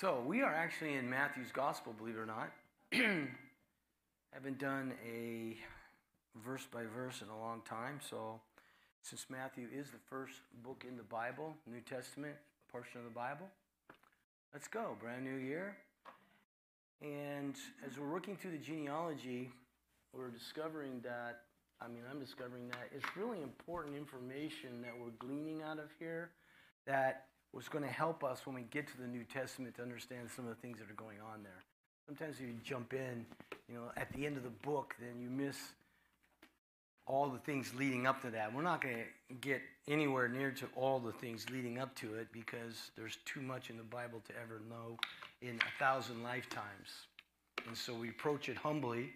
So 0.00 0.22
we 0.24 0.42
are 0.42 0.54
actually 0.54 0.94
in 0.94 1.10
Matthew's 1.10 1.50
Gospel, 1.50 1.92
believe 1.92 2.14
it 2.14 2.20
or 2.20 2.26
not. 2.26 2.52
I 2.92 3.26
Haven't 4.32 4.60
done 4.60 4.92
a 5.04 5.56
verse 6.36 6.64
by 6.72 6.84
verse 6.84 7.20
in 7.20 7.28
a 7.28 7.36
long 7.36 7.62
time. 7.68 7.98
So 8.08 8.38
since 9.02 9.26
Matthew 9.28 9.66
is 9.74 9.90
the 9.90 9.98
first 10.08 10.34
book 10.62 10.84
in 10.88 10.96
the 10.96 11.02
Bible, 11.02 11.56
New 11.66 11.80
Testament 11.80 12.36
portion 12.70 12.98
of 12.98 13.06
the 13.06 13.10
Bible, 13.10 13.48
let's 14.54 14.68
go. 14.68 14.96
Brand 15.00 15.24
new 15.24 15.34
year. 15.34 15.76
And 17.02 17.56
as 17.84 17.98
we're 17.98 18.12
working 18.12 18.36
through 18.36 18.52
the 18.52 18.58
genealogy, 18.58 19.50
we're 20.12 20.30
discovering 20.30 21.00
that, 21.02 21.40
I 21.80 21.88
mean, 21.88 22.04
I'm 22.08 22.20
discovering 22.20 22.68
that 22.68 22.88
it's 22.94 23.16
really 23.16 23.42
important 23.42 23.96
information 23.96 24.80
that 24.80 24.92
we're 24.96 25.10
gleaning 25.18 25.62
out 25.62 25.80
of 25.80 25.90
here 25.98 26.30
that 26.86 27.24
was 27.52 27.68
going 27.68 27.84
to 27.84 27.90
help 27.90 28.24
us 28.24 28.46
when 28.46 28.54
we 28.54 28.62
get 28.70 28.86
to 28.88 28.98
the 28.98 29.06
New 29.06 29.24
Testament 29.24 29.76
to 29.76 29.82
understand 29.82 30.28
some 30.34 30.46
of 30.46 30.50
the 30.50 30.60
things 30.60 30.78
that 30.78 30.90
are 30.90 30.94
going 30.94 31.18
on 31.32 31.42
there. 31.42 31.64
Sometimes 32.06 32.36
if 32.36 32.46
you 32.46 32.54
jump 32.62 32.92
in, 32.92 33.26
you 33.68 33.74
know, 33.74 33.90
at 33.96 34.12
the 34.12 34.26
end 34.26 34.36
of 34.36 34.42
the 34.42 34.50
book, 34.50 34.94
then 35.00 35.20
you 35.20 35.28
miss 35.28 35.56
all 37.06 37.28
the 37.28 37.38
things 37.38 37.72
leading 37.74 38.06
up 38.06 38.20
to 38.22 38.30
that. 38.30 38.54
We're 38.54 38.62
not 38.62 38.82
going 38.82 38.96
to 38.96 39.34
get 39.40 39.62
anywhere 39.88 40.28
near 40.28 40.50
to 40.52 40.66
all 40.76 40.98
the 40.98 41.12
things 41.12 41.46
leading 41.50 41.78
up 41.78 41.94
to 41.96 42.14
it 42.14 42.28
because 42.32 42.90
there's 42.96 43.18
too 43.24 43.40
much 43.40 43.70
in 43.70 43.78
the 43.78 43.82
Bible 43.82 44.22
to 44.28 44.32
ever 44.40 44.60
know 44.68 44.96
in 45.40 45.58
a 45.58 45.78
thousand 45.78 46.22
lifetimes. 46.22 47.06
And 47.66 47.76
so 47.76 47.94
we 47.94 48.10
approach 48.10 48.48
it 48.48 48.56
humbly, 48.56 49.12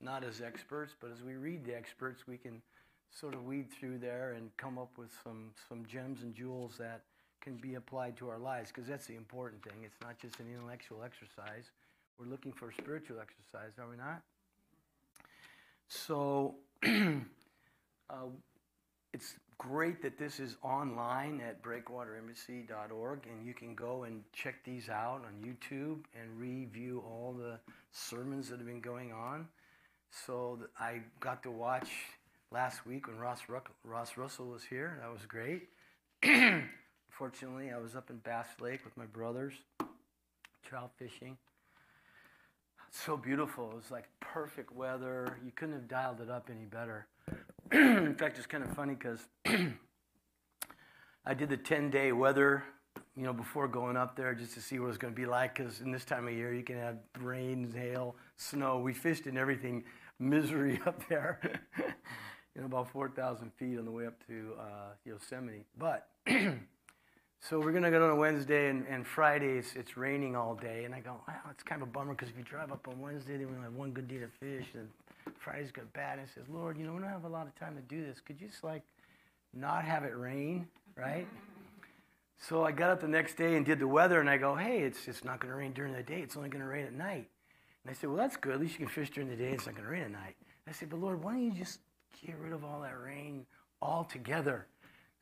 not 0.00 0.24
as 0.24 0.40
experts, 0.40 0.94
but 0.98 1.10
as 1.12 1.22
we 1.22 1.34
read 1.34 1.64
the 1.64 1.76
experts, 1.76 2.26
we 2.26 2.38
can 2.38 2.62
sort 3.10 3.34
of 3.34 3.44
weed 3.44 3.68
through 3.70 3.98
there 3.98 4.32
and 4.36 4.50
come 4.56 4.78
up 4.78 4.90
with 4.98 5.10
some, 5.22 5.50
some 5.68 5.84
gems 5.86 6.22
and 6.22 6.34
jewels 6.34 6.76
that 6.78 7.02
can 7.44 7.56
be 7.56 7.74
applied 7.74 8.16
to 8.16 8.28
our 8.28 8.38
lives 8.38 8.72
because 8.72 8.88
that's 8.88 9.06
the 9.06 9.14
important 9.14 9.62
thing. 9.62 9.74
It's 9.84 10.00
not 10.02 10.18
just 10.18 10.40
an 10.40 10.46
intellectual 10.52 11.02
exercise. 11.04 11.70
We're 12.18 12.26
looking 12.26 12.52
for 12.52 12.70
a 12.70 12.74
spiritual 12.74 13.18
exercise, 13.20 13.72
are 13.78 13.88
we 13.88 13.96
not? 13.96 14.22
So 15.88 16.54
uh, 16.84 18.30
it's 19.12 19.34
great 19.58 20.02
that 20.02 20.18
this 20.18 20.40
is 20.40 20.56
online 20.62 21.40
at 21.40 21.62
breakwaterembassy.org, 21.62 23.26
and 23.26 23.46
you 23.46 23.54
can 23.54 23.74
go 23.74 24.04
and 24.04 24.22
check 24.32 24.64
these 24.64 24.88
out 24.88 25.22
on 25.26 25.34
YouTube 25.44 26.04
and 26.18 26.38
review 26.38 27.02
all 27.06 27.32
the 27.32 27.58
sermons 27.92 28.48
that 28.48 28.58
have 28.58 28.66
been 28.66 28.80
going 28.80 29.12
on. 29.12 29.46
So 30.26 30.58
I 30.78 31.00
got 31.20 31.42
to 31.42 31.50
watch 31.50 31.90
last 32.50 32.86
week 32.86 33.08
when 33.08 33.18
Ross, 33.18 33.40
Ruck- 33.48 33.70
Ross 33.84 34.16
Russell 34.16 34.46
was 34.46 34.62
here. 34.62 34.98
That 35.02 35.12
was 35.12 35.26
great. 35.26 35.68
Fortunately, 37.16 37.70
I 37.70 37.78
was 37.78 37.94
up 37.94 38.10
in 38.10 38.16
Bass 38.16 38.48
Lake 38.60 38.84
with 38.84 38.96
my 38.96 39.06
brothers, 39.06 39.54
trout 40.64 40.90
fishing. 40.98 41.36
So 42.90 43.16
beautiful. 43.16 43.70
It 43.70 43.76
was 43.76 43.90
like 43.92 44.06
perfect 44.18 44.72
weather. 44.72 45.38
You 45.44 45.52
couldn't 45.54 45.74
have 45.74 45.86
dialed 45.86 46.20
it 46.20 46.28
up 46.28 46.50
any 46.50 46.64
better. 46.64 47.06
in 47.72 48.16
fact, 48.16 48.38
it's 48.38 48.48
kind 48.48 48.64
of 48.64 48.74
funny 48.74 48.94
because 48.94 49.28
I 51.24 51.34
did 51.34 51.50
the 51.50 51.56
10 51.56 51.90
day 51.90 52.10
weather, 52.10 52.64
you 53.16 53.22
know, 53.22 53.32
before 53.32 53.68
going 53.68 53.96
up 53.96 54.16
there 54.16 54.34
just 54.34 54.54
to 54.54 54.60
see 54.60 54.80
what 54.80 54.86
it 54.86 54.88
was 54.88 54.98
going 54.98 55.14
to 55.14 55.20
be 55.20 55.26
like. 55.26 55.54
Because 55.56 55.82
in 55.82 55.92
this 55.92 56.04
time 56.04 56.26
of 56.26 56.34
year, 56.34 56.52
you 56.52 56.64
can 56.64 56.78
have 56.78 56.96
rain, 57.20 57.72
hail, 57.72 58.16
snow. 58.38 58.80
We 58.80 58.92
fished 58.92 59.28
in 59.28 59.38
everything 59.38 59.84
misery 60.18 60.80
up 60.86 61.00
there, 61.08 61.38
you 61.78 62.60
know, 62.60 62.66
about 62.66 62.90
4,000 62.90 63.52
feet 63.52 63.78
on 63.78 63.84
the 63.84 63.92
way 63.92 64.04
up 64.04 64.14
to 64.26 64.54
uh, 64.58 64.94
Yosemite. 65.04 65.64
But 65.78 66.08
So 67.50 67.60
we're 67.60 67.72
going 67.72 67.84
to 67.84 67.90
go 67.90 68.02
on 68.02 68.10
a 68.10 68.16
Wednesday, 68.16 68.70
and, 68.70 68.86
and 68.88 69.06
Friday 69.06 69.58
it's, 69.58 69.74
it's 69.74 69.98
raining 69.98 70.34
all 70.34 70.54
day. 70.54 70.84
And 70.84 70.94
I 70.94 71.00
go, 71.00 71.20
wow, 71.28 71.34
it's 71.50 71.62
kind 71.62 71.82
of 71.82 71.88
a 71.88 71.90
bummer 71.90 72.14
because 72.14 72.30
if 72.30 72.38
you 72.38 72.42
drive 72.42 72.72
up 72.72 72.88
on 72.88 72.98
Wednesday, 72.98 73.36
then 73.36 73.48
we 73.48 73.52
only 73.52 73.64
have 73.64 73.74
one 73.74 73.90
good 73.90 74.08
day 74.08 74.16
to 74.16 74.28
fish, 74.28 74.68
and 74.72 74.88
Friday's 75.38 75.70
got 75.70 75.92
bad. 75.92 76.18
And 76.18 76.22
I 76.22 76.34
says, 76.34 76.44
Lord, 76.48 76.78
you 76.78 76.86
know, 76.86 76.94
we 76.94 77.00
don't 77.00 77.10
have 77.10 77.24
a 77.24 77.28
lot 77.28 77.46
of 77.46 77.54
time 77.54 77.76
to 77.76 77.82
do 77.82 78.02
this. 78.02 78.18
Could 78.24 78.40
you 78.40 78.48
just 78.48 78.64
like 78.64 78.80
not 79.52 79.84
have 79.84 80.04
it 80.04 80.16
rain, 80.16 80.66
right? 80.96 81.26
so 82.38 82.64
I 82.64 82.72
got 82.72 82.90
up 82.90 83.02
the 83.02 83.08
next 83.08 83.36
day 83.36 83.56
and 83.56 83.66
did 83.66 83.78
the 83.78 83.88
weather, 83.88 84.20
and 84.20 84.30
I 84.30 84.38
go, 84.38 84.54
hey, 84.54 84.78
it's, 84.78 85.06
it's 85.06 85.22
not 85.22 85.38
going 85.40 85.50
to 85.50 85.58
rain 85.58 85.74
during 85.74 85.92
the 85.92 86.02
day. 86.02 86.20
It's 86.20 86.38
only 86.38 86.48
going 86.48 86.62
to 86.64 86.68
rain 86.68 86.86
at 86.86 86.94
night. 86.94 87.28
And 87.84 87.90
I 87.90 87.92
said, 87.92 88.08
well, 88.08 88.16
that's 88.16 88.38
good. 88.38 88.54
At 88.54 88.60
least 88.60 88.72
you 88.80 88.86
can 88.86 88.88
fish 88.88 89.10
during 89.10 89.28
the 89.28 89.36
day. 89.36 89.50
It's 89.50 89.66
not 89.66 89.74
going 89.74 89.84
to 89.84 89.92
rain 89.92 90.04
at 90.04 90.12
night. 90.12 90.36
And 90.64 90.68
I 90.68 90.72
said, 90.72 90.88
but 90.88 90.98
Lord, 90.98 91.22
why 91.22 91.32
don't 91.32 91.42
you 91.42 91.52
just 91.52 91.80
get 92.24 92.36
rid 92.38 92.54
of 92.54 92.64
all 92.64 92.80
that 92.80 92.98
rain 92.98 93.44
altogether? 93.82 94.66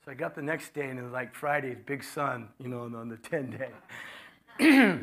So 0.04 0.10
I 0.10 0.14
got 0.14 0.34
the 0.34 0.42
next 0.42 0.74
day, 0.74 0.88
and 0.88 0.98
it 0.98 1.02
was 1.02 1.12
like 1.12 1.32
Friday's 1.32 1.78
big 1.86 2.02
sun, 2.02 2.48
you 2.58 2.68
know, 2.68 2.80
on 2.82 3.08
the 3.08 3.16
10 3.18 3.50
day. 3.50 3.70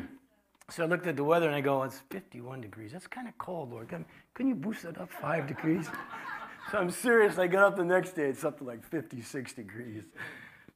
so 0.68 0.84
I 0.84 0.86
looked 0.86 1.06
at 1.06 1.16
the 1.16 1.24
weather 1.24 1.46
and 1.46 1.54
I 1.54 1.62
go, 1.62 1.82
it's 1.84 2.02
51 2.10 2.60
degrees. 2.60 2.92
That's 2.92 3.06
kind 3.06 3.26
of 3.26 3.36
cold, 3.38 3.70
Lord. 3.70 3.88
Couldn't 3.88 4.50
you 4.50 4.54
boost 4.54 4.84
it 4.84 4.98
up 4.98 5.10
five 5.10 5.46
degrees? 5.46 5.88
so 6.70 6.78
I'm 6.78 6.90
serious. 6.90 7.38
I 7.38 7.46
got 7.46 7.64
up 7.64 7.76
the 7.76 7.84
next 7.84 8.12
day, 8.12 8.26
it's 8.26 8.44
up 8.44 8.58
to 8.58 8.64
like 8.64 8.84
56 8.84 9.54
degrees. 9.54 10.04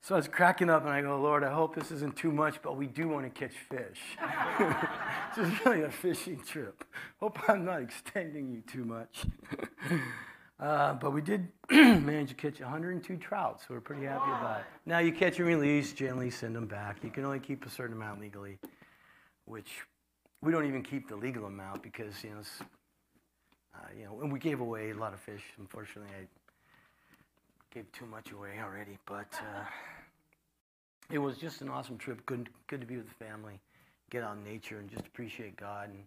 So 0.01 0.15
I 0.15 0.19
was 0.19 0.29
cracking 0.29 0.71
up 0.71 0.85
and 0.85 0.91
I 0.91 1.03
go, 1.03 1.21
Lord, 1.21 1.45
I 1.45 1.53
hope 1.53 1.75
this 1.75 1.91
isn't 1.91 2.17
too 2.17 2.33
much, 2.33 2.63
but 2.63 2.79
we 2.79 2.87
do 2.87 3.09
want 3.09 3.25
to 3.25 3.31
catch 3.31 3.57
fish. 3.71 4.01
this 5.37 5.49
is 5.49 5.67
really 5.67 5.83
a 5.83 5.91
fishing 5.91 6.41
trip. 6.47 6.85
Hope 7.21 7.39
I'm 7.49 7.65
not 7.65 7.83
extending 7.83 8.51
you 8.51 8.63
too 8.63 8.87
much. 8.87 9.27
Uh, 10.61 10.95
but 10.95 11.13
we 11.13 11.21
did 11.21 11.49
manage 11.71 12.29
to 12.29 12.35
catch 12.35 12.61
102 12.61 13.17
trout, 13.17 13.61
so 13.61 13.67
we're 13.71 13.81
pretty 13.81 14.05
happy 14.05 14.31
about 14.31 14.61
it. 14.61 14.67
Now 14.87 14.99
you 14.99 15.13
catch 15.13 15.39
and 15.39 15.49
release, 15.49 15.93
generally 15.93 16.31
send 16.31 16.55
them 16.55 16.67
back. 16.67 16.99
You 17.03 17.11
can 17.11 17.25
only 17.25 17.41
keep 17.41 17.67
a 17.67 17.71
certain 17.71 17.97
amount 17.97 18.21
legally, 18.21 18.59
which 19.47 19.81
we 20.43 20.53
don't 20.53 20.67
even 20.67 20.83
keep 20.83 21.09
the 21.09 21.17
legal 21.17 21.47
amount 21.47 21.83
because 21.83 22.23
you 22.23 22.31
know, 22.31 22.43
uh, 23.75 23.79
you 23.99 24.05
know, 24.05 24.21
and 24.21 24.33
we 24.33 24.39
gave 24.39 24.61
away 24.61 24.91
a 24.91 24.95
lot 24.95 25.13
of 25.13 25.19
fish. 25.21 25.43
Unfortunately, 25.59 26.11
I 26.17 26.27
gave 27.75 27.91
too 27.91 28.07
much 28.07 28.31
away 28.31 28.61
already, 28.63 28.97
but 29.07 29.35
uh, 29.41 29.65
it 31.11 31.19
was 31.19 31.37
just 31.37 31.63
an 31.63 31.69
awesome 31.69 31.99
trip. 31.99 32.25
Good, 32.27 32.49
good 32.69 32.81
to 32.81 32.87
be 32.87 32.97
with 32.97 33.09
the 33.09 33.25
family, 33.25 33.61
get 34.11 34.23
out 34.23 34.37
in 34.37 34.45
nature, 34.45 34.79
and 34.79 34.89
just 34.89 35.05
appreciate 35.05 35.57
God 35.57 35.89
and 35.89 36.05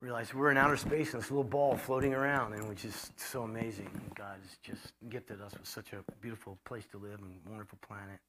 realize 0.00 0.32
we're 0.32 0.50
in 0.50 0.56
outer 0.56 0.76
space 0.76 1.12
and 1.12 1.22
this 1.22 1.30
little 1.30 1.44
ball 1.44 1.76
floating 1.76 2.14
around, 2.14 2.54
and 2.54 2.68
which 2.68 2.84
is 2.84 3.10
so 3.16 3.42
amazing. 3.42 3.90
God 4.14 4.36
has 4.42 4.56
just 4.62 4.92
gifted 5.08 5.40
us 5.40 5.52
with 5.52 5.66
such 5.66 5.92
a 5.92 6.04
beautiful 6.20 6.56
place 6.64 6.84
to 6.92 6.98
live 6.98 7.18
and 7.20 7.34
wonderful 7.48 7.78
planet. 7.86 8.20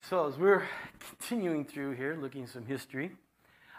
So 0.00 0.26
as 0.26 0.38
we're 0.38 0.62
continuing 1.18 1.64
through 1.64 1.92
here, 1.92 2.16
looking 2.20 2.44
at 2.44 2.48
some 2.48 2.64
history, 2.64 3.10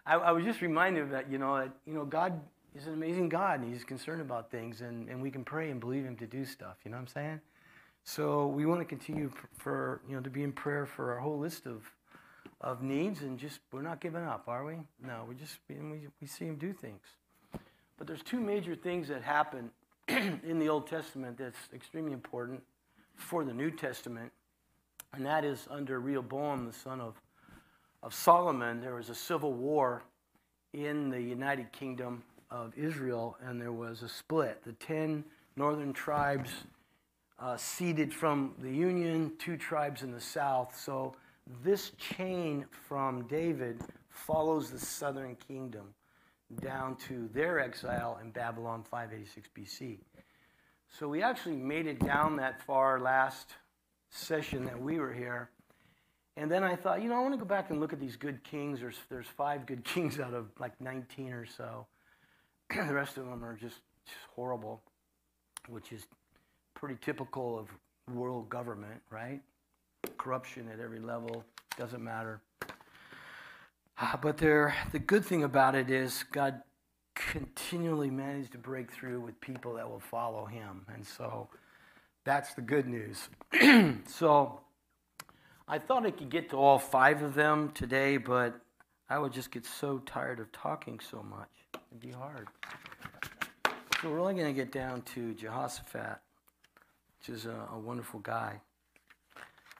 I, 0.05 0.15
I 0.15 0.31
was 0.31 0.43
just 0.43 0.61
reminded 0.61 1.11
that 1.11 1.29
you 1.31 1.39
know 1.39 1.57
that 1.57 1.71
you 1.87 1.93
know 1.93 2.05
God 2.05 2.39
is 2.75 2.85
an 2.85 2.93
amazing 2.93 3.29
God, 3.29 3.61
and 3.61 3.73
He's 3.73 3.83
concerned 3.83 4.21
about 4.21 4.51
things, 4.51 4.81
and, 4.81 5.09
and 5.09 5.21
we 5.21 5.31
can 5.31 5.43
pray 5.43 5.71
and 5.71 5.79
believe 5.79 6.03
Him 6.03 6.15
to 6.17 6.27
do 6.27 6.45
stuff. 6.45 6.77
You 6.83 6.91
know 6.91 6.97
what 6.97 7.01
I'm 7.01 7.07
saying? 7.07 7.41
So 8.03 8.45
we 8.47 8.67
want 8.67 8.81
to 8.81 8.85
continue 8.85 9.31
for 9.57 10.01
you 10.07 10.15
know 10.15 10.21
to 10.21 10.29
be 10.29 10.43
in 10.43 10.51
prayer 10.51 10.85
for 10.85 11.13
our 11.13 11.19
whole 11.19 11.39
list 11.39 11.65
of 11.65 11.91
of 12.61 12.81
needs 12.81 13.21
and 13.21 13.37
just 13.37 13.59
we're 13.71 13.81
not 13.81 14.01
giving 14.01 14.23
up, 14.23 14.45
are 14.47 14.65
we? 14.65 14.75
No, 15.05 15.25
we 15.27 15.35
just 15.35 15.57
we, 15.69 16.07
we 16.21 16.27
see 16.27 16.45
him 16.45 16.55
do 16.55 16.73
things. 16.73 17.01
But 17.97 18.07
there's 18.07 18.23
two 18.23 18.39
major 18.39 18.75
things 18.75 19.07
that 19.07 19.21
happen 19.23 19.71
in 20.07 20.59
the 20.59 20.69
Old 20.69 20.87
Testament 20.87 21.37
that's 21.37 21.57
extremely 21.73 22.13
important 22.13 22.61
for 23.15 23.43
the 23.43 23.53
New 23.53 23.71
Testament, 23.71 24.31
and 25.13 25.25
that 25.25 25.45
is 25.45 25.67
under 25.69 25.99
Rehoboam, 25.99 26.65
the 26.65 26.73
son 26.73 26.99
of, 26.99 27.15
of 28.03 28.13
Solomon, 28.13 28.81
there 28.81 28.95
was 28.95 29.09
a 29.09 29.15
civil 29.15 29.53
war 29.53 30.03
in 30.73 31.09
the 31.09 31.21
United 31.21 31.71
Kingdom 31.71 32.23
of 32.51 32.77
Israel, 32.77 33.37
and 33.41 33.61
there 33.61 33.71
was 33.71 34.03
a 34.03 34.09
split. 34.09 34.61
The 34.65 34.73
ten 34.73 35.23
northern 35.55 35.93
tribes 35.93 36.51
uh, 37.39 37.57
ceded 37.57 38.13
from 38.13 38.53
the 38.59 38.71
Union, 38.71 39.31
two 39.39 39.57
tribes 39.57 40.03
in 40.03 40.11
the 40.11 40.21
south. 40.21 40.77
So 40.77 41.15
this 41.63 41.91
chain 41.91 42.65
from 42.87 43.27
David 43.27 43.81
follows 44.09 44.71
the 44.71 44.79
southern 44.79 45.35
kingdom 45.35 45.93
down 46.61 46.95
to 46.95 47.29
their 47.33 47.59
exile 47.59 48.19
in 48.21 48.31
Babylon 48.31 48.83
586 48.83 49.49
BC. 49.55 49.99
So 50.87 51.07
we 51.07 51.21
actually 51.21 51.57
made 51.57 51.87
it 51.87 51.99
down 51.99 52.37
that 52.37 52.61
far 52.61 52.99
last 52.99 53.49
session 54.09 54.63
that 54.65 54.79
we 54.79 54.99
were 54.99 55.13
here. 55.13 55.49
And 56.37 56.51
then 56.51 56.63
I 56.63 56.75
thought, 56.75 57.01
you 57.01 57.09
know, 57.09 57.15
I 57.15 57.21
want 57.21 57.33
to 57.33 57.37
go 57.37 57.45
back 57.45 57.69
and 57.69 57.79
look 57.79 57.93
at 57.93 57.99
these 57.99 58.15
good 58.15 58.43
kings. 58.43 58.79
There's, 58.79 58.97
there's 59.09 59.27
five 59.27 59.65
good 59.65 59.83
kings 59.83 60.19
out 60.19 60.33
of 60.33 60.47
like 60.59 60.79
19 60.79 61.33
or 61.33 61.45
so. 61.45 61.87
the 62.69 62.93
rest 62.93 63.17
of 63.17 63.25
them 63.25 63.43
are 63.43 63.55
just, 63.55 63.81
just 64.05 64.17
horrible, 64.35 64.81
which 65.67 65.91
is 65.91 66.05
pretty 66.73 66.97
typical 67.01 67.57
of 67.57 67.67
world 68.13 68.49
government, 68.49 69.01
right? 69.09 69.41
Corruption 70.17 70.69
at 70.73 70.79
every 70.79 70.99
level, 70.99 71.43
doesn't 71.77 72.03
matter. 72.03 72.41
Ah, 73.97 74.19
but 74.21 74.37
there, 74.37 74.75
the 74.91 74.99
good 74.99 75.23
thing 75.23 75.43
about 75.43 75.75
it 75.75 75.89
is 75.89 76.25
God 76.31 76.61
continually 77.15 78.09
managed 78.09 78.51
to 78.51 78.57
break 78.57 78.91
through 78.91 79.21
with 79.21 79.39
people 79.39 79.73
that 79.75 79.89
will 79.89 80.01
follow 80.01 80.45
him. 80.45 80.85
And 80.93 81.05
so 81.05 81.47
that's 82.25 82.53
the 82.53 82.61
good 82.61 82.87
news. 82.87 83.29
so 84.05 84.59
I 85.67 85.79
thought 85.79 86.05
I 86.05 86.11
could 86.11 86.29
get 86.29 86.49
to 86.49 86.57
all 86.57 86.77
five 86.77 87.21
of 87.21 87.33
them 87.33 87.71
today, 87.73 88.17
but 88.17 88.59
I 89.09 89.17
would 89.17 89.31
just 89.31 89.51
get 89.51 89.65
so 89.65 89.99
tired 89.99 90.39
of 90.39 90.51
talking 90.51 90.99
so 90.99 91.23
much. 91.23 91.49
It'd 91.91 92.01
be 92.01 92.11
hard. 92.11 92.47
So 94.01 94.11
we're 94.11 94.19
only 94.19 94.33
going 94.33 94.47
to 94.47 94.53
get 94.53 94.71
down 94.71 95.03
to 95.13 95.33
Jehoshaphat, 95.33 96.19
which 97.19 97.29
is 97.29 97.45
a, 97.45 97.67
a 97.71 97.79
wonderful 97.79 98.19
guy. 98.19 98.59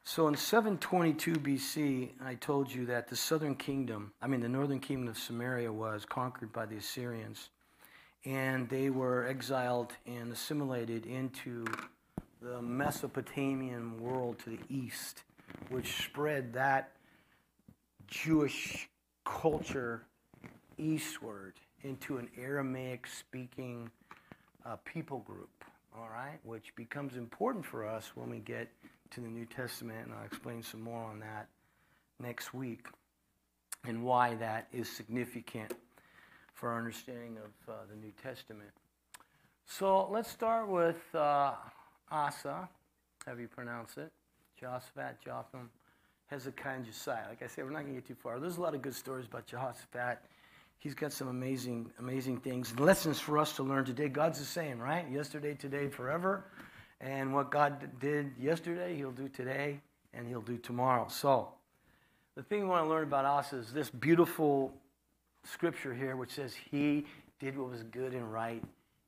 So 0.08 0.28
in 0.28 0.36
722 0.36 1.34
BC, 1.34 2.10
I 2.24 2.36
told 2.36 2.72
you 2.72 2.86
that 2.86 3.08
the 3.08 3.16
southern 3.16 3.56
kingdom, 3.56 4.14
I 4.22 4.28
mean 4.28 4.40
the 4.40 4.48
northern 4.48 4.80
kingdom 4.80 5.08
of 5.08 5.18
Samaria, 5.18 5.74
was 5.74 6.06
conquered 6.06 6.54
by 6.54 6.68
the 6.68 6.78
Assyrians. 6.78 7.50
And 8.24 8.70
they 8.70 8.92
were 8.92 9.26
exiled 9.26 9.94
and 10.06 10.32
assimilated 10.32 11.08
into 11.08 11.66
the 12.40 12.62
Mesopotamian 12.62 14.00
world 14.00 14.38
to 14.44 14.52
the 14.52 14.60
east, 14.70 15.24
which 15.70 16.04
spread 16.04 16.54
that 16.54 16.92
Jewish 18.08 18.88
culture 19.26 20.04
eastward 20.78 21.54
into 21.82 22.18
an 22.18 22.30
Aramaic 22.38 23.08
speaking 23.08 23.90
uh, 24.68 24.76
people 24.86 25.20
group, 25.20 25.66
all 25.98 26.10
right, 26.14 26.38
which 26.44 26.76
becomes 26.76 27.18
important 27.18 27.66
for 27.66 27.88
us 27.88 28.12
when 28.14 28.30
we 28.30 28.38
get 28.38 28.70
to 29.16 29.22
the 29.22 29.30
New 29.30 29.46
Testament, 29.46 30.08
and 30.08 30.14
I'll 30.14 30.26
explain 30.26 30.62
some 30.62 30.82
more 30.82 31.02
on 31.02 31.20
that 31.20 31.48
next 32.20 32.54
week 32.54 32.88
and 33.88 34.04
why 34.04 34.36
that 34.36 34.68
is 34.74 34.90
significant 34.90 35.74
for 36.54 36.70
our 36.70 36.78
understanding 36.78 37.38
of 37.38 37.74
uh, 37.74 37.78
the 37.90 37.96
New 37.96 38.12
Testament. 38.22 38.72
So 39.66 40.10
let's 40.12 40.30
start 40.30 40.68
with 40.68 40.98
uh, 41.16 41.54
Asa, 42.12 42.68
how 43.26 43.34
you 43.36 43.48
pronounce 43.48 43.96
it, 43.96 44.12
Jehoshaphat, 44.60 45.22
Jotham, 45.24 45.70
Hezekiah, 46.28 46.76
and 46.76 46.86
Josiah. 46.86 47.30
Like 47.30 47.42
I 47.42 47.48
said, 47.48 47.64
we're 47.64 47.72
not 47.72 47.84
going 47.84 47.96
to 47.96 48.02
get 48.02 48.08
too 48.08 48.16
far. 48.16 48.38
There's 48.38 48.58
a 48.58 48.62
lot 48.62 48.76
of 48.76 48.82
good 48.82 48.96
stories 48.96 49.28
about 49.28 49.46
Jehoshaphat. 49.46 50.20
He's 50.80 50.94
got 50.94 51.14
some 51.14 51.30
amazing, 51.30 51.90
amazing 52.00 52.42
things, 52.42 52.78
lessons 52.78 53.18
for 53.22 53.38
us 53.38 53.56
to 53.56 53.64
learn 53.64 53.86
today. 53.86 54.10
God's 54.10 54.40
the 54.40 54.46
same, 54.46 54.78
right? 54.78 55.10
Yesterday, 55.10 55.54
today, 55.54 55.88
forever. 55.88 56.44
And 57.02 57.34
what 57.34 57.52
God 57.52 58.00
did 58.00 58.34
yesterday, 58.40 58.96
He'll 58.96 59.12
do 59.12 59.28
today, 59.28 59.80
and 60.14 60.28
He'll 60.28 60.42
do 60.42 60.58
tomorrow. 60.58 61.08
So, 61.10 61.50
the 62.36 62.44
thing 62.44 62.62
we 62.62 62.68
want 62.68 62.86
to 62.86 62.90
learn 62.90 63.04
about 63.04 63.26
us 63.26 63.54
is 63.54 63.72
this 63.72 63.90
beautiful 63.90 64.74
scripture 65.44 65.94
here, 65.94 66.16
which 66.16 66.32
says, 66.32 66.56
He 66.72 67.06
did 67.40 67.58
what 67.58 67.70
was 67.70 67.84
good 67.84 68.14
and 68.14 68.32
right 68.32 68.64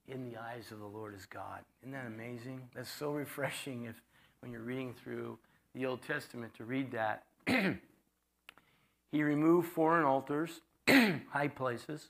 in 0.07 0.29
the 0.29 0.37
eyes 0.37 0.71
of 0.71 0.79
the 0.79 0.85
Lord 0.85 1.13
as 1.15 1.25
God. 1.25 1.59
Isn't 1.81 1.91
that 1.91 2.05
amazing? 2.05 2.61
That's 2.73 2.89
so 2.89 3.11
refreshing 3.11 3.85
if 3.85 3.95
when 4.41 4.51
you're 4.51 4.61
reading 4.61 4.93
through 4.93 5.37
the 5.75 5.85
Old 5.85 6.01
Testament 6.01 6.53
to 6.55 6.63
read 6.63 6.91
that. 6.91 7.23
he 9.11 9.23
removed 9.23 9.69
foreign 9.69 10.05
altars, 10.05 10.61
high 10.87 11.47
places, 11.53 12.09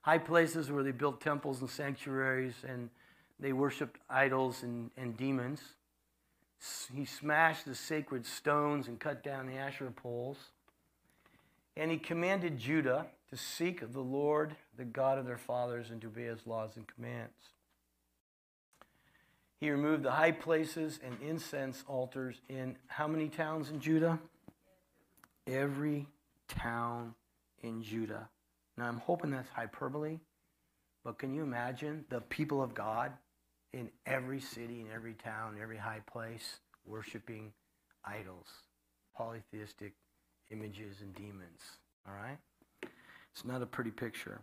high 0.00 0.18
places 0.18 0.70
where 0.70 0.82
they 0.82 0.92
built 0.92 1.20
temples 1.20 1.60
and 1.60 1.70
sanctuaries 1.70 2.54
and 2.68 2.90
they 3.38 3.52
worshiped 3.52 3.98
idols 4.08 4.62
and, 4.62 4.90
and 4.96 5.16
demons. 5.16 5.60
He 6.94 7.04
smashed 7.04 7.66
the 7.66 7.74
sacred 7.74 8.24
stones 8.26 8.88
and 8.88 8.98
cut 8.98 9.22
down 9.22 9.46
the 9.46 9.56
Asherah 9.56 9.90
poles. 9.90 10.38
And 11.76 11.90
he 11.90 11.98
commanded 11.98 12.58
Judah 12.58 13.06
to 13.30 13.36
seek 13.36 13.92
the 13.92 14.00
Lord, 14.00 14.56
the 14.76 14.84
God 14.84 15.18
of 15.18 15.26
their 15.26 15.36
fathers, 15.36 15.90
and 15.90 16.00
to 16.00 16.06
obey 16.06 16.24
his 16.24 16.46
laws 16.46 16.70
and 16.76 16.86
commands. 16.86 17.34
He 19.60 19.70
removed 19.70 20.02
the 20.02 20.12
high 20.12 20.32
places 20.32 21.00
and 21.04 21.16
incense 21.22 21.84
altars 21.86 22.40
in 22.48 22.76
how 22.86 23.06
many 23.06 23.28
towns 23.28 23.70
in 23.70 23.80
Judah? 23.80 24.18
Every 25.46 26.06
town 26.48 27.14
in 27.62 27.82
Judah. 27.82 28.28
Now, 28.76 28.88
I'm 28.88 28.98
hoping 28.98 29.30
that's 29.30 29.48
hyperbole, 29.48 30.18
but 31.04 31.18
can 31.18 31.34
you 31.34 31.42
imagine 31.42 32.04
the 32.10 32.20
people 32.20 32.62
of 32.62 32.74
God 32.74 33.12
in 33.76 33.90
every 34.06 34.40
city, 34.40 34.80
in 34.80 34.86
every 34.94 35.14
town, 35.14 35.58
every 35.60 35.76
high 35.76 36.00
place, 36.10 36.60
worshiping 36.86 37.52
idols, 38.04 38.46
polytheistic 39.14 39.92
images, 40.50 41.02
and 41.02 41.14
demons? 41.14 41.60
All 42.08 42.14
right? 42.14 42.38
It's 43.32 43.44
not 43.44 43.60
a 43.60 43.66
pretty 43.66 43.90
picture. 43.90 44.40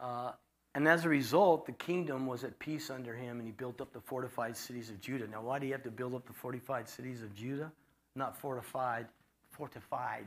Uh, 0.00 0.32
and 0.74 0.88
as 0.88 1.04
a 1.04 1.08
result, 1.08 1.66
the 1.66 1.72
kingdom 1.72 2.26
was 2.26 2.42
at 2.42 2.58
peace 2.58 2.90
under 2.90 3.14
him, 3.14 3.38
and 3.38 3.46
he 3.46 3.52
built 3.52 3.80
up 3.80 3.92
the 3.92 4.00
fortified 4.00 4.56
cities 4.56 4.88
of 4.88 5.00
Judah. 5.00 5.26
Now, 5.26 5.42
why 5.42 5.58
do 5.58 5.66
you 5.66 5.72
have 5.72 5.82
to 5.84 5.90
build 5.90 6.14
up 6.14 6.26
the 6.26 6.32
fortified 6.32 6.88
cities 6.88 7.22
of 7.22 7.34
Judah? 7.34 7.70
Not 8.14 8.38
fortified, 8.38 9.06
fortified. 9.50 10.26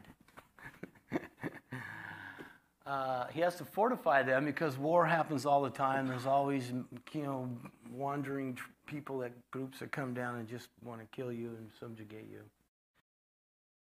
Uh, 2.90 3.28
he 3.32 3.40
has 3.42 3.56
to 3.58 3.66
fortify 3.66 4.24
them 4.24 4.46
because 4.46 4.76
war 4.76 5.06
happens 5.06 5.46
all 5.46 5.62
the 5.62 5.70
time. 5.70 6.08
There's 6.08 6.26
always, 6.26 6.72
you 7.14 7.22
know, 7.22 7.48
wandering 7.94 8.58
people, 8.88 9.20
that 9.20 9.32
groups 9.52 9.78
that 9.78 9.92
come 9.92 10.16
down 10.16 10.38
and 10.38 10.48
just 10.48 10.70
want 10.84 11.00
to 11.00 11.06
kill 11.16 11.32
you 11.32 11.50
and 11.50 11.70
subjugate 11.80 12.28
you. 12.32 12.42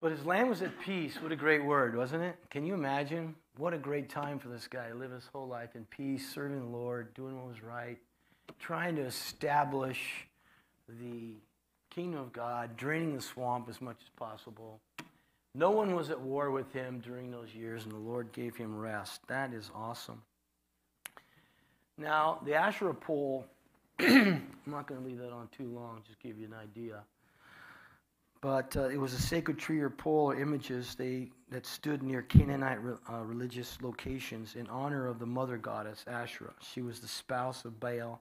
But 0.00 0.10
his 0.10 0.24
land 0.24 0.48
was 0.48 0.62
at 0.62 0.80
peace. 0.80 1.16
What 1.22 1.30
a 1.30 1.36
great 1.36 1.64
word, 1.64 1.96
wasn't 1.96 2.24
it? 2.24 2.36
Can 2.50 2.66
you 2.66 2.74
imagine? 2.74 3.36
What 3.56 3.72
a 3.72 3.78
great 3.78 4.08
time 4.08 4.40
for 4.40 4.48
this 4.48 4.66
guy 4.66 4.88
to 4.88 4.94
live 4.96 5.12
his 5.12 5.28
whole 5.32 5.46
life 5.46 5.76
in 5.76 5.84
peace, 5.84 6.28
serving 6.34 6.58
the 6.58 6.66
Lord, 6.66 7.14
doing 7.14 7.36
what 7.36 7.46
was 7.46 7.62
right, 7.62 7.98
trying 8.58 8.96
to 8.96 9.02
establish 9.02 10.26
the 10.88 11.36
kingdom 11.90 12.20
of 12.20 12.32
God, 12.32 12.76
draining 12.76 13.14
the 13.14 13.22
swamp 13.22 13.68
as 13.68 13.80
much 13.80 13.98
as 14.02 14.08
possible. 14.16 14.80
No 15.54 15.70
one 15.70 15.94
was 15.94 16.10
at 16.10 16.20
war 16.20 16.50
with 16.50 16.72
him 16.72 17.00
during 17.00 17.30
those 17.30 17.54
years, 17.54 17.84
and 17.84 17.92
the 17.92 17.98
Lord 17.98 18.32
gave 18.32 18.56
him 18.56 18.76
rest. 18.76 19.20
That 19.28 19.52
is 19.52 19.70
awesome. 19.74 20.22
Now, 21.96 22.38
the 22.44 22.54
Asherah 22.54 22.94
pole, 22.94 23.44
I'm 23.98 24.46
not 24.66 24.86
going 24.86 25.00
to 25.00 25.06
leave 25.06 25.18
that 25.18 25.32
on 25.32 25.48
too 25.48 25.66
long, 25.66 26.02
just 26.06 26.20
give 26.20 26.38
you 26.38 26.46
an 26.46 26.54
idea. 26.54 27.02
But 28.40 28.76
uh, 28.76 28.88
it 28.88 28.98
was 28.98 29.14
a 29.14 29.20
sacred 29.20 29.58
tree 29.58 29.80
or 29.80 29.90
pole 29.90 30.30
or 30.30 30.40
images 30.40 30.94
they, 30.94 31.30
that 31.50 31.66
stood 31.66 32.04
near 32.04 32.22
Canaanite 32.22 32.82
re, 32.82 32.94
uh, 33.12 33.24
religious 33.24 33.78
locations 33.82 34.54
in 34.54 34.68
honor 34.68 35.08
of 35.08 35.18
the 35.18 35.26
mother 35.26 35.56
goddess 35.56 36.04
Asherah. 36.06 36.54
She 36.60 36.82
was 36.82 37.00
the 37.00 37.08
spouse 37.08 37.64
of 37.64 37.80
Baal. 37.80 38.20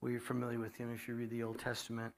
We're 0.00 0.20
familiar 0.20 0.60
with 0.60 0.76
him 0.76 0.94
if 0.94 1.08
you 1.08 1.14
read 1.14 1.30
the 1.30 1.42
Old 1.42 1.58
Testament. 1.58 2.12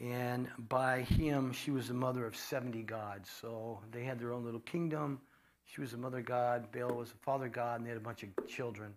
And 0.00 0.48
by 0.68 1.02
him, 1.02 1.52
she 1.52 1.70
was 1.70 1.88
the 1.88 1.94
mother 1.94 2.26
of 2.26 2.36
70 2.36 2.82
gods. 2.82 3.30
So 3.40 3.80
they 3.92 4.04
had 4.04 4.18
their 4.18 4.32
own 4.32 4.44
little 4.44 4.60
kingdom. 4.60 5.20
She 5.64 5.80
was 5.80 5.92
the 5.92 5.96
mother 5.96 6.20
god. 6.20 6.70
Baal 6.70 6.94
was 6.94 7.10
the 7.10 7.18
father 7.18 7.48
god, 7.48 7.78
and 7.78 7.86
they 7.86 7.90
had 7.90 7.96
a 7.96 8.04
bunch 8.04 8.22
of 8.22 8.28
children. 8.46 8.94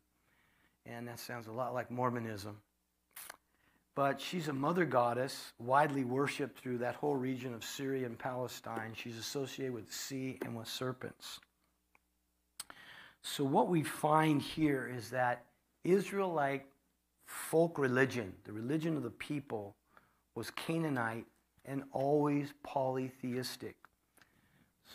And 0.85 1.07
that 1.07 1.19
sounds 1.19 1.47
a 1.47 1.51
lot 1.51 1.73
like 1.73 1.89
Mormonism 1.89 2.57
but 3.99 4.21
she's 4.21 4.47
a 4.47 4.53
mother 4.53 4.85
goddess, 4.85 5.51
widely 5.59 6.05
worshipped 6.05 6.57
through 6.57 6.77
that 6.77 6.95
whole 6.95 7.17
region 7.17 7.53
of 7.53 7.65
Syria 7.65 8.05
and 8.05 8.17
Palestine. 8.17 8.93
She's 8.95 9.17
associated 9.17 9.73
with 9.73 9.87
the 9.87 9.93
sea 9.93 10.39
and 10.41 10.55
with 10.55 10.69
serpents. 10.69 11.41
So, 13.21 13.43
what 13.43 13.67
we 13.67 13.83
find 13.83 14.41
here 14.41 14.89
is 14.95 15.09
that 15.09 15.43
Israelite 15.83 16.65
folk 17.25 17.77
religion, 17.77 18.31
the 18.45 18.53
religion 18.53 18.95
of 18.95 19.03
the 19.03 19.09
people, 19.09 19.75
was 20.39 20.51
Canaanite 20.51 21.25
and 21.65 21.83
always 21.91 22.53
polytheistic. 22.63 23.75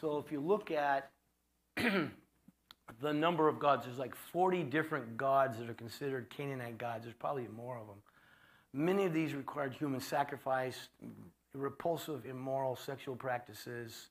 So, 0.00 0.16
if 0.16 0.32
you 0.32 0.40
look 0.40 0.70
at 0.70 1.10
the 1.76 3.12
number 3.12 3.46
of 3.46 3.58
gods, 3.58 3.84
there's 3.84 3.98
like 3.98 4.14
40 4.14 4.62
different 4.62 5.18
gods 5.18 5.58
that 5.58 5.68
are 5.68 5.74
considered 5.74 6.30
Canaanite 6.30 6.78
gods. 6.78 7.04
There's 7.04 7.14
probably 7.14 7.46
more 7.54 7.76
of 7.76 7.86
them. 7.86 7.98
Many 8.72 9.04
of 9.04 9.12
these 9.12 9.34
required 9.34 9.74
human 9.74 10.00
sacrifice, 10.00 10.88
repulsive, 11.52 12.24
immoral 12.24 12.74
sexual 12.74 13.14
practices. 13.14 14.08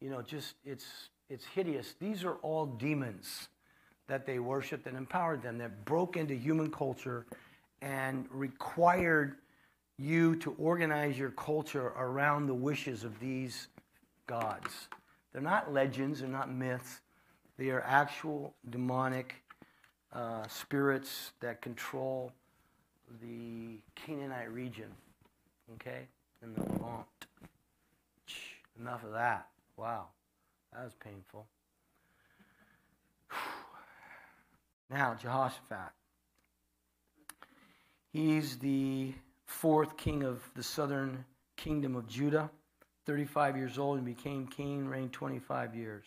You 0.00 0.10
know, 0.10 0.22
just 0.22 0.54
it's 0.64 1.08
it's 1.28 1.44
hideous. 1.44 1.96
These 1.98 2.22
are 2.22 2.34
all 2.34 2.66
demons 2.66 3.48
that 4.06 4.26
they 4.26 4.38
worshipped 4.38 4.86
and 4.86 4.96
empowered 4.96 5.42
them 5.42 5.58
that 5.58 5.84
broke 5.84 6.16
into 6.16 6.34
human 6.34 6.70
culture 6.70 7.26
and 7.82 8.26
required 8.30 9.38
you 9.98 10.36
to 10.36 10.54
organize 10.58 11.18
your 11.18 11.30
culture 11.30 11.88
around 11.96 12.46
the 12.46 12.54
wishes 12.54 13.04
of 13.04 13.18
these 13.18 13.68
gods. 14.26 14.88
They're 15.32 15.42
not 15.42 15.72
legends, 15.72 16.20
they're 16.20 16.28
not 16.28 16.50
myths. 16.50 17.00
They 17.58 17.70
are 17.70 17.82
actual 17.82 18.54
demonic 18.70 19.34
uh, 20.12 20.46
spirits 20.46 21.32
that 21.40 21.60
control 21.60 22.32
the 23.20 23.78
Canaanite 23.96 24.52
region, 24.52 24.90
okay, 25.74 26.06
in 26.42 26.54
the 26.54 26.60
Levant. 26.60 27.06
Enough 28.78 29.02
of 29.02 29.12
that. 29.12 29.48
Wow, 29.76 30.06
that 30.72 30.84
was 30.84 30.94
painful. 30.94 31.46
Now, 34.90 35.16
Jehoshaphat. 35.20 35.92
He's 38.12 38.58
the 38.58 39.12
fourth 39.48 39.96
king 39.96 40.22
of 40.22 40.42
the 40.54 40.62
southern 40.62 41.24
kingdom 41.56 41.96
of 41.96 42.06
Judah, 42.06 42.50
35 43.06 43.56
years 43.56 43.78
old 43.78 43.96
and 43.96 44.06
became 44.06 44.46
king, 44.46 44.86
reigned 44.86 45.12
25 45.12 45.74
years. 45.74 46.04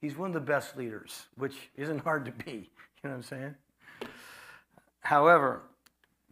He's 0.00 0.16
one 0.16 0.28
of 0.30 0.34
the 0.34 0.40
best 0.40 0.76
leaders, 0.76 1.26
which 1.36 1.54
isn't 1.76 1.98
hard 1.98 2.24
to 2.24 2.32
be. 2.32 2.70
You 3.02 3.10
know 3.10 3.16
what 3.16 3.16
I'm 3.16 3.22
saying? 3.24 3.54
However, 5.00 5.60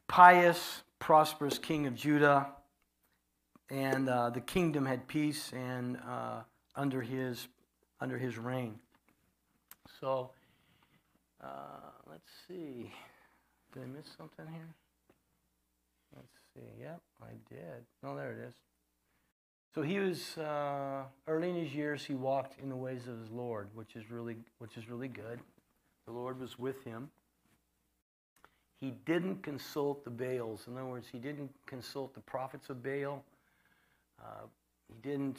pious, 0.08 0.80
prosperous 1.00 1.58
king 1.58 1.86
of 1.86 1.94
Judah, 1.94 2.46
and 3.68 4.08
uh, 4.08 4.30
the 4.30 4.40
kingdom 4.40 4.86
had 4.86 5.06
peace 5.06 5.52
and 5.52 5.98
uh, 6.08 6.40
under 6.74 7.02
his 7.02 7.48
under 8.00 8.16
his 8.16 8.38
reign. 8.38 8.78
So 10.00 10.30
uh, 11.44 11.90
let's 12.08 12.30
see. 12.48 12.90
Did 13.74 13.82
I 13.82 13.86
miss 13.86 14.06
something 14.16 14.46
here? 14.50 14.74
See. 16.54 16.62
Yep, 16.80 17.00
I 17.22 17.32
did. 17.48 17.84
No, 18.02 18.16
there 18.16 18.32
it 18.32 18.48
is. 18.48 18.54
So 19.74 19.80
he 19.80 19.98
was 19.98 20.36
uh, 20.36 21.04
early 21.26 21.48
in 21.48 21.56
his 21.56 21.74
years. 21.74 22.04
He 22.04 22.14
walked 22.14 22.60
in 22.60 22.68
the 22.68 22.76
ways 22.76 23.08
of 23.08 23.18
his 23.18 23.30
Lord, 23.30 23.68
which 23.74 23.96
is 23.96 24.10
really, 24.10 24.36
which 24.58 24.76
is 24.76 24.88
really 24.88 25.08
good. 25.08 25.40
The 26.06 26.12
Lord 26.12 26.38
was 26.38 26.58
with 26.58 26.84
him. 26.84 27.10
He 28.80 28.92
didn't 29.06 29.42
consult 29.42 30.04
the 30.04 30.10
Baals. 30.10 30.66
In 30.66 30.76
other 30.76 30.84
words, 30.84 31.06
he 31.10 31.18
didn't 31.18 31.50
consult 31.66 32.14
the 32.14 32.20
prophets 32.20 32.68
of 32.68 32.82
Baal. 32.82 33.24
Uh, 34.20 34.46
he 34.88 35.08
didn't 35.08 35.38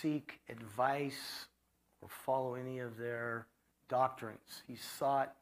seek 0.00 0.40
advice 0.48 1.46
or 2.02 2.08
follow 2.08 2.54
any 2.54 2.80
of 2.80 2.98
their 2.98 3.46
doctrines. 3.88 4.64
He 4.66 4.76
sought 4.76 5.34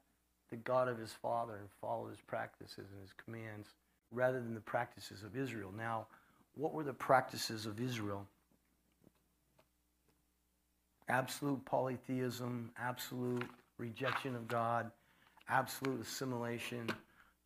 the 0.51 0.57
God 0.57 0.87
of 0.87 0.99
his 0.99 1.13
father 1.13 1.57
and 1.57 1.69
followed 1.81 2.11
his 2.11 2.21
practices 2.27 2.87
and 2.93 3.01
his 3.01 3.15
commands 3.25 3.69
rather 4.13 4.41
than 4.41 4.55
the 4.55 4.61
practices 4.61 5.23
of 5.23 5.37
Israel. 5.37 5.73
Now, 5.77 6.07
what 6.55 6.73
were 6.73 6.85
the 6.85 6.93
practices 6.93 7.67
of 7.67 7.81
Israel? 7.81 8.27
Absolute 11.09 11.65
polytheism, 11.65 12.71
absolute 12.79 13.45
rejection 13.79 14.37
of 14.37 14.47
God, 14.47 14.91
absolute 15.49 16.01
assimilation 16.01 16.89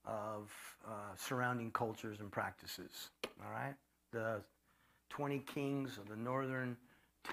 of 0.04 0.50
uh, 0.87 0.90
surrounding 1.16 1.71
cultures 1.71 2.21
and 2.21 2.30
practices. 2.30 3.11
All 3.42 3.50
right? 3.52 3.75
The 4.12 4.40
20 5.11 5.38
kings 5.40 5.99
of 5.99 6.09
the 6.09 6.16
northern 6.16 6.76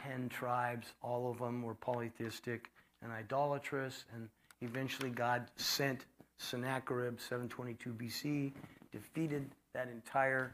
10 0.03 0.29
tribes, 0.29 0.87
all 1.01 1.29
of 1.29 1.39
them 1.39 1.63
were 1.63 1.75
polytheistic 1.75 2.69
and 3.01 3.11
idolatrous, 3.11 4.05
and 4.13 4.29
eventually 4.61 5.09
God 5.09 5.49
sent 5.57 6.05
Sennacherib, 6.37 7.19
722 7.19 7.93
BC, 7.93 8.53
defeated 8.91 9.49
that 9.73 9.87
entire 9.87 10.51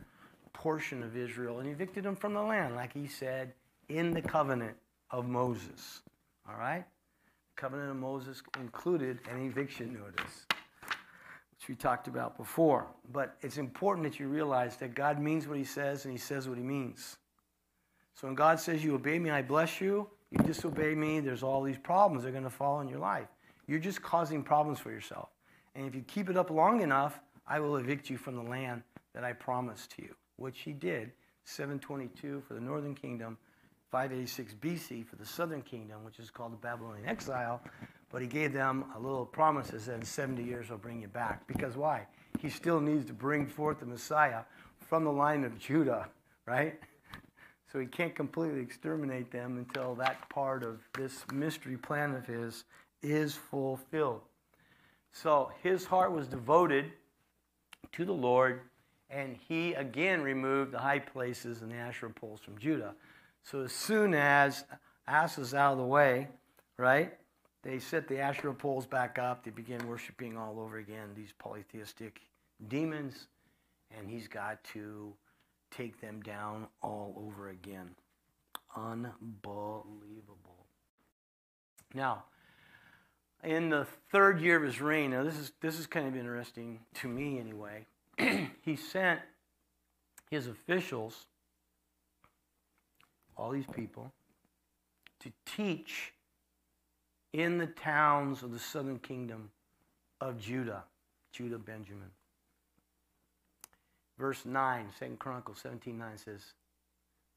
portion 0.53 1.03
of 1.03 1.15
Israel 1.15 1.59
and 1.59 1.69
evicted 1.69 2.03
them 2.03 2.15
from 2.15 2.33
the 2.33 2.41
land, 2.41 2.75
like 2.75 2.93
he 2.93 3.07
said 3.07 3.53
in 3.89 4.11
the 4.11 4.21
covenant 4.21 4.75
of 5.11 5.27
Moses. 5.27 6.01
All 6.49 6.57
right? 6.57 6.85
The 7.55 7.61
covenant 7.61 7.91
of 7.91 7.97
Moses 7.97 8.41
included 8.59 9.19
an 9.31 9.45
eviction 9.45 9.93
notice, 9.93 10.45
which 11.51 11.67
we 11.69 11.75
talked 11.75 12.07
about 12.07 12.37
before. 12.37 12.87
But 13.11 13.35
it's 13.41 13.57
important 13.57 14.09
that 14.09 14.19
you 14.19 14.27
realize 14.27 14.77
that 14.77 14.95
God 14.95 15.19
means 15.19 15.47
what 15.47 15.57
he 15.57 15.63
says 15.63 16.05
and 16.05 16.11
he 16.11 16.17
says 16.17 16.47
what 16.47 16.57
he 16.57 16.63
means. 16.63 17.17
So 18.13 18.27
when 18.27 18.35
God 18.35 18.59
says, 18.59 18.83
You 18.83 18.95
obey 18.95 19.19
me, 19.19 19.29
I 19.29 19.41
bless 19.41 19.79
you, 19.79 20.09
you 20.31 20.39
disobey 20.39 20.95
me, 20.95 21.19
there's 21.19 21.43
all 21.43 21.61
these 21.61 21.77
problems 21.77 22.23
that 22.23 22.29
are 22.29 22.31
going 22.31 22.43
to 22.43 22.49
fall 22.49 22.81
in 22.81 22.87
your 22.87 22.99
life. 22.99 23.27
You're 23.67 23.79
just 23.79 24.01
causing 24.01 24.43
problems 24.43 24.79
for 24.79 24.91
yourself. 24.91 25.29
And 25.75 25.85
if 25.85 25.93
you 25.93 26.01
keep 26.01 26.29
it 26.29 26.37
up 26.37 26.49
long 26.49 26.81
enough, 26.81 27.19
I 27.47 27.59
will 27.59 27.77
evict 27.77 28.09
you 28.09 28.17
from 28.17 28.35
the 28.35 28.43
land 28.43 28.83
that 29.13 29.23
I 29.23 29.33
promised 29.33 29.91
to 29.97 30.03
you 30.03 30.15
which 30.37 30.59
he 30.59 30.71
did, 30.71 31.11
722 31.43 32.41
for 32.47 32.53
the 32.53 32.61
northern 32.61 32.95
kingdom, 32.95 33.37
586 33.91 34.55
BC 34.55 35.05
for 35.05 35.15
the 35.15 35.25
southern 35.25 35.61
kingdom, 35.61 36.03
which 36.03 36.19
is 36.19 36.29
called 36.29 36.53
the 36.53 36.57
Babylonian 36.57 37.07
exile. 37.07 37.61
But 38.09 38.21
he 38.21 38.27
gave 38.27 38.53
them 38.53 38.85
a 38.95 38.99
little 38.99 39.25
promise 39.25 39.69
that 39.69 39.93
in 39.93 40.03
70 40.03 40.43
years 40.43 40.67
I'll 40.69 40.77
bring 40.77 41.01
you 41.01 41.07
back. 41.07 41.45
Because 41.47 41.75
why? 41.75 42.07
He 42.39 42.49
still 42.49 42.79
needs 42.79 43.05
to 43.05 43.13
bring 43.13 43.47
forth 43.47 43.79
the 43.79 43.85
Messiah 43.85 44.41
from 44.87 45.03
the 45.03 45.11
line 45.11 45.43
of 45.43 45.57
Judah, 45.59 46.07
right? 46.45 46.79
So 47.71 47.79
he 47.79 47.85
can't 47.85 48.15
completely 48.15 48.61
exterminate 48.61 49.31
them 49.31 49.57
until 49.57 49.95
that 49.95 50.29
part 50.29 50.63
of 50.63 50.79
this 50.93 51.25
mystery 51.33 51.77
plan 51.77 52.15
of 52.15 52.25
his 52.25 52.63
is 53.01 53.35
fulfilled. 53.35 54.21
So 55.11 55.51
his 55.63 55.85
heart 55.85 56.11
was 56.11 56.27
devoted 56.27 56.91
to 57.97 58.05
the 58.05 58.13
Lord 58.13 58.61
and 59.09 59.35
he 59.47 59.73
again 59.73 60.21
removed 60.21 60.71
the 60.71 60.77
high 60.77 60.99
places 60.99 61.61
and 61.61 61.71
the 61.71 61.75
Asherah 61.75 62.11
poles 62.11 62.39
from 62.39 62.57
Judah. 62.57 62.93
So 63.43 63.63
as 63.63 63.71
soon 63.71 64.13
as 64.13 64.65
Asa 65.07 65.41
is 65.41 65.53
out 65.53 65.71
of 65.71 65.79
the 65.79 65.85
way, 65.85 66.27
right, 66.77 67.13
they 67.63 67.79
set 67.79 68.07
the 68.07 68.19
Asherah 68.19 68.53
poles 68.53 68.85
back 68.85 69.17
up. 69.17 69.43
They 69.43 69.51
begin 69.51 69.87
worshiping 69.87 70.37
all 70.37 70.59
over 70.59 70.77
again 70.77 71.09
these 71.15 71.33
polytheistic 71.39 72.21
demons, 72.67 73.27
and 73.97 74.07
he's 74.07 74.27
got 74.27 74.63
to 74.73 75.13
take 75.71 75.99
them 75.99 76.21
down 76.21 76.67
all 76.83 77.15
over 77.17 77.49
again. 77.49 77.89
Unbelievable. 78.75 79.15
Now, 81.95 82.25
in 83.43 83.69
the 83.69 83.85
third 84.11 84.41
year 84.41 84.57
of 84.57 84.63
his 84.63 84.81
reign, 84.81 85.11
now 85.11 85.23
this 85.23 85.37
is 85.37 85.51
this 85.61 85.79
is 85.79 85.87
kind 85.87 86.07
of 86.07 86.15
interesting 86.15 86.79
to 86.95 87.07
me 87.07 87.39
anyway. 87.39 87.85
he 88.61 88.75
sent 88.75 89.19
his 90.29 90.47
officials, 90.47 91.25
all 93.35 93.51
these 93.51 93.67
people, 93.73 94.11
to 95.19 95.31
teach 95.45 96.13
in 97.33 97.57
the 97.57 97.67
towns 97.67 98.43
of 98.43 98.51
the 98.51 98.59
southern 98.59 98.99
kingdom 98.99 99.49
of 100.19 100.39
Judah, 100.39 100.83
Judah, 101.31 101.59
Benjamin. 101.59 102.09
Verse 104.17 104.45
9, 104.45 104.87
2 104.99 105.17
Chronicles 105.19 105.59
17 105.61 105.97
9 105.97 106.17
says, 106.17 106.41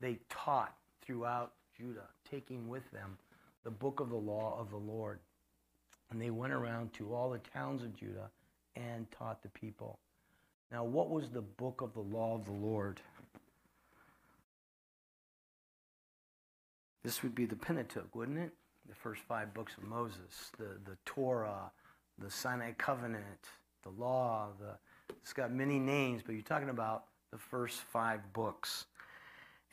They 0.00 0.18
taught 0.30 0.74
throughout 1.02 1.52
Judah, 1.76 2.08
taking 2.30 2.68
with 2.68 2.90
them 2.90 3.18
the 3.64 3.70
book 3.70 4.00
of 4.00 4.08
the 4.08 4.16
law 4.16 4.56
of 4.58 4.70
the 4.70 4.78
Lord. 4.78 5.18
And 6.10 6.20
they 6.20 6.30
went 6.30 6.52
around 6.52 6.92
to 6.94 7.14
all 7.14 7.30
the 7.30 7.38
towns 7.38 7.82
of 7.82 7.94
Judah 7.94 8.30
and 8.76 9.06
taught 9.10 9.42
the 9.42 9.48
people. 9.48 9.98
Now, 10.72 10.84
what 10.84 11.10
was 11.10 11.28
the 11.28 11.42
book 11.42 11.80
of 11.80 11.94
the 11.94 12.00
law 12.00 12.34
of 12.34 12.44
the 12.44 12.52
Lord? 12.52 13.00
This 17.02 17.22
would 17.22 17.34
be 17.34 17.46
the 17.46 17.56
Pentateuch, 17.56 18.14
wouldn't 18.14 18.38
it? 18.38 18.52
The 18.88 18.94
first 18.94 19.22
five 19.22 19.54
books 19.54 19.74
of 19.78 19.84
Moses, 19.84 20.52
the, 20.58 20.78
the 20.84 20.96
Torah, 21.06 21.70
the 22.18 22.30
Sinai 22.30 22.72
covenant, 22.72 23.48
the 23.82 23.90
law, 23.90 24.48
the, 24.58 24.76
it's 25.22 25.32
got 25.32 25.52
many 25.52 25.78
names, 25.78 26.22
but 26.24 26.32
you're 26.32 26.42
talking 26.42 26.68
about 26.68 27.04
the 27.30 27.38
first 27.38 27.80
five 27.92 28.20
books. 28.32 28.86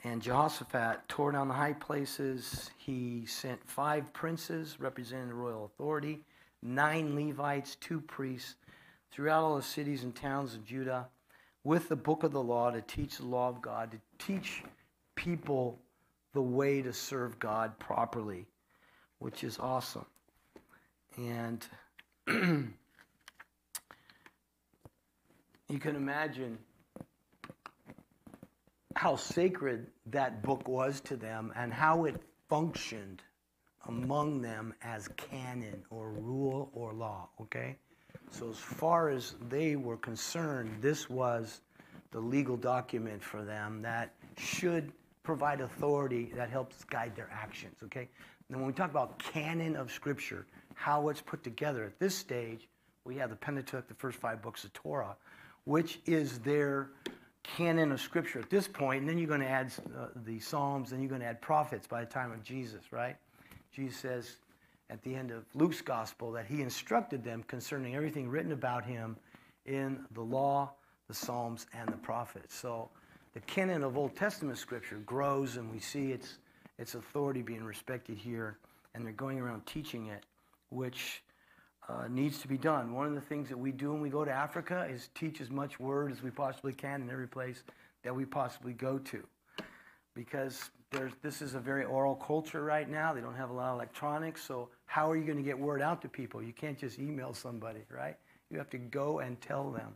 And 0.04 0.22
Jehoshaphat 0.22 1.08
tore 1.08 1.32
down 1.32 1.48
the 1.48 1.54
high 1.54 1.74
places. 1.74 2.70
He 2.78 3.26
sent 3.26 3.68
five 3.68 4.14
princes 4.14 4.80
representing 4.80 5.30
the 5.30 5.34
royal 5.34 5.66
authority, 5.66 6.20
nine 6.62 7.16
Levites, 7.16 7.76
two 7.76 8.02
priests, 8.02 8.56
throughout 9.12 9.44
all 9.44 9.56
the 9.56 9.64
cities 9.64 10.04
and 10.04 10.16
towns 10.16 10.54
of 10.54 10.66
Judah 10.66 11.08
with 11.64 11.90
the 11.90 11.96
book 11.96 12.24
of 12.24 12.32
the 12.32 12.42
law 12.42 12.72
to 12.72 12.82
teach 12.82 13.18
the 13.18 13.26
law 13.26 13.50
of 13.50 13.62
God, 13.62 13.92
to 13.92 14.00
teach 14.24 14.64
people 15.16 15.80
the 16.34 16.42
way 16.42 16.82
to 16.82 16.94
serve 16.94 17.40
God 17.40 17.78
properly, 17.80 18.46
which 19.20 19.44
is 19.44 19.58
awesome. 19.60 20.06
And 21.18 21.66
you 22.28 22.72
can 25.80 25.96
imagine 25.96 26.58
how 28.98 29.16
sacred 29.16 29.86
that 30.08 30.42
book 30.42 30.68
was 30.68 31.00
to 31.02 31.16
them 31.16 31.54
and 31.56 31.72
how 31.72 32.06
it 32.06 32.20
functioned 32.50 33.22
among 33.88 34.42
them 34.42 34.74
as 34.82 35.08
canon 35.10 35.84
or 35.92 36.10
rule 36.10 36.72
or 36.74 36.94
law, 36.94 37.30
okay? 37.40 37.76
So, 38.32 38.50
as 38.50 38.58
far 38.58 39.10
as 39.10 39.36
they 39.50 39.76
were 39.76 39.98
concerned, 39.98 40.72
this 40.82 41.12
was 41.12 41.62
the 42.10 42.20
legal 42.20 42.58
document 42.58 43.24
for 43.24 43.44
them 43.44 43.84
that 43.84 44.14
should 44.36 44.92
provide 45.22 45.62
authority 45.62 46.32
that 46.36 46.50
helps 46.50 46.84
guide 46.86 47.16
their 47.16 47.30
actions. 47.32 47.76
Okay? 47.84 48.10
And 48.50 48.58
when 48.58 48.66
we 48.66 48.74
talk 48.74 48.90
about 48.90 49.20
canon 49.20 49.76
of 49.76 49.92
Scripture, 49.92 50.48
how 50.74 51.10
it's 51.10 51.22
put 51.22 51.44
together 51.44 51.84
at 51.84 52.00
this 52.00 52.16
stage, 52.16 52.68
we 53.04 53.16
have 53.18 53.30
the 53.30 53.36
Pentateuch, 53.36 53.88
the 53.88 53.94
first 53.94 54.18
five 54.18 54.42
books 54.42 54.64
of 54.64 54.74
Torah, 54.74 55.16
which 55.66 56.00
is 56.06 56.40
their 56.40 56.90
canon 57.56 57.92
of 57.92 58.02
Scripture 58.02 58.40
at 58.40 58.50
this. 58.50 58.70
And 58.80 59.08
then 59.08 59.18
you're 59.18 59.28
going 59.28 59.42
to 59.42 59.48
add 59.48 59.72
uh, 59.98 60.08
the 60.26 60.40
Psalms, 60.40 60.92
and 60.92 61.02
you're 61.02 61.10
going 61.10 61.22
to 61.22 61.28
add 61.28 61.42
prophets 61.42 61.88
by 61.88 62.02
the 62.02 62.12
time 62.12 62.32
of 62.32 62.44
Jesus, 62.44 62.92
right? 62.92 63.16
Jesus 63.72 63.98
says, 63.98 64.36
at 64.90 65.02
the 65.04 65.14
end 65.16 65.32
of 65.32 65.44
Luke's 65.54 65.82
gospel 65.82 66.32
that 66.32 66.46
he 66.46 66.62
instructed 66.62 67.24
them 67.24 67.44
concerning 67.48 67.96
everything 67.96 68.30
written 68.30 68.52
about 68.52 68.86
him 68.86 69.18
in 69.66 70.00
the 70.14 70.22
law, 70.22 70.72
the 71.08 71.14
Psalms, 71.14 71.68
and 71.74 71.90
the 71.90 71.98
prophets. 71.98 72.56
So 72.56 72.90
the 73.34 73.42
canon 73.42 73.84
of 73.84 73.98
Old 73.98 74.16
Testament 74.16 74.58
scripture 74.58 74.98
grows, 75.06 75.58
and 75.58 75.72
we 75.72 75.80
see 75.80 76.12
its, 76.12 76.38
its 76.78 76.96
authority 76.96 77.42
being 77.42 77.64
respected 77.64 78.18
here, 78.18 78.58
and 78.96 79.06
they're 79.06 79.14
going 79.14 79.40
around 79.40 79.66
teaching 79.66 80.08
it, 80.08 80.26
which 80.70 81.22
uh, 81.90 82.08
needs 82.10 82.40
to 82.40 82.48
be 82.48 82.58
done. 82.58 82.94
One 82.94 83.08
of 83.08 83.16
the 83.16 83.22
things 83.22 83.50
that 83.50 83.58
we 83.58 83.72
do 83.72 83.92
when 83.92 84.02
we 84.02 84.10
go 84.10 84.26
to 84.26 84.32
Africa 84.32 84.88
is 84.90 85.10
teach 85.16 85.40
as 85.40 85.50
much 85.50 85.80
word 85.80 86.12
as 86.12 86.22
we 86.22 86.30
possibly 86.30 86.74
can 86.74 87.02
in 87.02 87.10
every 87.10 87.28
place 87.28 87.64
that 88.04 88.16
we 88.16 88.26
possibly 88.26 88.74
go 88.74 88.98
to. 89.00 89.24
Because 90.14 90.70
this 91.22 91.42
is 91.42 91.54
a 91.54 91.60
very 91.60 91.86
oral 91.86 92.16
culture 92.16 92.64
right 92.64 92.90
now. 92.90 93.14
They 93.14 93.22
don't 93.22 93.36
have 93.36 93.50
a 93.50 93.54
lot 93.54 93.70
of 93.70 93.76
electronics. 93.76 94.44
So, 94.44 94.70
how 94.86 95.12
are 95.12 95.18
you 95.18 95.26
going 95.26 95.38
to 95.38 95.44
get 95.44 95.58
word 95.58 95.82
out 95.82 96.02
to 96.02 96.10
people? 96.10 96.42
You 96.42 96.54
can't 96.54 96.78
just 96.78 96.98
email 96.98 97.34
somebody, 97.34 97.82
right? 97.90 98.16
You 98.50 98.58
have 98.58 98.70
to 98.72 98.78
go 98.78 99.20
and 99.20 99.40
tell 99.42 99.70
them. 99.70 99.96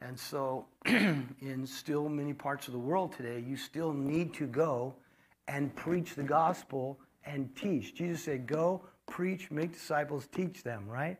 And 0.00 0.18
so, 0.18 0.66
in 0.84 1.66
still 1.66 2.08
many 2.08 2.32
parts 2.32 2.66
of 2.66 2.72
the 2.72 2.78
world 2.78 3.12
today, 3.16 3.42
you 3.46 3.56
still 3.56 3.92
need 3.92 4.34
to 4.34 4.46
go 4.46 4.94
and 5.48 5.74
preach 5.74 6.14
the 6.14 6.22
gospel 6.22 6.98
and 7.24 7.54
teach. 7.56 7.94
Jesus 7.94 8.24
said, 8.24 8.46
Go, 8.46 8.82
preach, 9.10 9.50
make 9.50 9.72
disciples, 9.72 10.26
teach 10.32 10.62
them, 10.62 10.88
right? 10.88 11.18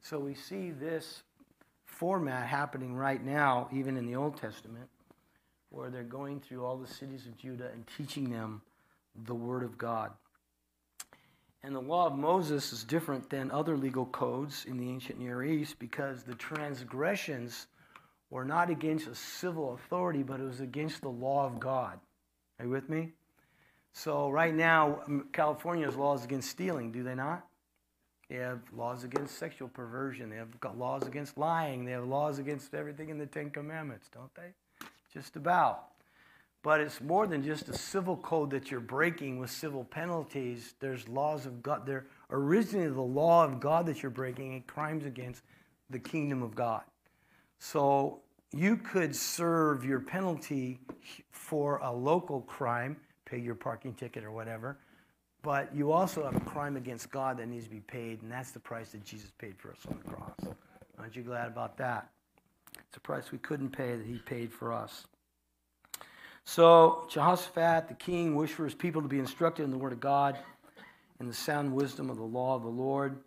So, 0.00 0.18
we 0.18 0.34
see 0.34 0.70
this 0.70 1.22
format 1.84 2.46
happening 2.46 2.94
right 2.94 3.24
now, 3.24 3.68
even 3.72 3.96
in 3.96 4.06
the 4.06 4.16
Old 4.16 4.36
Testament, 4.36 4.88
where 5.70 5.90
they're 5.90 6.02
going 6.02 6.40
through 6.40 6.64
all 6.64 6.76
the 6.76 6.86
cities 6.86 7.26
of 7.26 7.36
Judah 7.36 7.70
and 7.72 7.84
teaching 7.96 8.30
them 8.30 8.62
the 9.26 9.34
Word 9.34 9.62
of 9.62 9.78
God. 9.78 10.12
And 11.62 11.74
the 11.74 11.80
law 11.80 12.06
of 12.06 12.16
Moses 12.16 12.72
is 12.72 12.84
different 12.84 13.30
than 13.30 13.50
other 13.50 13.76
legal 13.76 14.06
codes 14.06 14.64
in 14.66 14.78
the 14.78 14.88
ancient 14.88 15.18
Near 15.18 15.42
East 15.42 15.78
because 15.78 16.22
the 16.22 16.34
transgressions 16.34 17.66
were 18.30 18.44
not 18.44 18.70
against 18.70 19.08
a 19.08 19.14
civil 19.14 19.74
authority, 19.74 20.22
but 20.22 20.40
it 20.40 20.44
was 20.44 20.60
against 20.60 21.02
the 21.02 21.08
law 21.08 21.46
of 21.46 21.58
God. 21.58 21.98
Are 22.58 22.66
you 22.66 22.70
with 22.70 22.88
me? 22.88 23.12
So, 23.92 24.30
right 24.30 24.54
now, 24.54 25.00
um, 25.06 25.28
California's 25.32 25.96
laws 25.96 26.24
against 26.24 26.50
stealing, 26.50 26.92
do 26.92 27.02
they 27.02 27.14
not? 27.14 27.46
They 28.28 28.36
have 28.36 28.60
laws 28.72 29.04
against 29.04 29.38
sexual 29.38 29.68
perversion. 29.68 30.28
They 30.28 30.36
have 30.36 30.60
got 30.60 30.78
laws 30.78 31.06
against 31.06 31.38
lying. 31.38 31.84
They 31.84 31.92
have 31.92 32.04
laws 32.04 32.38
against 32.38 32.74
everything 32.74 33.08
in 33.08 33.18
the 33.18 33.26
Ten 33.26 33.50
Commandments, 33.50 34.08
don't 34.12 34.34
they? 34.34 34.52
Just 35.12 35.36
about. 35.36 35.88
But 36.62 36.80
it's 36.80 37.00
more 37.00 37.26
than 37.26 37.42
just 37.42 37.68
a 37.68 37.76
civil 37.76 38.16
code 38.16 38.50
that 38.50 38.70
you're 38.70 38.80
breaking 38.80 39.38
with 39.38 39.50
civil 39.50 39.84
penalties. 39.84 40.74
There's 40.80 41.08
laws 41.08 41.46
of 41.46 41.62
God. 41.62 41.86
They're 41.86 42.06
originally 42.30 42.88
the 42.88 43.00
law 43.00 43.44
of 43.44 43.60
God 43.60 43.86
that 43.86 44.02
you're 44.02 44.10
breaking 44.10 44.52
and 44.52 44.66
crimes 44.66 45.06
against 45.06 45.42
the 45.88 45.98
kingdom 45.98 46.42
of 46.42 46.54
God. 46.54 46.82
So 47.58 48.20
you 48.52 48.76
could 48.76 49.14
serve 49.14 49.84
your 49.84 50.00
penalty 50.00 50.80
for 51.30 51.78
a 51.78 51.92
local 51.92 52.42
crime, 52.42 52.96
pay 53.28 53.38
your 53.38 53.54
parking 53.54 53.94
ticket 53.94 54.24
or 54.24 54.30
whatever, 54.30 54.78
but 55.42 55.74
you 55.74 55.92
also 55.92 56.24
have 56.24 56.36
a 56.36 56.40
crime 56.40 56.76
against 56.76 57.10
God 57.10 57.38
that 57.38 57.48
needs 57.48 57.64
to 57.64 57.70
be 57.70 57.80
paid, 57.80 58.22
and 58.22 58.30
that's 58.30 58.50
the 58.50 58.60
price 58.60 58.90
that 58.90 59.04
Jesus 59.04 59.30
paid 59.38 59.56
for 59.56 59.70
us 59.70 59.78
on 59.88 59.98
the 60.02 60.10
cross. 60.10 60.54
Aren't 60.98 61.14
you 61.14 61.22
glad 61.22 61.46
about 61.46 61.76
that? 61.78 62.08
It's 62.88 62.96
a 62.96 63.00
price 63.00 63.30
we 63.30 63.38
couldn't 63.38 63.70
pay 63.70 63.96
that 63.96 64.06
he 64.06 64.18
paid 64.18 64.52
for 64.52 64.72
us. 64.72 65.06
So 66.44 67.06
Jehoshaphat, 67.10 67.88
the 67.88 67.94
king, 67.94 68.34
wished 68.34 68.54
for 68.54 68.64
his 68.64 68.74
people 68.74 69.02
to 69.02 69.08
be 69.08 69.18
instructed 69.18 69.64
in 69.64 69.70
the 69.70 69.78
word 69.78 69.92
of 69.92 70.00
God 70.00 70.38
and 71.20 71.28
the 71.28 71.34
sound 71.34 71.72
wisdom 71.72 72.10
of 72.10 72.16
the 72.16 72.24
law 72.24 72.56
of 72.56 72.62
the 72.62 72.68
Lord. 72.68 73.18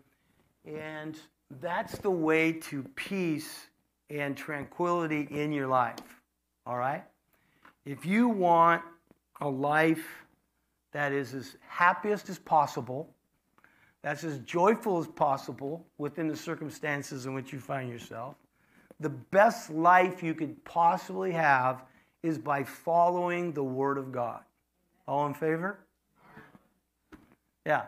And 0.66 1.18
that's 1.62 1.98
the 2.00 2.12
way 2.12 2.54
to 2.54 2.84
peace 2.96 3.68
and 4.10 4.36
tranquility 4.36 5.28
in 5.30 5.52
your 5.52 5.68
life. 5.68 6.00
All 6.66 6.78
right? 6.78 7.04
If 7.86 8.06
you 8.06 8.28
want 8.28 8.82
a 9.42 9.50
life 9.50 10.26
that 10.94 11.12
is 11.12 11.34
as 11.34 11.58
happiest 11.68 12.30
as 12.30 12.40
possible, 12.40 13.10
that's 14.02 14.24
as 14.24 14.40
joyful 14.40 15.00
as 15.00 15.08
possible 15.08 15.86
within 15.98 16.28
the 16.28 16.36
circumstances 16.36 17.26
in 17.26 17.34
which 17.34 17.52
you 17.52 17.60
find 17.60 17.90
yourself, 17.90 18.36
the 19.00 19.10
best 19.10 19.70
life 19.70 20.22
you 20.22 20.34
could 20.34 20.64
possibly 20.64 21.32
have 21.32 21.84
is 22.24 22.38
by 22.38 22.64
following 22.64 23.52
the 23.52 23.64
Word 23.64 23.98
of 23.98 24.12
God. 24.12 24.42
All 25.08 25.26
in 25.26 25.34
favor? 25.34 25.80
Yeah. 27.66 27.86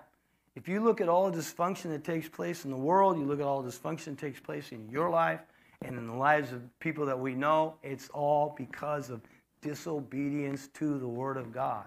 If 0.55 0.67
you 0.67 0.81
look 0.81 1.01
at 1.01 1.09
all 1.09 1.29
the 1.29 1.37
dysfunction 1.37 1.89
that 1.91 2.03
takes 2.03 2.29
place 2.29 2.65
in 2.65 2.71
the 2.71 2.77
world, 2.77 3.17
you 3.17 3.25
look 3.25 3.39
at 3.39 3.45
all 3.45 3.61
the 3.61 3.71
dysfunction 3.71 4.05
that 4.05 4.17
takes 4.19 4.39
place 4.39 4.71
in 4.71 4.87
your 4.89 5.09
life, 5.09 5.41
and 5.83 5.97
in 5.97 6.07
the 6.07 6.13
lives 6.13 6.51
of 6.51 6.61
people 6.79 7.05
that 7.05 7.19
we 7.19 7.33
know, 7.33 7.75
it's 7.83 8.09
all 8.09 8.55
because 8.57 9.09
of 9.09 9.21
disobedience 9.63 10.67
to 10.75 10.99
the 10.99 11.07
Word 11.07 11.37
of 11.37 11.51
God. 11.51 11.85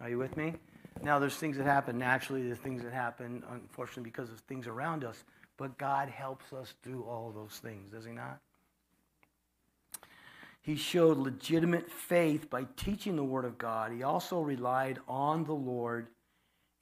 Are 0.00 0.08
you 0.08 0.18
with 0.18 0.36
me? 0.36 0.54
Now, 1.02 1.18
there's 1.18 1.36
things 1.36 1.56
that 1.56 1.64
happen 1.64 1.98
naturally, 1.98 2.42
there's 2.42 2.58
things 2.58 2.82
that 2.82 2.92
happen, 2.92 3.42
unfortunately, 3.50 4.04
because 4.04 4.30
of 4.30 4.38
things 4.40 4.66
around 4.66 5.02
us, 5.02 5.24
but 5.56 5.76
God 5.78 6.08
helps 6.08 6.52
us 6.52 6.74
through 6.82 7.02
all 7.04 7.32
those 7.34 7.58
things, 7.62 7.90
does 7.90 8.04
He 8.04 8.12
not? 8.12 8.38
He 10.60 10.76
showed 10.76 11.18
legitimate 11.18 11.90
faith 11.90 12.48
by 12.48 12.66
teaching 12.76 13.16
the 13.16 13.24
Word 13.24 13.44
of 13.44 13.58
God. 13.58 13.90
He 13.90 14.04
also 14.04 14.40
relied 14.40 15.00
on 15.08 15.44
the 15.44 15.54
Lord 15.54 16.06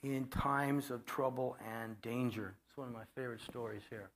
in 0.03 0.27
times 0.27 0.90
of 0.90 1.07
trouble 1.07 1.57
and 1.66 2.01
danger. 2.03 2.55
It's 2.68 2.77
one 2.77 2.88
of 2.88 2.94
my 2.94 3.05
favorite 3.14 3.40
stories 3.40 3.83
here. 3.88 4.11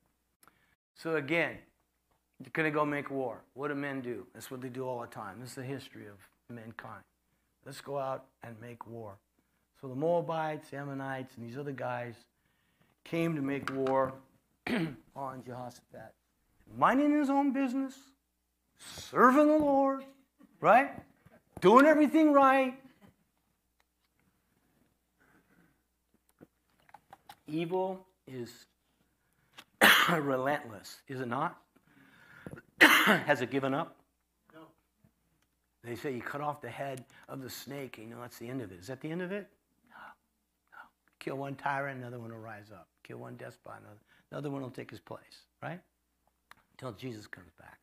So, 0.95 1.17
again, 1.17 1.57
you're 2.45 2.51
going 2.53 2.71
to 2.71 2.77
go 2.77 2.85
make 2.85 3.11
war. 3.11 3.41
What 3.55 3.69
do 3.69 3.75
men 3.75 4.03
do? 4.03 4.27
That's 4.35 4.51
what 4.51 4.61
they 4.61 4.69
do 4.69 4.87
all 4.87 5.01
the 5.01 5.07
time. 5.07 5.41
This 5.41 5.51
is 5.51 5.55
the 5.55 5.63
history 5.63 6.07
of 6.07 6.17
mankind. 6.55 7.03
Let's 7.65 7.81
go 7.81 7.99
out 7.99 8.27
and 8.43 8.55
make 8.61 8.87
war. 8.87 9.17
So 9.81 9.89
the 9.89 9.95
Moabites, 9.95 10.73
Ammonites, 10.75 11.37
and 11.37 11.49
these 11.49 11.57
other 11.57 11.73
guys 11.73 12.15
came 13.03 13.35
to 13.35 13.41
make 13.41 13.73
war 13.73 14.13
on 15.17 15.43
Jehoshaphat. 15.45 16.13
Minding 16.77 17.19
his 17.19 17.31
own 17.31 17.53
business, 17.53 17.95
serving 18.79 19.47
the 19.47 19.59
Lord, 19.59 20.05
right? 20.61 20.91
Doing 21.61 21.87
everything 21.87 22.33
right. 22.33 22.79
Evil 27.47 28.05
is 28.27 28.67
relentless, 30.11 31.01
is 31.09 31.21
it 31.21 31.29
not? 31.29 31.59
Has 32.81 33.41
it 33.41 33.51
given 33.51 33.75
up? 33.75 33.97
No. 34.53 34.61
They 35.83 35.97
say 35.97 36.15
you 36.15 36.23
cut 36.23 36.41
off 36.41 36.61
the 36.61 36.71
head 36.71 37.05
of 37.29 37.43
the 37.43 37.51
snake, 37.51 37.99
and 37.99 38.09
you 38.09 38.15
know 38.15 38.21
that's 38.21 38.39
the 38.39 38.49
end 38.49 38.63
of 38.63 38.73
it. 38.73 38.81
Is 38.81 38.87
that 38.89 39.01
the 39.01 39.11
end 39.11 39.23
of 39.23 39.33
it? 39.33 39.49
No. 39.91 39.97
No. 40.73 40.79
Kill 41.19 41.37
one 41.37 41.55
tyrant, 41.55 42.01
another 42.01 42.19
one 42.19 42.31
will 42.31 42.39
rise 42.39 42.71
up. 42.73 42.89
Kill 43.03 43.19
one 43.19 43.37
despot, 43.37 43.75
another, 43.81 44.01
another 44.31 44.51
one 44.51 44.63
will 44.63 44.71
take 44.71 44.91
his 44.91 45.01
place, 45.01 45.47
right? 45.63 45.81
Until 46.73 46.93
Jesus 46.93 47.27
comes 47.27 47.51
back. 47.59 47.79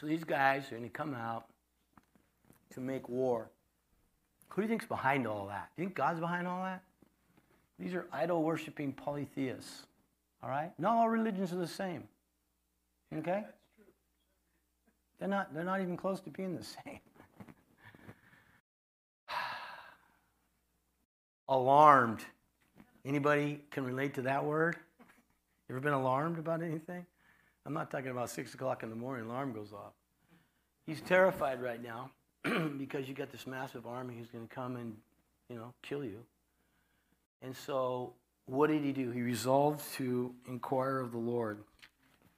So 0.00 0.06
these 0.06 0.24
guys 0.24 0.66
are 0.68 0.76
going 0.76 0.82
to 0.82 0.88
come 0.88 1.14
out 1.14 1.46
to 2.70 2.80
make 2.80 3.08
war. 3.08 3.50
Who 4.48 4.62
do 4.62 4.62
you 4.62 4.68
think's 4.68 4.86
behind 4.86 5.26
all 5.26 5.46
that? 5.48 5.70
Do 5.76 5.82
you 5.82 5.88
think 5.88 5.96
God's 5.96 6.20
behind 6.20 6.46
all 6.46 6.64
that? 6.64 6.82
These 7.78 7.94
are 7.94 8.06
idol 8.12 8.42
worshiping 8.42 8.92
polytheists. 8.92 9.86
All 10.42 10.50
right? 10.50 10.72
Not 10.78 10.96
all 10.96 11.08
religions 11.08 11.52
are 11.52 11.56
the 11.56 11.66
same. 11.66 12.04
Okay? 13.16 13.44
They're 15.18 15.28
not, 15.28 15.52
they're 15.52 15.64
not 15.64 15.80
even 15.80 15.96
close 15.96 16.20
to 16.20 16.30
being 16.30 16.56
the 16.56 16.64
same. 16.64 17.00
alarmed. 21.48 22.20
Anybody 23.04 23.60
can 23.70 23.84
relate 23.84 24.14
to 24.14 24.22
that 24.22 24.44
word? 24.44 24.76
Ever 25.68 25.80
been 25.80 25.92
alarmed 25.92 26.38
about 26.38 26.62
anything? 26.62 27.04
I'm 27.66 27.74
not 27.74 27.90
talking 27.90 28.10
about 28.10 28.30
six 28.30 28.54
o'clock 28.54 28.82
in 28.82 28.90
the 28.90 28.96
morning, 28.96 29.26
alarm 29.26 29.52
goes 29.52 29.72
off. 29.72 29.92
He's 30.86 31.00
terrified 31.00 31.62
right 31.62 31.82
now 31.82 32.10
because 32.78 33.08
you 33.08 33.14
got 33.14 33.30
this 33.30 33.46
massive 33.46 33.86
army 33.86 34.14
who's 34.18 34.28
going 34.28 34.46
to 34.46 34.54
come 34.54 34.76
and, 34.76 34.96
you 35.48 35.56
know, 35.56 35.74
kill 35.82 36.04
you. 36.04 36.24
And 37.42 37.54
so, 37.54 38.14
what 38.46 38.68
did 38.68 38.82
he 38.82 38.92
do? 38.92 39.10
He 39.10 39.22
resolved 39.22 39.84
to 39.94 40.34
inquire 40.48 40.98
of 40.98 41.12
the 41.12 41.18
Lord, 41.18 41.62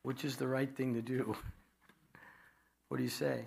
which 0.03 0.25
is 0.25 0.37
the 0.37 0.47
right 0.47 0.75
thing 0.77 0.95
to 0.95 1.03
do. 1.03 1.37
what 2.89 2.97
do 2.97 3.03
you 3.03 3.11
say? 3.11 3.45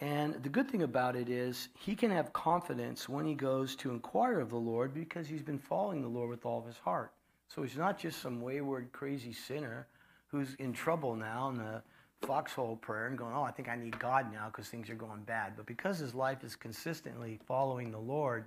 And 0.00 0.34
the 0.42 0.48
good 0.48 0.70
thing 0.70 0.82
about 0.82 1.16
it 1.16 1.28
is 1.28 1.68
he 1.76 1.96
can 1.96 2.10
have 2.10 2.32
confidence 2.32 3.08
when 3.08 3.26
he 3.26 3.34
goes 3.34 3.74
to 3.76 3.90
inquire 3.90 4.38
of 4.38 4.50
the 4.50 4.56
Lord 4.56 4.94
because 4.94 5.26
he's 5.26 5.42
been 5.42 5.58
following 5.58 6.02
the 6.02 6.08
Lord 6.08 6.30
with 6.30 6.46
all 6.46 6.60
of 6.60 6.66
his 6.66 6.78
heart. 6.78 7.12
So 7.48 7.62
he's 7.62 7.76
not 7.76 7.98
just 7.98 8.20
some 8.20 8.40
wayward, 8.40 8.92
crazy 8.92 9.32
sinner 9.32 9.88
who's 10.28 10.54
in 10.56 10.72
trouble 10.72 11.16
now 11.16 11.48
in 11.48 11.56
the 11.56 11.82
foxhole 12.22 12.76
prayer 12.76 13.06
and 13.06 13.18
going, 13.18 13.34
oh, 13.34 13.42
I 13.42 13.50
think 13.50 13.68
I 13.68 13.76
need 13.76 13.98
God 13.98 14.32
now 14.32 14.46
because 14.46 14.68
things 14.68 14.88
are 14.90 14.94
going 14.94 15.22
bad. 15.22 15.54
But 15.56 15.66
because 15.66 15.98
his 15.98 16.14
life 16.14 16.44
is 16.44 16.54
consistently 16.54 17.40
following 17.46 17.90
the 17.90 17.98
Lord, 17.98 18.46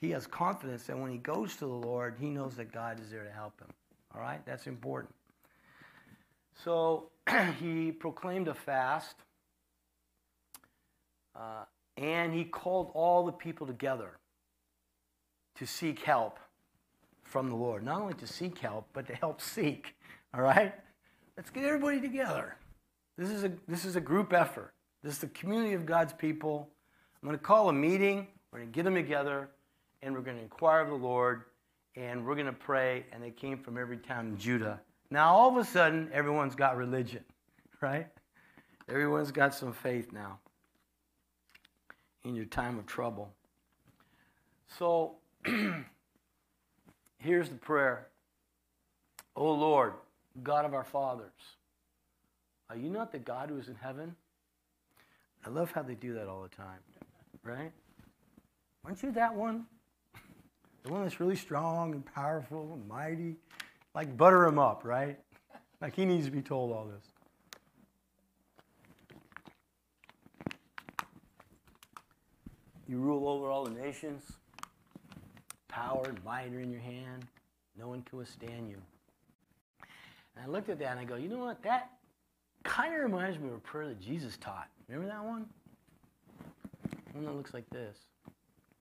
he 0.00 0.10
has 0.10 0.26
confidence 0.26 0.84
that 0.84 0.98
when 0.98 1.10
he 1.10 1.18
goes 1.18 1.54
to 1.56 1.66
the 1.66 1.66
Lord, 1.66 2.16
he 2.18 2.30
knows 2.30 2.56
that 2.56 2.72
God 2.72 3.00
is 3.00 3.10
there 3.10 3.24
to 3.24 3.30
help 3.30 3.60
him. 3.60 3.68
All 4.14 4.20
right? 4.20 4.44
That's 4.46 4.66
important. 4.66 5.14
So 6.64 7.10
he 7.60 7.92
proclaimed 7.92 8.48
a 8.48 8.54
fast 8.54 9.16
uh, 11.34 11.64
and 11.96 12.34
he 12.34 12.44
called 12.44 12.90
all 12.94 13.24
the 13.24 13.32
people 13.32 13.66
together 13.66 14.18
to 15.56 15.66
seek 15.66 16.00
help 16.00 16.38
from 17.22 17.48
the 17.48 17.54
Lord. 17.54 17.84
Not 17.84 18.00
only 18.00 18.14
to 18.14 18.26
seek 18.26 18.58
help, 18.58 18.88
but 18.92 19.06
to 19.06 19.14
help 19.14 19.40
seek. 19.40 19.94
All 20.34 20.42
right? 20.42 20.74
Let's 21.36 21.50
get 21.50 21.64
everybody 21.64 22.00
together. 22.00 22.56
This 23.16 23.30
is 23.30 23.44
a, 23.44 23.52
this 23.68 23.84
is 23.84 23.96
a 23.96 24.00
group 24.00 24.32
effort. 24.32 24.72
This 25.02 25.14
is 25.14 25.18
the 25.18 25.28
community 25.28 25.74
of 25.74 25.86
God's 25.86 26.12
people. 26.12 26.68
I'm 27.22 27.28
going 27.28 27.38
to 27.38 27.44
call 27.44 27.68
a 27.68 27.72
meeting. 27.72 28.26
We're 28.52 28.60
going 28.60 28.70
to 28.70 28.74
get 28.74 28.84
them 28.84 28.94
together, 28.94 29.48
and 30.02 30.14
we're 30.14 30.22
going 30.22 30.36
to 30.36 30.42
inquire 30.42 30.80
of 30.80 30.88
the 30.88 30.94
Lord, 30.94 31.42
and 31.94 32.26
we're 32.26 32.34
going 32.34 32.46
to 32.46 32.52
pray. 32.52 33.04
And 33.12 33.22
they 33.22 33.30
came 33.30 33.58
from 33.58 33.78
every 33.78 33.98
town 33.98 34.28
in 34.28 34.38
Judah. 34.38 34.80
Now, 35.10 35.34
all 35.34 35.48
of 35.50 35.56
a 35.56 35.64
sudden, 35.64 36.08
everyone's 36.12 36.54
got 36.54 36.76
religion, 36.76 37.24
right? 37.80 38.06
Everyone's 38.88 39.32
got 39.32 39.54
some 39.54 39.72
faith 39.72 40.12
now 40.12 40.38
in 42.24 42.34
your 42.34 42.44
time 42.44 42.78
of 42.78 42.86
trouble. 42.86 43.32
So, 44.78 45.16
here's 47.18 47.48
the 47.48 47.56
prayer 47.56 48.06
O 49.36 49.52
Lord, 49.52 49.94
God 50.42 50.64
of 50.64 50.74
our 50.74 50.84
fathers, 50.84 51.30
are 52.68 52.76
you 52.76 52.90
not 52.90 53.10
the 53.10 53.18
God 53.18 53.48
who 53.48 53.58
is 53.58 53.68
in 53.68 53.74
heaven? 53.74 54.14
I 55.44 55.48
love 55.48 55.72
how 55.72 55.82
they 55.82 55.94
do 55.94 56.14
that 56.14 56.28
all 56.28 56.42
the 56.42 56.54
time, 56.54 56.78
right? 57.42 57.72
Aren't 58.84 59.02
you 59.02 59.12
that 59.12 59.34
one? 59.34 59.66
The 60.82 60.90
one 60.90 61.02
that's 61.02 61.20
really 61.20 61.36
strong 61.36 61.92
and 61.92 62.02
powerful 62.14 62.72
and 62.72 62.88
mighty? 62.88 63.36
Like 63.94 64.16
butter 64.16 64.44
him 64.44 64.58
up, 64.58 64.82
right? 64.84 65.18
Like 65.80 65.96
he 65.96 66.04
needs 66.04 66.26
to 66.26 66.32
be 66.32 66.42
told 66.42 66.72
all 66.72 66.86
this. 66.86 67.04
You 72.86 72.98
rule 72.98 73.28
over 73.28 73.50
all 73.50 73.64
the 73.64 73.70
nations. 73.70 74.24
Power 75.68 76.06
and 76.08 76.24
might 76.24 76.52
are 76.52 76.60
in 76.60 76.70
your 76.70 76.80
hand. 76.80 77.24
No 77.78 77.88
one 77.88 78.02
can 78.02 78.18
withstand 78.18 78.68
you. 78.68 78.78
And 80.34 80.44
I 80.44 80.48
looked 80.48 80.68
at 80.68 80.78
that 80.80 80.90
and 80.90 81.00
I 81.00 81.04
go, 81.04 81.14
you 81.14 81.28
know 81.28 81.38
what? 81.38 81.62
That 81.62 81.90
kind 82.64 82.94
of 82.94 83.00
reminds 83.00 83.38
me 83.38 83.48
of 83.48 83.54
a 83.54 83.58
prayer 83.58 83.88
that 83.88 84.00
Jesus 84.00 84.36
taught. 84.38 84.68
Remember 84.88 85.08
that 85.08 85.24
one? 85.24 85.46
One 87.12 87.24
that 87.24 87.34
looks 87.34 87.54
like 87.54 87.68
this 87.70 87.96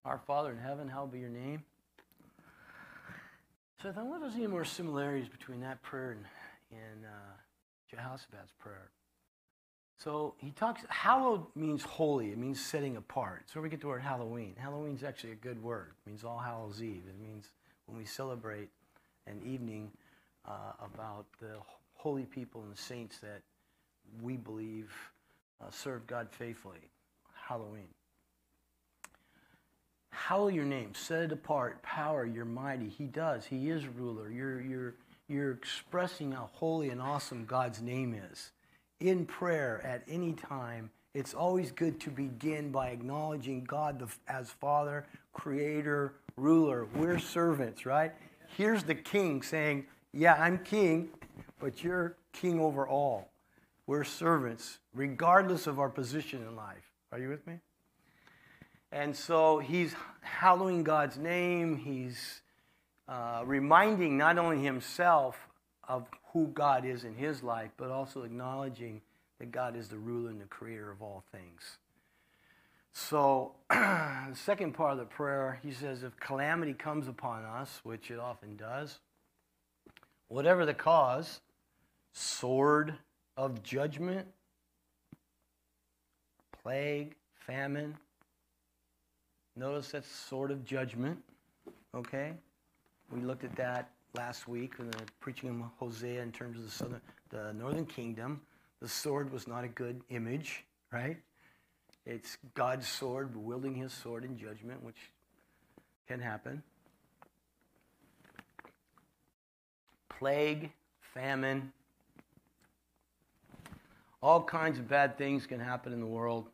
Our 0.06 0.19
Father 0.26 0.52
in 0.52 0.58
heaven, 0.58 0.88
hallowed 0.88 1.12
be 1.12 1.19
your 1.19 1.30
name. 1.30 1.63
So 3.82 3.88
I 3.88 3.92
thought, 3.94 4.08
what 4.08 4.22
are 4.22 4.30
any 4.36 4.48
more 4.48 4.65
similarities 4.65 5.30
between 5.30 5.62
that 5.62 5.82
prayer 5.82 6.12
and, 6.12 6.26
and 6.72 7.06
uh, 7.06 7.32
Jehoshaphat's 7.89 8.52
prayer? 8.60 8.89
So 9.98 10.36
he 10.38 10.52
talks, 10.52 10.82
hallowed 10.89 11.46
means 11.56 11.84
holy. 11.84 12.32
It 12.32 12.38
means 12.38 12.60
setting 12.60 12.98
apart. 12.98 13.44
So 13.46 13.62
we 13.62 13.70
get 13.70 13.80
the 13.80 13.88
word 13.88 14.02
Halloween. 14.02 14.54
Halloween 14.58 14.96
is 14.96 15.04
actually 15.04 15.32
a 15.32 15.36
good 15.36 15.63
word. 15.63 15.92
It 16.06 16.10
means 16.10 16.26
All 16.26 16.39
Hallows 16.39 16.84
Eve. 16.84 17.04
It 17.08 17.22
means 17.22 17.52
when 17.86 17.98
we 17.98 18.04
celebrate 18.04 18.70
an 19.28 19.42
evening 19.46 19.92
uh, 20.46 20.74
about 20.84 21.26
the 21.39 21.56
holy 21.94 22.26
people 22.26 22.62
and 22.62 22.74
the 22.74 22.82
saints 22.82 23.20
that 23.20 23.42
we 24.22 24.36
believe 24.36 24.92
uh, 25.62 25.70
serve 25.70 26.06
God 26.06 26.28
faithfully. 26.32 26.89
Halloween. 27.34 27.88
Hallow 30.12 30.48
your 30.48 30.65
name. 30.65 30.93
Set 30.93 31.24
it 31.24 31.32
apart. 31.32 31.82
Power. 31.82 32.26
You're 32.26 32.45
mighty. 32.45 32.89
He 32.89 33.06
does. 33.06 33.45
He 33.45 33.69
is 33.69 33.88
ruler. 33.88 34.30
You're, 34.30 34.62
you're, 34.62 34.95
you're 35.28 35.52
expressing 35.52 36.32
how 36.32 36.50
holy 36.54 36.89
and 36.89 37.02
awesome 37.02 37.45
God's 37.45 37.82
name 37.82 38.19
is 38.32 38.52
in 39.00 39.26
prayer 39.26 39.82
at 39.86 40.04
any 40.08 40.34
time, 40.34 40.89
it's 41.13 41.34
always 41.34 41.72
good 41.72 42.00
to 42.02 42.10
begin 42.10 42.72
by 42.72 42.89
acknowledging 42.89 43.63
God 43.63 44.08
as 44.28 44.50
Father, 44.50 45.06
Creator, 45.34 46.13
Ruler. 46.36 46.86
We're 46.95 47.19
servants, 47.19 47.86
right? 47.86 48.12
Here's 48.58 48.84
the 48.84 48.95
King 48.95 49.41
saying, 49.41 49.86
Yeah, 50.13 50.36
I'm 50.36 50.60
King, 50.60 51.10
but 51.60 51.84
you're 51.84 52.15
King 52.34 52.60
over 52.60 52.88
all. 52.88 53.30
We're 53.88 54.04
servants, 54.04 54.80
regardless 54.93 55.65
of 55.65 55.80
our 55.80 55.89
position 55.89 56.43
in 56.48 56.56
life. 56.56 56.91
Are 57.12 57.19
you 57.19 57.30
with 57.30 57.45
me? 57.48 57.56
And 58.91 59.15
so 59.15 59.60
he's 59.60 59.95
hallowing 60.21 60.84
God's 60.84 61.17
name. 61.17 61.78
He's 61.78 62.41
uh, 63.08 63.43
reminding 63.45 64.17
not 64.17 64.38
only 64.38 64.63
himself 64.63 65.47
of 65.88 66.08
who 66.34 66.47
God 66.47 66.86
is 66.86 67.04
in 67.04 67.15
his 67.15 67.43
life, 67.43 67.71
but 67.78 67.91
also 67.91 68.23
acknowledging 68.23 69.02
that 69.39 69.52
God 69.52 69.75
is 69.75 69.88
the 69.88 69.97
ruler 69.97 70.30
and 70.30 70.41
the 70.41 70.45
creator 70.45 70.91
of 70.91 71.02
all 71.02 71.23
things. 71.32 71.78
So, 72.93 73.54
the 73.69 74.34
second 74.34 74.73
part 74.73 74.93
of 74.93 74.97
the 74.97 75.06
prayer, 75.06 75.60
he 75.63 75.71
says, 75.71 76.04
if 76.04 76.19
calamity 76.19 76.73
comes 76.73 77.08
upon 77.08 77.45
us, 77.45 77.80
which 77.84 78.12
it 78.12 78.19
often 78.19 78.58
does, 78.58 78.99
whatever 80.28 80.65
the 80.65 80.73
cause, 80.73 81.39
sword 82.13 82.95
of 83.38 83.63
judgment, 83.63 84.28
plague, 86.62 87.15
famine. 87.45 87.95
Notice 89.60 89.91
that's 89.91 90.08
sort 90.08 90.52
of 90.52 90.63
judgment, 90.63 91.22
okay? 91.93 92.32
We 93.12 93.19
looked 93.19 93.43
at 93.43 93.58
that 93.58 93.89
last 94.13 94.48
week 94.48 94.80
when 94.80 94.89
the 94.89 95.04
preaching 95.19 95.50
of 95.50 95.69
Hosea 95.80 96.22
in 96.22 96.32
terms 96.32 96.58
of 96.58 96.63
the 96.63 96.72
southern, 96.72 97.02
the 97.30 97.52
northern 97.52 97.86
kingdom. 97.86 98.39
The 98.82 98.88
sword 98.88 99.34
was 99.34 99.50
not 99.50 99.65
a 99.65 99.67
good 99.67 100.00
image, 100.12 100.63
right? 100.93 101.17
It's 102.06 102.38
God's 102.54 102.88
sword, 102.88 103.36
wielding 103.36 103.76
his 103.76 103.91
sword 103.91 104.24
in 104.24 104.38
judgment, 104.38 104.82
which 104.82 105.12
can 106.08 106.22
happen. 106.22 106.63
Plague, 110.08 110.72
famine, 111.02 111.74
all 114.24 114.41
kinds 114.41 114.80
of 114.80 114.88
bad 114.88 115.17
things 115.17 115.45
can 115.45 115.60
happen 115.60 115.91
in 115.91 116.00
the 116.00 116.08
world. 116.08 116.48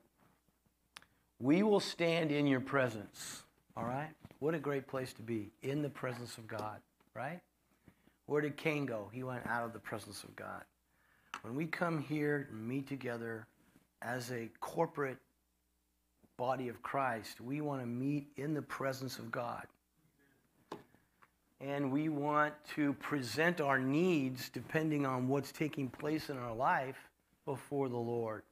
We 1.39 1.63
will 1.63 1.79
stand 1.79 2.31
in 2.31 2.47
your 2.47 2.61
presence, 2.61 3.43
all 3.75 3.85
right? 3.85 4.09
What 4.39 4.53
a 4.53 4.59
great 4.59 4.87
place 4.87 5.13
to 5.13 5.21
be, 5.21 5.51
in 5.63 5.81
the 5.81 5.89
presence 5.89 6.37
of 6.37 6.47
God 6.47 6.79
right? 7.15 7.39
Where 8.27 8.41
did 8.41 8.57
Cain 8.57 8.85
go? 8.85 9.09
He 9.11 9.23
went 9.23 9.47
out 9.47 9.63
of 9.63 9.73
the 9.73 9.79
presence 9.79 10.23
of 10.23 10.35
God. 10.35 10.63
When 11.41 11.55
we 11.55 11.65
come 11.65 11.99
here 11.99 12.47
and 12.51 12.67
meet 12.67 12.87
together 12.87 13.47
as 14.01 14.31
a 14.31 14.49
corporate 14.59 15.17
body 16.37 16.67
of 16.67 16.81
Christ, 16.83 17.39
we 17.39 17.61
want 17.61 17.81
to 17.81 17.87
meet 17.87 18.27
in 18.35 18.53
the 18.53 18.61
presence 18.61 19.17
of 19.17 19.31
God. 19.31 19.65
And 21.61 21.91
we 21.91 22.09
want 22.09 22.53
to 22.75 22.93
present 22.93 23.61
our 23.61 23.79
needs 23.79 24.49
depending 24.49 25.05
on 25.05 25.29
what's 25.29 25.51
taking 25.51 25.87
place 25.87 26.29
in 26.29 26.37
our 26.37 26.53
life 26.53 26.97
before 27.45 27.87
the 27.87 27.97
Lord. 27.97 28.43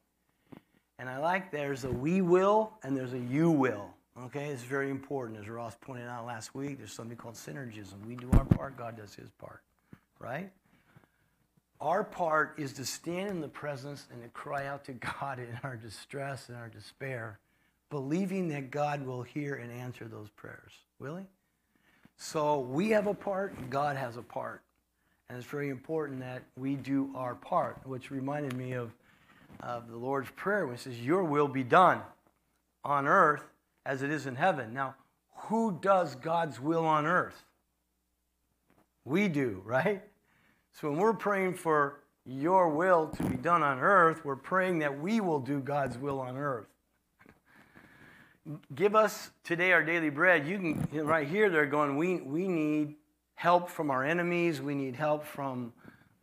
And 1.00 1.10
I 1.10 1.18
like 1.18 1.52
there's 1.52 1.84
a 1.84 1.90
we 1.90 2.22
will 2.22 2.72
and 2.84 2.96
there's 2.96 3.14
a 3.14 3.20
you 3.20 3.50
will. 3.50 3.90
Okay, 4.26 4.46
it's 4.46 4.62
very 4.62 4.90
important. 4.92 5.40
As 5.40 5.50
Ross 5.50 5.76
pointed 5.82 6.08
out 6.08 6.26
last 6.26 6.54
week, 6.54 6.78
there's 6.78 6.94
something 6.94 7.18
called 7.18 7.34
synergism. 7.36 8.06
We 8.06 8.16
do 8.16 8.30
our 8.34 8.46
part, 8.46 8.78
God 8.78 8.96
does 8.96 9.16
his 9.16 9.30
part, 9.32 9.62
right? 10.20 10.52
Our 11.82 12.04
part 12.04 12.54
is 12.58 12.74
to 12.74 12.86
stand 12.86 13.30
in 13.30 13.42
the 13.42 13.48
presence 13.48 14.06
and 14.12 14.22
to 14.22 14.30
cry 14.30 14.68
out 14.68 14.86
to 14.86 14.94
God 14.94 15.40
in 15.40 15.60
our 15.64 15.76
distress 15.76 16.48
and 16.48 16.58
our 16.58 16.70
despair, 16.70 17.40
believing 17.90 18.48
that 18.50 18.70
God 18.72 19.06
will 19.06 19.24
hear 19.24 19.56
and 19.56 19.72
answer 19.72 20.06
those 20.06 20.30
prayers. 20.30 20.72
Will 21.00 21.18
he? 21.18 21.26
So 22.16 22.60
we 22.60 22.92
have 22.92 23.08
a 23.08 23.14
part, 23.14 23.70
God 23.70 23.98
has 23.98 24.16
a 24.16 24.22
part. 24.22 24.62
And 25.28 25.38
it's 25.38 25.48
very 25.48 25.70
important 25.70 26.20
that 26.20 26.44
we 26.56 26.76
do 26.76 27.10
our 27.16 27.34
part, 27.34 27.80
which 27.86 28.12
reminded 28.12 28.56
me 28.56 28.74
of, 28.74 28.94
of 29.60 29.90
the 29.90 29.98
Lord's 29.98 30.30
Prayer 30.32 30.66
when 30.66 30.76
it 30.76 30.80
says, 30.80 31.00
Your 31.00 31.24
will 31.24 31.48
be 31.48 31.64
done 31.64 32.02
on 32.84 33.08
earth 33.08 33.44
as 33.86 34.02
it 34.02 34.12
is 34.12 34.26
in 34.26 34.36
heaven. 34.36 34.74
Now, 34.74 34.96
who 35.36 35.78
does 35.82 36.16
God's 36.16 36.60
will 36.60 36.86
on 36.86 37.06
earth? 37.06 37.44
We 39.06 39.28
do, 39.28 39.62
right? 39.66 40.02
So 40.74 40.90
when 40.90 41.00
we're 41.00 41.14
praying 41.14 41.56
for 41.56 42.00
your 42.26 42.70
will 42.70 43.08
to 43.08 43.24
be 43.24 43.36
done 43.36 43.62
on 43.64 43.80
earth, 43.80 44.24
we're 44.24 44.36
praying 44.36 44.80
that 44.80 45.00
we 45.00 45.20
will 45.20 45.40
do 45.40 45.60
God's 45.60 45.98
will 45.98 46.20
on 46.20 46.38
earth. 46.38 46.68
Give 48.76 48.96
us 48.96 49.32
today 49.44 49.72
our 49.72 49.84
daily 49.84 50.10
bread. 50.10 50.48
You 50.48 50.58
can, 50.58 51.06
right 51.06 51.28
here, 51.28 51.50
they're 51.50 51.66
going, 51.66 51.96
we, 51.96 52.18
we 52.18 52.48
need 52.48 52.96
help 53.36 53.70
from 53.70 53.90
our 53.90 54.04
enemies. 54.04 54.62
We 54.62 54.76
need 54.76 54.96
help 54.96 55.26
from 55.26 55.74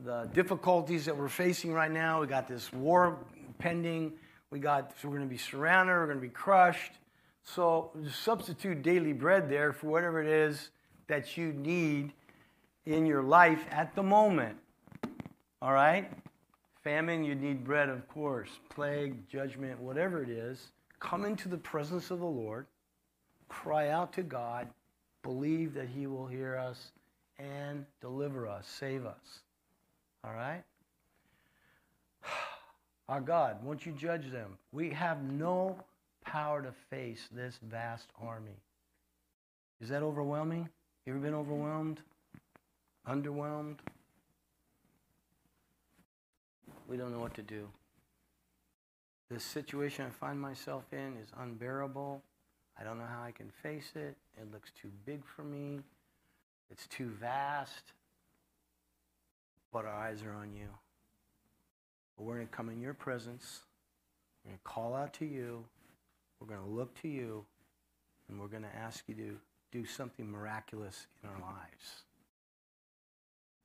the 0.05 0.29
difficulties 0.33 1.05
that 1.05 1.17
we're 1.17 1.29
facing 1.29 1.73
right 1.73 1.91
now. 1.91 2.21
We 2.21 2.27
got 2.27 2.49
this 2.49 2.73
war 2.73 3.19
pending. 3.59 4.13
We 4.51 4.59
got, 4.59 4.93
so 5.01 5.09
we're 5.09 5.17
going 5.17 5.29
to 5.29 5.33
be 5.33 5.39
surrounded. 5.39 5.93
We're 5.93 6.07
going 6.07 6.19
to 6.19 6.23
be 6.23 6.29
crushed. 6.29 6.93
So 7.45 7.91
substitute 8.13 8.83
daily 8.83 9.13
bread 9.13 9.49
there 9.49 9.73
for 9.73 9.89
whatever 9.89 10.23
it 10.23 10.29
is 10.29 10.71
that 11.09 11.37
you 11.37 11.53
need 11.53 12.13
in 12.87 13.07
your 13.07 13.23
life 13.23 13.65
at 13.71 13.95
the 13.95 14.03
moment. 14.03 14.57
All 15.63 15.73
right? 15.73 16.11
Famine, 16.83 17.25
you 17.25 17.35
need 17.35 17.65
bread, 17.65 17.89
of 17.89 18.09
course. 18.09 18.49
Plague, 18.71 19.29
judgment, 19.29 19.79
whatever 19.81 20.23
it 20.23 20.31
is. 20.31 20.73
Come 20.99 21.25
into 21.25 21.49
the 21.49 21.59
presence 21.59 22.11
of 22.11 22.21
the 22.21 22.27
Lord, 22.27 22.67
cry 23.49 23.89
out 23.89 24.13
to 24.15 24.23
God, 24.23 24.69
believe 25.23 25.75
that 25.75 25.89
He 25.89 26.07
will 26.07 26.27
hear 26.27 26.57
us 26.57 26.93
and 27.39 27.85
deliver 28.01 28.47
us, 28.47 28.67
save 28.67 29.07
us. 29.07 29.41
All 30.25 30.33
right? 30.33 30.63
Our 33.09 33.21
God, 33.21 33.63
won't 33.65 33.87
you 33.87 33.93
judge 33.93 34.31
them? 34.31 34.59
We 34.73 34.91
have 34.91 35.23
no 35.23 35.77
power 36.25 36.63
to 36.63 36.73
face 36.91 37.29
this 37.33 37.59
vast 37.63 38.09
army. 38.23 38.61
Is 39.81 39.89
that 39.89 40.03
overwhelming? 40.03 40.69
You 41.07 41.15
ever 41.15 41.23
been 41.23 41.35
overwhelmed? 41.35 42.01
Underwhelmed? 43.09 43.79
We 46.89 46.97
don't 46.97 47.13
know 47.13 47.21
what 47.21 47.35
to 47.35 47.43
do. 47.43 47.69
The 49.31 49.41
situation 49.41 50.07
I 50.07 50.11
find 50.11 50.41
myself 50.41 50.85
in 50.93 51.17
is 51.23 51.29
unbearable. 51.41 52.21
I 52.79 52.85
don't 52.85 52.99
know 52.99 53.07
how 53.07 53.23
I 53.23 53.31
can 53.31 53.51
face 53.63 53.93
it. 53.95 54.17
It 54.37 54.53
looks 54.53 54.71
too 54.81 54.91
big 55.07 55.23
for 55.25 55.43
me. 55.43 55.81
It's 56.71 56.87
too 56.89 57.11
vast. 57.21 57.93
But 59.73 59.85
our 59.85 59.95
eyes 59.95 60.23
are 60.23 60.33
on 60.33 60.53
you. 60.53 60.69
But 62.17 62.25
we're 62.25 62.35
going 62.35 62.49
to 62.49 62.55
come 62.55 62.69
in 62.69 62.81
your 62.81 62.95
presence. 62.95 63.61
We're 64.45 64.51
going 64.51 64.59
to 64.59 64.65
call 64.65 64.95
out 64.95 65.15
to 65.15 65.25
you. 65.25 65.65
We're 66.41 66.49
going 66.49 66.63
to 66.63 66.75
look 66.75 67.01
to 67.03 67.09
you. 67.09 67.45
And 68.29 68.41
we're 68.41 68.49
going 68.49 68.63
to 68.63 68.77
ask 68.77 69.05
you 69.09 69.15
to 69.15 69.37
do 69.73 69.87
something 69.87 70.31
miraculous 70.31 71.07
in 71.23 71.29
our 71.29 71.41
lives. 71.41 72.05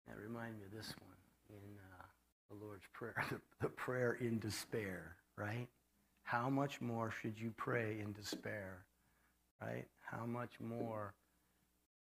That 0.08 0.18
reminds 0.18 0.60
me 0.60 0.66
of 0.66 0.72
this 0.72 0.94
one 1.00 1.16
in 1.50 1.78
uh, 2.00 2.04
the 2.50 2.66
Lord's 2.66 2.86
Prayer, 2.94 3.16
the, 3.30 3.40
the 3.62 3.70
prayer 3.70 4.18
in 4.20 4.40
despair, 4.40 5.16
right? 5.36 5.68
How 6.24 6.50
much 6.50 6.82
more 6.82 7.12
should 7.22 7.40
you 7.40 7.54
pray 7.58 8.00
in 8.04 8.14
despair, 8.14 8.86
right? 9.62 9.86
How 10.02 10.26
much 10.26 10.60
more 10.60 11.14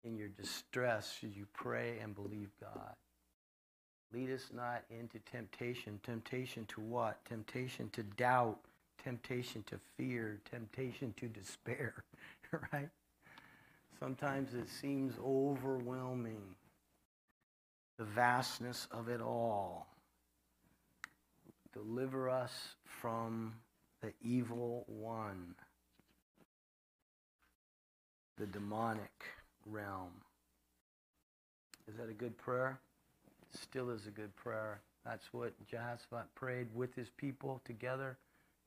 in 0.05 0.17
your 0.17 0.29
distress 0.29 1.17
should 1.19 1.35
you 1.37 1.47
pray 1.53 1.99
and 2.03 2.15
believe 2.15 2.51
God? 2.61 2.95
Lead 4.12 4.31
us 4.31 4.51
not 4.55 4.83
into 4.90 5.18
temptation. 5.31 6.01
Temptation 6.03 6.64
to 6.66 6.81
what? 6.81 7.23
Temptation 7.25 7.90
to 7.90 8.03
doubt. 8.03 8.59
Temptation 9.03 9.62
to 9.64 9.79
fear. 9.97 10.40
Temptation 10.51 11.14
to 11.18 11.29
despair, 11.29 12.05
right? 12.73 12.88
Sometimes 13.99 14.55
it 14.55 14.68
seems 14.68 15.14
overwhelming, 15.25 16.42
the 17.99 18.05
vastness 18.05 18.87
of 18.92 19.09
it 19.09 19.21
all. 19.21 19.88
Deliver 21.73 22.31
us 22.31 22.77
from 22.85 23.55
the 24.01 24.12
evil 24.23 24.85
one, 24.87 25.55
the 28.37 28.47
demonic 28.47 29.25
realm. 29.66 30.12
Is 31.88 31.97
that 31.97 32.09
a 32.09 32.14
good 32.14 32.38
prayer? 32.38 32.79
Still 33.55 33.91
is 33.91 34.07
a 34.07 34.11
good 34.11 34.35
prayer. 34.37 34.81
That's 35.05 35.33
what 35.33 35.53
Jehoshaphat 35.67 36.35
prayed 36.35 36.69
with 36.75 36.95
his 36.95 37.09
people 37.17 37.61
together, 37.65 38.19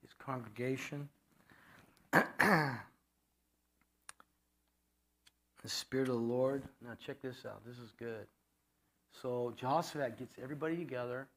his 0.01 0.11
congregation. 0.17 1.07
the 2.11 2.79
Spirit 5.65 6.09
of 6.09 6.15
the 6.15 6.21
Lord. 6.21 6.63
Now, 6.83 6.91
check 7.05 7.21
this 7.21 7.45
out. 7.45 7.61
This 7.65 7.77
is 7.77 7.91
good. 7.97 8.25
So, 9.21 9.53
Jehoshaphat 9.57 10.17
gets 10.17 10.35
everybody 10.41 10.75
together. 10.75 11.27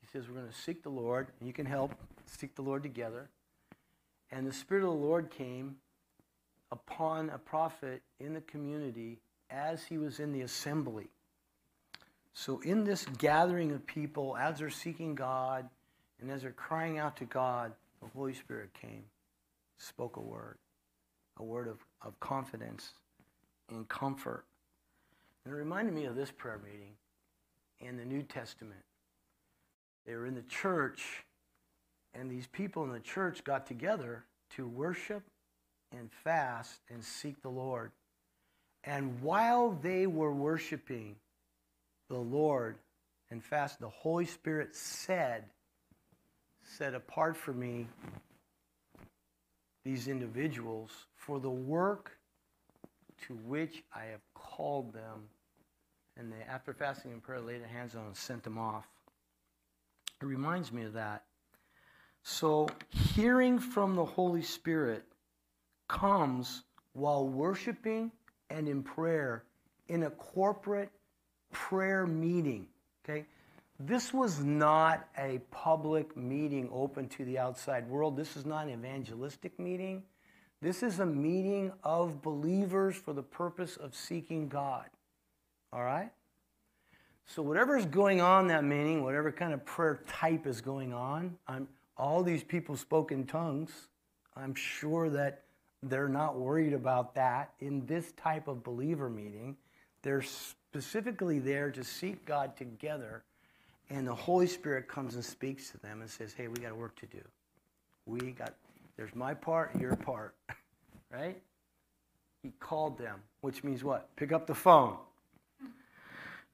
He 0.00 0.06
says, 0.12 0.28
We're 0.28 0.40
going 0.40 0.48
to 0.48 0.54
seek 0.54 0.82
the 0.82 0.88
Lord, 0.88 1.28
and 1.38 1.46
you 1.46 1.52
can 1.52 1.66
help 1.66 1.94
seek 2.26 2.54
the 2.54 2.62
Lord 2.62 2.82
together. 2.82 3.28
And 4.30 4.46
the 4.46 4.52
Spirit 4.52 4.84
of 4.84 4.90
the 4.90 5.06
Lord 5.06 5.30
came 5.30 5.76
upon 6.70 7.30
a 7.30 7.38
prophet 7.38 8.02
in 8.20 8.34
the 8.34 8.40
community 8.42 9.18
as 9.50 9.84
he 9.84 9.98
was 9.98 10.20
in 10.20 10.32
the 10.32 10.42
assembly. 10.42 11.08
So, 12.34 12.60
in 12.60 12.84
this 12.84 13.04
gathering 13.18 13.72
of 13.72 13.86
people, 13.86 14.36
as 14.36 14.58
they're 14.58 14.70
seeking 14.70 15.14
God 15.14 15.68
and 16.20 16.30
as 16.30 16.42
they're 16.42 16.52
crying 16.52 16.98
out 16.98 17.16
to 17.16 17.24
God, 17.24 17.72
the 18.00 18.08
Holy 18.14 18.34
Spirit 18.34 18.70
came, 18.74 19.04
spoke 19.76 20.16
a 20.16 20.20
word, 20.20 20.56
a 21.38 21.42
word 21.42 21.68
of, 21.68 21.78
of 22.02 22.18
confidence 22.20 22.92
and 23.70 23.88
comfort. 23.88 24.44
And 25.44 25.52
it 25.52 25.56
reminded 25.56 25.94
me 25.94 26.04
of 26.04 26.14
this 26.14 26.30
prayer 26.30 26.60
meeting 26.64 26.92
in 27.80 27.96
the 27.96 28.04
New 28.04 28.22
Testament. 28.22 28.80
They 30.06 30.14
were 30.14 30.26
in 30.26 30.34
the 30.34 30.42
church, 30.42 31.24
and 32.14 32.30
these 32.30 32.46
people 32.46 32.84
in 32.84 32.92
the 32.92 33.00
church 33.00 33.44
got 33.44 33.66
together 33.66 34.24
to 34.56 34.66
worship 34.66 35.22
and 35.92 36.10
fast 36.24 36.80
and 36.90 37.04
seek 37.04 37.40
the 37.42 37.50
Lord. 37.50 37.90
And 38.84 39.20
while 39.20 39.70
they 39.70 40.06
were 40.06 40.32
worshiping 40.32 41.16
the 42.08 42.16
Lord 42.16 42.76
and 43.30 43.42
fast, 43.42 43.80
the 43.80 43.88
Holy 43.88 44.24
Spirit 44.24 44.74
said, 44.74 45.44
Set 46.62 46.94
apart 46.94 47.36
for 47.36 47.52
me 47.52 47.86
these 49.84 50.08
individuals 50.08 50.90
for 51.16 51.40
the 51.40 51.50
work 51.50 52.18
to 53.26 53.34
which 53.34 53.82
I 53.94 54.04
have 54.06 54.20
called 54.34 54.92
them. 54.92 55.28
And 56.16 56.32
they, 56.32 56.42
after 56.48 56.74
fasting 56.74 57.12
and 57.12 57.22
prayer, 57.22 57.40
laid 57.40 57.62
their 57.62 57.68
hands 57.68 57.94
on 57.94 58.06
and 58.06 58.16
sent 58.16 58.42
them 58.42 58.58
off. 58.58 58.86
It 60.20 60.26
reminds 60.26 60.72
me 60.72 60.82
of 60.82 60.94
that. 60.94 61.24
So, 62.22 62.68
hearing 62.90 63.58
from 63.58 63.94
the 63.94 64.04
Holy 64.04 64.42
Spirit 64.42 65.04
comes 65.88 66.64
while 66.92 67.26
worshiping 67.26 68.10
and 68.50 68.68
in 68.68 68.82
prayer 68.82 69.44
in 69.88 70.02
a 70.02 70.10
corporate 70.10 70.90
prayer 71.52 72.06
meeting. 72.06 72.66
Okay? 73.04 73.24
This 73.80 74.12
was 74.12 74.40
not 74.40 75.08
a 75.16 75.40
public 75.50 76.16
meeting 76.16 76.68
open 76.72 77.08
to 77.10 77.24
the 77.24 77.38
outside 77.38 77.88
world. 77.88 78.16
This 78.16 78.36
is 78.36 78.44
not 78.44 78.66
an 78.66 78.72
evangelistic 78.72 79.58
meeting. 79.58 80.02
This 80.60 80.82
is 80.82 80.98
a 80.98 81.06
meeting 81.06 81.72
of 81.84 82.20
believers 82.20 82.96
for 82.96 83.12
the 83.12 83.22
purpose 83.22 83.76
of 83.76 83.94
seeking 83.94 84.48
God. 84.48 84.86
All 85.72 85.84
right? 85.84 86.10
So, 87.26 87.42
whatever 87.42 87.76
is 87.76 87.84
going 87.84 88.20
on 88.20 88.48
that 88.48 88.64
meeting, 88.64 89.04
whatever 89.04 89.30
kind 89.30 89.52
of 89.52 89.64
prayer 89.64 90.00
type 90.08 90.46
is 90.46 90.60
going 90.60 90.92
on, 90.92 91.36
I'm, 91.46 91.68
all 91.96 92.22
these 92.22 92.42
people 92.42 92.76
spoke 92.76 93.12
in 93.12 93.26
tongues. 93.26 93.70
I'm 94.34 94.54
sure 94.54 95.10
that 95.10 95.42
they're 95.82 96.08
not 96.08 96.36
worried 96.36 96.72
about 96.72 97.14
that 97.14 97.52
in 97.60 97.86
this 97.86 98.12
type 98.12 98.48
of 98.48 98.64
believer 98.64 99.10
meeting. 99.10 99.56
They're 100.02 100.24
specifically 100.70 101.38
there 101.38 101.70
to 101.70 101.82
seek 101.82 102.24
God 102.26 102.56
together, 102.56 103.22
and 103.90 104.06
the 104.06 104.14
Holy 104.14 104.46
Spirit 104.46 104.86
comes 104.86 105.14
and 105.14 105.24
speaks 105.24 105.70
to 105.70 105.78
them 105.78 106.00
and 106.02 106.10
says, 106.10 106.34
Hey, 106.34 106.48
we 106.48 106.56
got 106.56 106.76
work 106.76 106.94
to 107.00 107.06
do. 107.06 107.22
We 108.06 108.32
got 108.32 108.54
there's 108.96 109.14
my 109.14 109.32
part, 109.32 109.74
your 109.80 109.94
part. 109.96 110.34
right? 111.12 111.40
He 112.42 112.52
called 112.58 112.98
them, 112.98 113.20
which 113.40 113.62
means 113.64 113.84
what? 113.84 114.14
Pick 114.16 114.32
up 114.32 114.46
the 114.46 114.54
phone. 114.54 114.96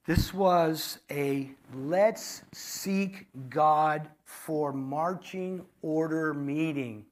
This 0.05 0.31
was 0.31 0.99
a 1.09 1.49
let's 1.73 2.43
seek 2.53 3.25
God 3.49 4.07
for 4.23 4.71
marching 4.71 5.65
order 5.81 6.35
meeting. 6.35 7.05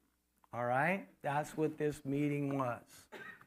All 0.52 0.64
right? 0.64 1.04
That's 1.22 1.56
what 1.56 1.76
this 1.76 2.00
meeting 2.04 2.56
was. 2.56 2.82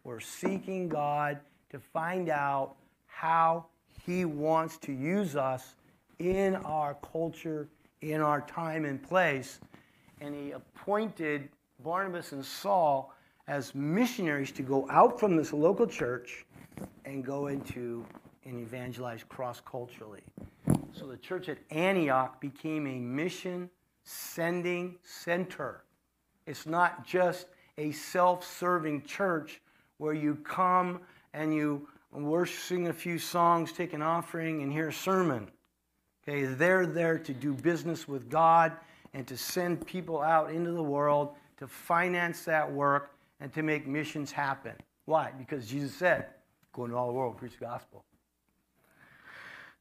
We're 0.04 0.20
seeking 0.20 0.90
God 0.90 1.40
to 1.70 1.80
find 1.80 2.28
out 2.30 2.76
how 3.18 3.66
He 4.06 4.26
wants 4.26 4.78
to 4.78 4.94
use 4.94 5.36
us 5.36 5.74
in 6.20 6.56
our 6.58 6.96
culture, 7.12 7.68
in 8.02 8.22
our 8.22 8.42
time 8.42 8.86
and 8.86 9.02
place. 9.02 9.60
And 10.22 10.36
He 10.36 10.52
appointed 10.52 11.50
Barnabas 11.84 12.32
and 12.32 12.46
Saul 12.46 13.12
as 13.48 13.74
missionaries 13.74 14.52
to 14.52 14.62
go 14.62 14.88
out 14.92 15.20
from 15.20 15.36
this 15.36 15.52
local 15.52 15.88
church 15.88 16.46
and 17.06 17.26
go 17.26 17.48
into 17.48 18.06
and 18.46 18.60
evangelize 18.60 19.24
cross 19.24 19.62
culturally. 19.66 20.22
So 20.94 21.08
the 21.08 21.18
church 21.18 21.50
at 21.50 21.58
Antioch 21.72 22.40
became 22.40 22.86
a 22.86 23.00
mission 23.00 23.70
sending 24.04 24.96
center. 25.04 25.84
It's 26.46 26.68
not 26.68 27.04
just 27.06 27.48
a 27.80 27.92
self 27.92 28.46
serving 28.46 29.04
church 29.04 29.60
where 29.98 30.14
you 30.14 30.36
come 30.44 31.00
and 31.34 31.54
you 31.54 31.88
worship, 32.26 32.60
sing 32.60 32.88
a 32.88 32.94
few 32.94 33.20
songs, 33.20 33.72
take 33.72 33.94
an 33.94 34.02
offering, 34.02 34.62
and 34.62 34.72
hear 34.72 34.90
a 34.90 34.94
sermon. 34.94 35.50
Okay, 36.24 36.46
they're 36.46 36.86
there 36.86 37.18
to 37.20 37.34
do 37.34 37.54
business 37.54 38.08
with 38.08 38.30
God 38.30 38.74
and 39.14 39.26
to 39.28 39.38
send 39.38 39.86
people 39.86 40.22
out 40.22 40.52
into 40.52 40.72
the 40.72 40.84
world 40.84 41.36
to 41.58 41.68
finance 41.68 42.44
that 42.46 42.72
work 42.72 43.16
and 43.40 43.54
to 43.54 43.64
make 43.64 43.88
missions 43.88 44.32
happen. 44.32 44.74
Why? 45.06 45.32
Because 45.38 45.68
Jesus 45.68 45.96
said, 45.96 46.28
go 46.74 46.86
into 46.86 46.98
all 46.98 47.08
the 47.08 47.14
world, 47.14 47.38
preach 47.38 47.54
the 47.60 47.66
gospel. 47.66 48.04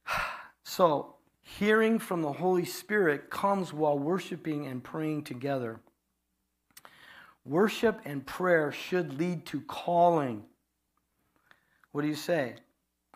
So 0.63 1.17
Hearing 1.55 1.97
from 1.97 2.21
the 2.21 2.33
Holy 2.33 2.65
Spirit 2.65 3.29
comes 3.29 3.71
while 3.71 3.97
worshiping 3.97 4.67
and 4.67 4.83
praying 4.83 5.23
together. 5.23 5.79
Worship 7.45 8.01
and 8.03 8.25
prayer 8.25 8.71
should 8.73 9.17
lead 9.17 9.45
to 9.47 9.61
calling. 9.61 10.43
What 11.97 12.03
do 12.03 12.09
you 12.09 12.15
say? 12.15 12.53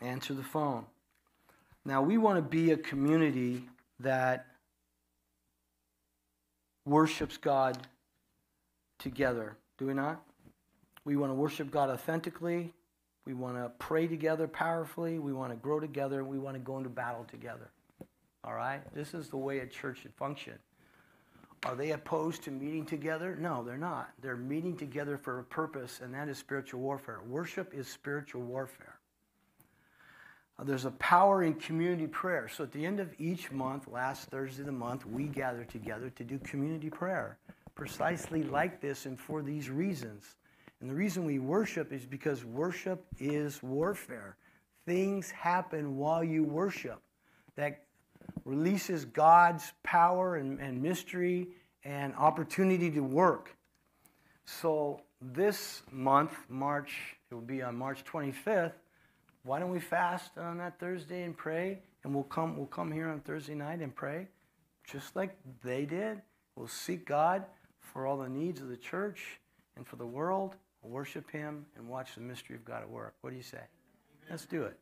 Answer 0.02 0.34
the 0.34 0.42
phone. 0.42 0.88
Now, 1.86 2.02
we 2.02 2.18
want 2.18 2.38
to 2.38 2.42
be 2.42 2.72
a 2.72 2.78
community 2.78 3.70
that 4.00 4.48
worships 6.88 7.38
God 7.38 7.78
together, 8.98 9.56
do 9.78 9.86
we 9.86 9.94
not? 9.94 10.24
We 11.06 11.16
want 11.16 11.30
to 11.30 11.36
worship 11.36 11.70
God 11.70 11.92
authentically. 11.92 12.74
We 13.28 13.36
want 13.36 13.58
to 13.58 13.72
pray 13.78 14.08
together 14.08 14.48
powerfully. 14.48 15.20
We 15.20 15.32
want 15.32 15.52
to 15.52 15.58
grow 15.58 15.80
together. 15.80 16.24
We 16.24 16.40
want 16.40 16.56
to 16.56 16.60
go 16.60 16.80
into 16.80 16.90
battle 16.90 17.28
together. 17.30 17.70
All 18.44 18.56
right? 18.56 18.82
This 18.96 19.14
is 19.14 19.30
the 19.30 19.38
way 19.38 19.60
a 19.60 19.68
church 19.68 20.00
should 20.02 20.16
function. 20.16 20.56
Are 21.64 21.76
they 21.76 21.92
opposed 21.92 22.44
to 22.44 22.52
meeting 22.52 22.86
together? 22.86 23.36
No, 23.40 23.64
they're 23.64 23.78
not. 23.78 24.12
They're 24.20 24.36
meeting 24.36 24.76
together 24.76 25.16
for 25.18 25.40
a 25.40 25.44
purpose, 25.44 26.02
and 26.04 26.14
that 26.14 26.28
is 26.28 26.40
spiritual 26.40 26.82
warfare. 26.82 27.20
Worship 27.28 27.74
is 27.74 27.88
spiritual 27.88 28.42
warfare. 28.42 28.98
Uh, 30.58 30.64
there's 30.64 30.86
a 30.86 30.92
power 30.92 31.44
in 31.44 31.54
community 31.54 32.08
prayer. 32.08 32.48
So 32.48 32.64
at 32.64 32.72
the 32.72 32.84
end 32.84 33.00
of 33.00 33.14
each 33.20 33.52
month, 33.52 33.88
last 33.88 34.30
Thursday 34.30 34.62
of 34.62 34.66
the 34.66 34.72
month, 34.72 35.06
we 35.06 35.26
gather 35.26 35.64
together 35.64 36.10
to 36.10 36.24
do 36.24 36.40
community 36.40 36.90
prayer, 36.90 37.38
precisely 37.76 38.42
like 38.42 38.82
this 38.82 39.06
and 39.06 39.20
for 39.20 39.44
these 39.44 39.70
reasons. 39.70 40.36
And 40.82 40.90
the 40.90 40.96
reason 40.96 41.26
we 41.26 41.38
worship 41.38 41.94
is 41.94 42.08
because 42.08 42.44
worship 42.44 43.06
is 43.20 43.62
warfare. 43.62 44.36
Things 44.88 45.30
happen 45.30 45.96
while 45.96 46.24
you 46.24 46.44
worship 46.44 47.02
that 47.56 47.84
releases 48.46 49.06
God's 49.06 49.72
power 49.84 50.36
and, 50.36 50.60
and 50.60 50.82
mystery 50.82 51.50
and 51.84 52.14
opportunity 52.16 52.92
to 52.92 53.02
work. 53.02 53.56
So 54.46 55.02
this 55.22 55.82
month, 55.92 56.34
March, 56.50 57.18
it 57.30 57.36
will 57.36 57.42
be 57.42 57.62
on 57.62 57.76
March 57.76 58.04
25th. 58.06 58.74
Why 59.44 59.60
don't 59.60 59.72
we 59.72 59.80
fast 59.80 60.38
on 60.38 60.58
that 60.60 60.80
Thursday 60.80 61.24
and 61.24 61.36
pray? 61.36 61.80
And 62.04 62.14
we'll 62.14 62.24
come, 62.24 62.58
we'll 62.58 62.68
come 62.68 62.92
here 62.92 63.10
on 63.10 63.20
Thursday 63.22 63.56
night 63.56 63.80
and 63.80 63.96
pray, 63.96 64.28
just 64.90 65.16
like 65.16 65.38
they 65.64 65.86
did. 65.86 66.22
We'll 66.56 66.68
seek 66.68 67.06
God 67.06 67.46
for 67.80 68.06
all 68.06 68.18
the 68.18 68.30
needs 68.30 68.62
of 68.62 68.70
the 68.70 68.78
church 68.78 69.40
and 69.76 69.88
for 69.88 69.96
the 69.96 70.06
world 70.06 70.56
worship 70.84 71.30
Him, 71.30 71.66
and 71.78 71.88
watch 71.88 72.16
the 72.16 72.22
mystery 72.22 72.56
of 72.56 72.66
God 72.66 72.82
at 72.82 72.90
work. 72.90 73.16
What 73.22 73.32
do 73.32 73.36
you 73.36 73.44
say? 73.44 73.62
Let's 74.30 74.46
do 74.46 74.64
it. 74.64 74.78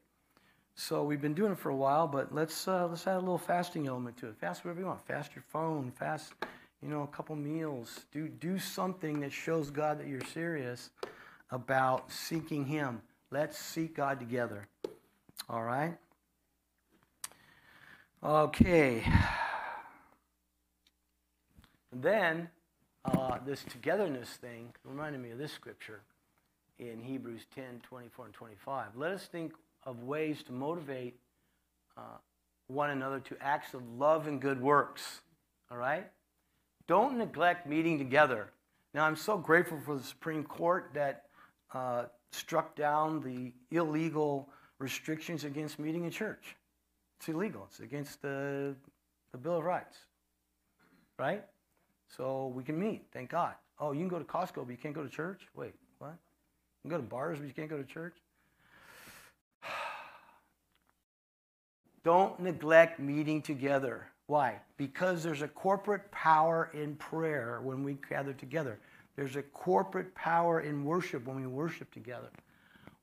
So 0.79 1.03
we've 1.03 1.19
been 1.19 1.33
doing 1.33 1.51
it 1.51 1.57
for 1.59 1.71
a 1.71 1.75
while, 1.75 2.07
but 2.07 2.33
let's 2.33 2.65
uh, 2.65 2.87
let's 2.87 3.05
add 3.05 3.17
a 3.17 3.19
little 3.19 3.37
fasting 3.37 3.85
element 3.85 4.15
to 4.19 4.29
it. 4.29 4.37
Fast 4.37 4.63
whatever 4.63 4.79
you 4.79 4.85
want. 4.85 5.05
Fast 5.05 5.35
your 5.35 5.43
phone. 5.49 5.91
Fast, 5.91 6.31
you 6.81 6.87
know, 6.87 7.01
a 7.01 7.07
couple 7.07 7.35
meals. 7.35 8.05
Do 8.13 8.29
do 8.29 8.57
something 8.57 9.19
that 9.19 9.33
shows 9.33 9.71
God 9.71 9.99
that 9.99 10.07
you're 10.07 10.21
serious 10.33 10.89
about 11.51 12.09
seeking 12.09 12.63
Him. 12.63 13.01
Let's 13.29 13.59
seek 13.59 13.93
God 13.93 14.21
together. 14.21 14.69
All 15.49 15.63
right. 15.63 15.97
Okay. 18.23 19.03
Then 21.91 22.49
uh, 23.03 23.39
this 23.45 23.65
togetherness 23.65 24.29
thing 24.29 24.73
reminded 24.85 25.19
me 25.19 25.31
of 25.31 25.39
this 25.39 25.51
scripture 25.51 26.03
in 26.79 27.01
Hebrews 27.01 27.41
10 27.53 27.81
24 27.83 28.25
and 28.27 28.33
25. 28.33 28.95
Let 28.95 29.11
us 29.11 29.25
think 29.25 29.51
of 29.83 30.03
ways 30.03 30.43
to 30.43 30.51
motivate 30.51 31.19
uh, 31.97 32.17
one 32.67 32.91
another 32.91 33.19
to 33.19 33.37
acts 33.41 33.73
of 33.73 33.81
love 33.97 34.27
and 34.27 34.41
good 34.41 34.61
works. 34.61 35.21
All 35.71 35.77
right? 35.77 36.07
Don't 36.87 37.17
neglect 37.17 37.67
meeting 37.67 37.97
together. 37.97 38.51
Now, 38.93 39.05
I'm 39.05 39.15
so 39.15 39.37
grateful 39.37 39.79
for 39.85 39.95
the 39.95 40.03
Supreme 40.03 40.43
Court 40.43 40.91
that 40.93 41.25
uh, 41.73 42.05
struck 42.31 42.75
down 42.75 43.21
the 43.21 43.53
illegal 43.75 44.49
restrictions 44.79 45.43
against 45.43 45.77
meeting 45.77 46.05
in 46.05 46.11
church. 46.11 46.55
It's 47.19 47.29
illegal, 47.29 47.67
it's 47.69 47.79
against 47.81 48.21
the, 48.21 48.75
the 49.31 49.37
Bill 49.37 49.57
of 49.57 49.63
Rights. 49.63 49.97
Right? 51.17 51.43
So 52.07 52.51
we 52.55 52.63
can 52.63 52.79
meet, 52.79 53.03
thank 53.13 53.29
God. 53.29 53.53
Oh, 53.79 53.91
you 53.91 53.99
can 53.99 54.07
go 54.07 54.19
to 54.19 54.25
Costco, 54.25 54.65
but 54.65 54.69
you 54.69 54.77
can't 54.77 54.95
go 54.95 55.03
to 55.03 55.09
church? 55.09 55.41
Wait, 55.55 55.73
what? 55.99 56.15
You 56.83 56.89
can 56.89 56.91
go 56.91 56.97
to 56.97 57.03
bars, 57.03 57.37
but 57.39 57.47
you 57.47 57.53
can't 57.53 57.69
go 57.69 57.77
to 57.77 57.83
church? 57.83 58.15
Don't 62.03 62.39
neglect 62.39 62.99
meeting 62.99 63.41
together. 63.41 64.07
Why? 64.27 64.59
Because 64.77 65.23
there's 65.23 65.41
a 65.41 65.47
corporate 65.47 66.09
power 66.11 66.69
in 66.73 66.95
prayer 66.95 67.59
when 67.63 67.83
we 67.83 67.97
gather 68.09 68.33
together. 68.33 68.79
There's 69.15 69.35
a 69.35 69.41
corporate 69.41 70.13
power 70.15 70.61
in 70.61 70.85
worship 70.85 71.25
when 71.25 71.35
we 71.35 71.47
worship 71.47 71.91
together. 71.91 72.29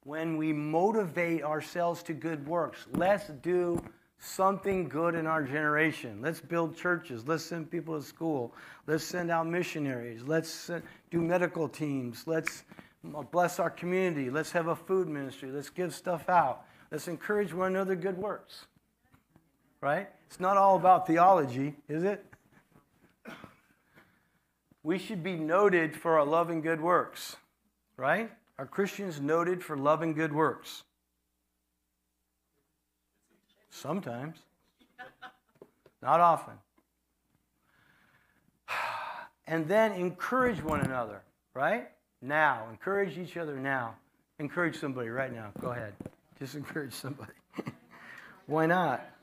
When 0.04 0.37
we 0.37 0.52
motivate 0.52 1.42
ourselves 1.42 2.02
to 2.04 2.14
good 2.14 2.46
works, 2.46 2.87
let's 2.92 3.26
do 3.42 3.82
something 4.18 4.88
good 4.88 5.14
in 5.14 5.26
our 5.26 5.42
generation. 5.42 6.20
Let's 6.22 6.40
build 6.40 6.76
churches. 6.76 7.26
Let's 7.26 7.44
send 7.44 7.70
people 7.70 7.98
to 7.98 8.06
school. 8.06 8.54
Let's 8.87 9.04
send 9.04 9.30
out 9.30 9.46
missionaries. 9.46 10.22
Let's 10.22 10.70
do 11.11 11.20
medical 11.20 11.68
teams. 11.68 12.26
Let's 12.26 12.64
uh, 13.14 13.22
bless 13.22 13.59
our 13.59 13.70
community. 13.70 14.30
Let's 14.30 14.52
have 14.52 14.68
a 14.68 14.76
food 14.76 15.09
ministry. 15.09 15.50
Let's 15.50 15.70
give 15.70 15.94
stuff 15.94 16.28
out. 16.28 16.64
Let's 16.90 17.09
encourage 17.09 17.52
one 17.52 17.74
another 17.74 17.96
good 17.96 18.16
works. 18.16 18.66
Right? 19.87 20.09
It's 20.27 20.40
not 20.40 20.57
all 20.57 20.75
about 20.75 21.07
theology, 21.07 21.77
is 21.88 22.03
it? 22.03 22.27
We 24.83 24.99
should 24.99 25.22
be 25.22 25.37
noted 25.37 25.94
for 25.94 26.18
our 26.18 26.27
love 26.27 26.51
and 26.51 26.61
good 26.61 26.81
works. 26.81 27.37
Right? 27.96 28.29
Are 28.59 28.66
Christians 28.66 29.20
noted 29.20 29.62
for 29.62 29.77
love 29.77 30.03
and 30.03 30.12
good 30.12 30.33
works? 30.33 30.83
Sometimes. 33.70 34.38
Not 36.03 36.18
often. 36.18 36.55
And 39.46 39.68
then 39.68 39.92
encourage 39.92 40.61
one 40.61 40.81
another, 40.81 41.22
right? 41.55 41.88
Now. 42.20 42.66
Encourage 42.72 43.16
each 43.16 43.37
other 43.37 43.57
now. 43.57 43.94
Encourage 44.40 44.81
somebody 44.81 45.11
right 45.11 45.33
now. 45.33 45.53
Go 45.61 45.70
ahead. 45.70 45.92
Just 46.40 46.55
encourage 46.57 46.92
somebody. 46.92 47.31
Why 48.46 48.66
not? 48.66 49.15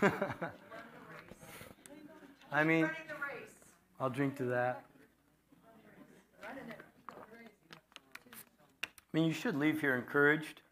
I 2.52 2.64
mean, 2.64 2.88
I'll 3.98 4.10
drink 4.10 4.36
to 4.36 4.44
that. 4.44 4.84
I 6.42 6.46
mean, 9.12 9.26
you 9.26 9.32
should 9.32 9.56
leave 9.56 9.80
here 9.80 9.96
encouraged. 9.96 10.62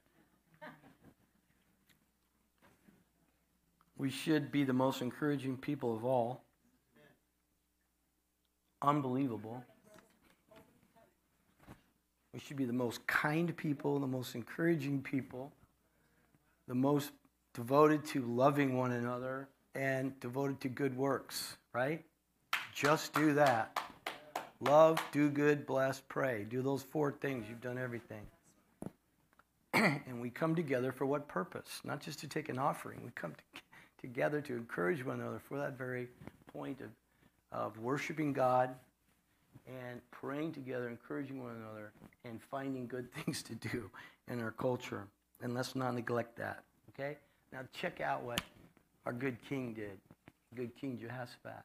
We 3.97 4.11
should 4.11 4.53
be 4.53 4.65
the 4.65 4.73
most 4.73 5.03
encouraging 5.03 5.57
people 5.57 5.95
of 5.95 6.05
all. 6.05 6.45
Unbelievable. 8.81 9.63
We 12.33 12.39
should 12.39 12.57
be 12.57 12.65
the 12.65 12.73
most 12.73 13.05
kind 13.09 13.55
people, 13.57 13.99
the 13.99 14.07
most 14.07 14.37
encouraging 14.37 15.03
people, 15.03 15.53
the 16.69 16.75
most 16.77 17.11
devoted 17.59 18.05
to 18.05 18.23
loving 18.23 18.77
one 18.77 18.93
another 18.93 19.49
and 19.75 20.19
devoted 20.21 20.61
to 20.61 20.69
good 20.69 20.97
works, 20.97 21.57
right? 21.73 22.05
Just 22.73 23.13
do 23.15 23.35
that. 23.35 23.77
Love, 24.61 25.03
do 25.11 25.29
good, 25.29 25.67
bless, 25.67 26.01
pray. 26.09 26.47
Do 26.49 26.63
those 26.63 26.85
four 26.85 27.11
things. 27.11 27.47
You've 27.49 27.61
done 27.61 27.77
everything. 27.77 28.23
and 29.75 30.21
we 30.21 30.31
come 30.31 30.55
together 30.55 30.93
for 30.93 31.05
what 31.05 31.27
purpose? 31.27 31.81
Not 31.83 31.99
just 32.01 32.21
to 32.21 32.29
take 32.29 32.49
an 32.49 32.61
offering. 32.61 33.01
We 33.05 33.11
come 33.17 33.33
to, 33.33 33.61
together 34.01 34.41
to 34.43 34.55
encourage 34.55 35.05
one 35.05 35.21
another 35.21 35.41
for 35.49 35.59
that 35.59 35.77
very 35.77 36.07
point 36.53 36.81
of, 36.81 36.91
of 37.51 37.77
worshiping 37.81 38.33
God 38.33 38.71
and 39.67 40.01
praying 40.13 40.53
together, 40.53 40.89
encouraging 40.89 41.43
one 41.43 41.57
another, 41.57 41.91
and 42.25 42.41
finding 42.41 42.87
good 42.87 43.13
things 43.25 43.43
to 43.43 43.57
do 43.57 43.91
in 44.29 44.41
our 44.41 44.53
culture. 44.53 45.09
And 45.43 45.55
let's 45.55 45.75
not 45.75 45.97
neglect 45.97 46.37
that. 46.37 46.63
Okay? 46.91 47.17
Now 47.53 47.61
check 47.73 48.01
out 48.01 48.23
what 48.23 48.41
our 49.07 49.13
good 49.13 49.37
king 49.49 49.75
did. 49.75 49.99
Good 50.55 50.75
King 50.77 50.99
Jehoshaphat 50.99 51.65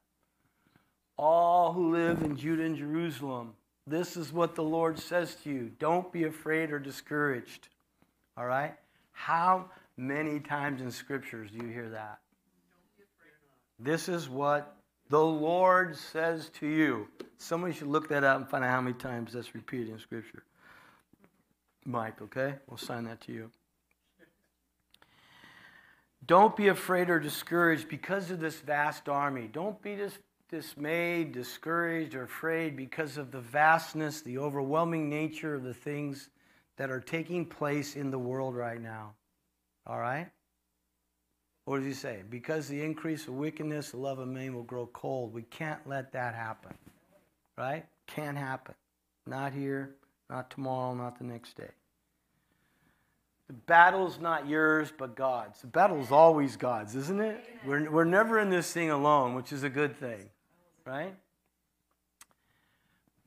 all 1.17 1.73
who 1.73 1.91
live 1.91 2.21
in 2.23 2.35
Judah 2.35 2.63
and 2.63 2.77
Jerusalem, 2.77 3.53
this 3.85 4.17
is 4.17 4.31
what 4.31 4.55
the 4.55 4.63
Lord 4.63 4.97
says 4.97 5.35
to 5.43 5.49
you. 5.49 5.71
Don't 5.79 6.11
be 6.11 6.23
afraid 6.23 6.71
or 6.71 6.79
discouraged. 6.79 7.67
All 8.37 8.45
right? 8.45 8.73
How 9.11 9.65
many 9.97 10.39
times 10.39 10.81
in 10.81 10.91
scriptures 10.91 11.51
do 11.51 11.65
you 11.65 11.71
hear 11.71 11.89
that? 11.89 12.19
This 13.79 14.07
is 14.07 14.29
what 14.29 14.75
the 15.09 15.23
Lord 15.23 15.95
says 15.97 16.49
to 16.59 16.67
you. 16.67 17.07
Somebody 17.37 17.73
should 17.73 17.87
look 17.87 18.09
that 18.09 18.23
up 18.23 18.37
and 18.37 18.49
find 18.49 18.63
out 18.63 18.71
how 18.71 18.81
many 18.81 18.97
times 18.97 19.33
that's 19.33 19.53
repeated 19.53 19.89
in 19.89 19.99
scripture. 19.99 20.43
Mike, 21.85 22.21
okay? 22.21 22.55
We'll 22.67 22.77
sign 22.77 23.03
that 23.05 23.19
to 23.21 23.33
you. 23.33 23.51
Don't 26.25 26.55
be 26.55 26.67
afraid 26.67 27.09
or 27.09 27.19
discouraged 27.19 27.89
because 27.89 28.31
of 28.31 28.39
this 28.39 28.59
vast 28.59 29.09
army. 29.09 29.49
Don't 29.51 29.81
be 29.81 29.95
dis- 29.95 30.19
dismayed, 30.49 31.33
discouraged, 31.33 32.15
or 32.15 32.23
afraid 32.23 32.77
because 32.77 33.17
of 33.17 33.31
the 33.31 33.41
vastness, 33.41 34.21
the 34.21 34.37
overwhelming 34.37 35.09
nature 35.09 35.55
of 35.55 35.63
the 35.63 35.73
things 35.73 36.29
that 36.77 36.89
are 36.89 36.99
taking 36.99 37.45
place 37.45 37.95
in 37.95 38.11
the 38.11 38.19
world 38.19 38.55
right 38.55 38.81
now. 38.81 39.13
All 39.85 39.99
right? 39.99 40.29
What 41.65 41.77
does 41.77 41.85
he 41.85 41.93
say? 41.93 42.23
Because 42.29 42.67
the 42.67 42.81
increase 42.81 43.27
of 43.27 43.35
wickedness, 43.35 43.91
the 43.91 43.97
love 43.97 44.19
of 44.19 44.27
man 44.27 44.53
will 44.53 44.63
grow 44.63 44.85
cold. 44.87 45.33
We 45.33 45.43
can't 45.43 45.85
let 45.87 46.11
that 46.13 46.35
happen. 46.35 46.73
Right? 47.57 47.85
Can't 48.07 48.37
happen. 48.37 48.75
Not 49.25 49.53
here, 49.53 49.95
not 50.29 50.49
tomorrow, 50.49 50.93
not 50.93 51.17
the 51.17 51.23
next 51.23 51.55
day. 51.55 51.71
The 53.47 53.53
battle's 53.53 54.19
not 54.19 54.47
yours, 54.47 54.91
but 54.97 55.15
God's. 55.15 55.61
The 55.61 55.67
battle's 55.67 56.11
always 56.11 56.55
God's, 56.55 56.95
isn't 56.95 57.19
it? 57.19 57.43
We're, 57.65 57.89
we're 57.89 58.03
never 58.05 58.39
in 58.39 58.49
this 58.49 58.71
thing 58.71 58.89
alone, 58.89 59.35
which 59.35 59.51
is 59.51 59.63
a 59.63 59.69
good 59.69 59.97
thing, 59.97 60.29
right? 60.85 61.13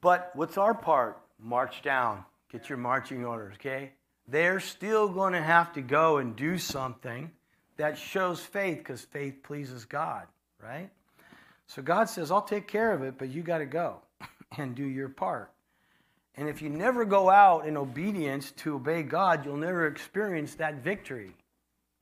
But 0.00 0.30
what's 0.34 0.56
our 0.56 0.74
part? 0.74 1.20
March 1.38 1.82
down. 1.82 2.24
Get 2.50 2.68
your 2.68 2.78
marching 2.78 3.24
orders, 3.24 3.54
okay? 3.56 3.92
They're 4.28 4.60
still 4.60 5.08
going 5.08 5.34
to 5.34 5.42
have 5.42 5.72
to 5.74 5.82
go 5.82 6.16
and 6.16 6.34
do 6.34 6.58
something 6.58 7.30
that 7.76 7.98
shows 7.98 8.40
faith 8.40 8.78
because 8.78 9.02
faith 9.02 9.42
pleases 9.42 9.84
God, 9.84 10.26
right? 10.62 10.90
So 11.66 11.82
God 11.82 12.08
says, 12.08 12.30
I'll 12.30 12.42
take 12.42 12.66
care 12.66 12.92
of 12.92 13.02
it, 13.02 13.18
but 13.18 13.28
you 13.28 13.42
got 13.42 13.58
to 13.58 13.66
go 13.66 14.00
and 14.56 14.74
do 14.74 14.84
your 14.84 15.08
part. 15.08 15.50
And 16.36 16.48
if 16.48 16.60
you 16.60 16.68
never 16.68 17.04
go 17.04 17.30
out 17.30 17.66
in 17.66 17.76
obedience 17.76 18.52
to 18.58 18.74
obey 18.74 19.02
God, 19.02 19.44
you'll 19.44 19.56
never 19.56 19.86
experience 19.86 20.54
that 20.56 20.82
victory, 20.82 21.32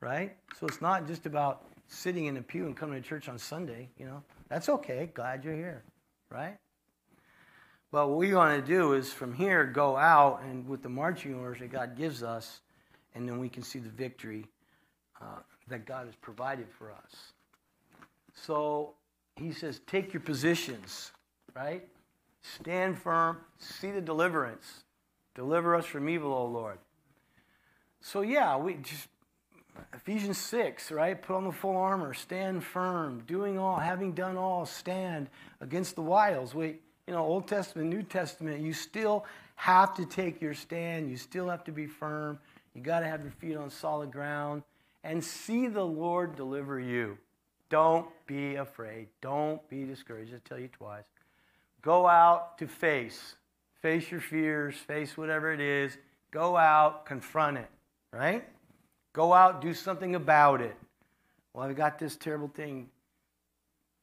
right? 0.01 0.37
So 0.59 0.67
it's 0.67 0.81
not 0.81 1.07
just 1.07 1.27
about 1.27 1.65
sitting 1.87 2.27
in 2.27 2.37
a 2.37 2.43
pew 2.43 2.67
and 2.67 2.77
coming 2.77 3.01
to 3.01 3.09
church 3.09 3.29
on 3.29 3.39
Sunday, 3.39 3.89
you 3.97 4.07
know. 4.07 4.23
That's 4.49 4.69
okay. 4.69 5.11
Glad 5.15 5.45
you're 5.45 5.55
here, 5.55 5.85
right? 6.31 6.57
But 7.93 8.09
what 8.09 8.19
we 8.19 8.35
want 8.35 8.61
to 8.61 8.73
do 8.73 8.95
is 8.95 9.13
from 9.13 9.33
here 9.33 9.65
go 9.65 9.97
out 9.97 10.43
and 10.43 10.67
with 10.67 10.83
the 10.83 10.89
marching 10.89 11.35
orders 11.37 11.61
that 11.61 11.71
God 11.71 11.97
gives 11.97 12.25
us, 12.25 12.61
and 13.15 13.29
then 13.29 13.39
we 13.39 13.49
can 13.49 13.63
see 13.63 13.79
the 13.79 13.89
victory 13.89 14.47
uh, 15.23 15.39
that 15.69 15.87
God 15.87 16.07
has 16.07 16.17
provided 16.17 16.67
for 16.77 16.91
us. 16.91 17.33
So 18.35 18.95
he 19.37 19.53
says, 19.53 19.81
take 19.87 20.13
your 20.13 20.23
positions, 20.23 21.13
right? 21.55 21.87
Stand 22.45 22.99
firm, 22.99 23.39
see 23.59 23.91
the 23.91 24.03
deliverance. 24.03 24.85
Deliver 25.35 25.75
us 25.75 25.87
from 25.87 26.09
evil, 26.09 26.33
O 26.33 26.45
Lord. 26.45 26.79
So, 28.03 28.21
yeah, 28.21 28.57
we 28.59 28.75
just, 28.75 29.09
Ephesians 29.95 30.37
6, 30.39 30.93
right? 30.93 31.21
Put 31.21 31.37
on 31.37 31.45
the 31.45 31.53
full 31.53 31.77
armor, 31.77 32.13
stand 32.13 32.63
firm, 32.63 33.23
doing 33.27 33.59
all, 33.59 33.77
having 33.77 34.13
done 34.13 34.37
all, 34.37 34.67
stand 34.67 35.29
against 35.63 35.95
the 35.95 36.03
wiles. 36.03 36.55
We, 36.55 36.77
you 37.07 37.15
know, 37.15 37.25
Old 37.25 37.49
Testament, 37.49 37.89
New 37.89 38.03
Testament, 38.03 38.61
you 38.61 38.75
still 38.75 39.25
have 39.57 39.95
to 39.95 40.05
take 40.05 40.43
your 40.43 40.55
stand. 40.55 41.11
You 41.11 41.17
still 41.17 41.49
have 41.49 41.65
to 41.65 41.73
be 41.73 41.87
firm. 41.87 42.39
You 42.75 42.83
got 42.83 43.01
to 43.01 43.07
have 43.07 43.23
your 43.23 43.33
feet 43.33 43.57
on 43.57 43.71
solid 43.71 44.13
ground 44.13 44.63
and 45.03 45.25
see 45.25 45.67
the 45.67 45.85
Lord 45.85 46.37
deliver 46.37 46.79
you. 46.79 47.17
Don't 47.71 48.07
be 48.27 48.57
afraid. 48.57 49.09
Don't 49.23 49.67
be 49.69 49.85
discouraged. 49.85 50.35
I 50.35 50.39
tell 50.47 50.59
you 50.59 50.69
twice. 50.69 51.05
Go 51.85 52.07
out 52.07 52.57
to 52.59 52.67
face. 52.67 53.37
Face 53.83 54.11
your 54.11 54.21
fears, 54.21 54.75
face 54.75 55.19
whatever 55.19 55.53
it 55.53 55.61
is. 55.61 55.99
Go 56.31 56.57
out, 56.57 57.05
confront 57.05 57.59
it, 57.59 57.69
right? 58.11 58.49
Go 59.13 59.35
out, 59.35 59.61
do 59.61 59.75
something 59.75 60.15
about 60.15 60.63
it. 60.63 60.75
Well, 61.53 61.69
I've 61.69 61.77
got 61.77 61.99
this 61.99 62.17
terrible 62.17 62.49
thing 62.49 62.89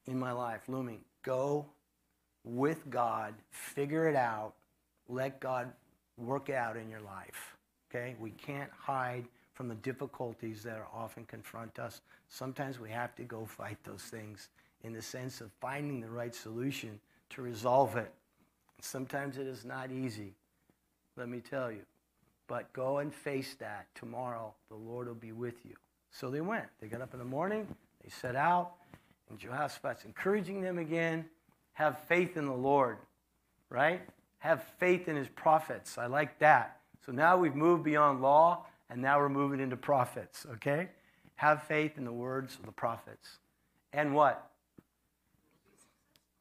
in 0.05 0.19
my 0.19 0.31
life 0.31 0.61
looming. 0.67 0.99
Go 1.23 1.65
with 2.43 2.87
God, 2.91 3.33
figure 3.49 4.07
it 4.07 4.15
out, 4.15 4.53
let 5.09 5.39
God 5.39 5.71
work 6.17 6.49
it 6.49 6.55
out 6.55 6.77
in 6.77 6.87
your 6.87 7.01
life. 7.01 7.57
Okay? 7.89 8.15
We 8.19 8.29
can't 8.29 8.69
hide 8.77 9.25
from 9.53 9.67
the 9.67 9.75
difficulties 9.75 10.61
that 10.63 10.77
are 10.77 10.87
often 10.93 11.25
confront 11.25 11.79
us. 11.79 12.01
Sometimes 12.29 12.79
we 12.79 12.91
have 12.91 13.15
to 13.15 13.23
go 13.23 13.43
fight 13.43 13.77
those 13.83 14.03
things 14.03 14.49
in 14.83 14.93
the 14.93 15.01
sense 15.01 15.41
of 15.41 15.51
finding 15.59 15.99
the 15.99 16.09
right 16.09 16.33
solution 16.33 16.99
to 17.31 17.41
resolve 17.41 17.95
it. 17.95 18.11
Sometimes 18.81 19.37
it 19.37 19.47
is 19.47 19.63
not 19.63 19.91
easy, 19.91 20.33
let 21.17 21.29
me 21.29 21.39
tell 21.39 21.71
you. 21.71 21.81
But 22.47 22.73
go 22.73 22.97
and 22.97 23.13
face 23.13 23.55
that. 23.59 23.87
Tomorrow, 23.95 24.53
the 24.69 24.75
Lord 24.75 25.07
will 25.07 25.15
be 25.15 25.31
with 25.31 25.65
you. 25.65 25.75
So 26.11 26.29
they 26.29 26.41
went. 26.41 26.65
They 26.81 26.87
got 26.87 27.01
up 27.01 27.13
in 27.13 27.19
the 27.19 27.25
morning, 27.25 27.67
they 28.03 28.09
set 28.09 28.35
out, 28.35 28.73
and 29.29 29.39
Jehoshaphat's 29.39 30.03
encouraging 30.03 30.61
them 30.61 30.77
again. 30.77 31.25
Have 31.73 31.99
faith 31.99 32.35
in 32.35 32.45
the 32.45 32.53
Lord, 32.53 32.97
right? 33.69 34.01
Have 34.39 34.63
faith 34.77 35.07
in 35.07 35.15
his 35.15 35.29
prophets. 35.29 35.97
I 35.97 36.07
like 36.07 36.39
that. 36.39 36.79
So 37.05 37.11
now 37.11 37.37
we've 37.37 37.55
moved 37.55 37.83
beyond 37.83 38.21
law, 38.21 38.65
and 38.89 39.01
now 39.01 39.19
we're 39.19 39.29
moving 39.29 39.59
into 39.59 39.77
prophets, 39.77 40.45
okay? 40.53 40.89
Have 41.35 41.63
faith 41.63 41.97
in 41.97 42.03
the 42.03 42.11
words 42.11 42.55
of 42.55 42.65
the 42.65 42.71
prophets. 42.71 43.37
And 43.93 44.13
what? 44.13 44.50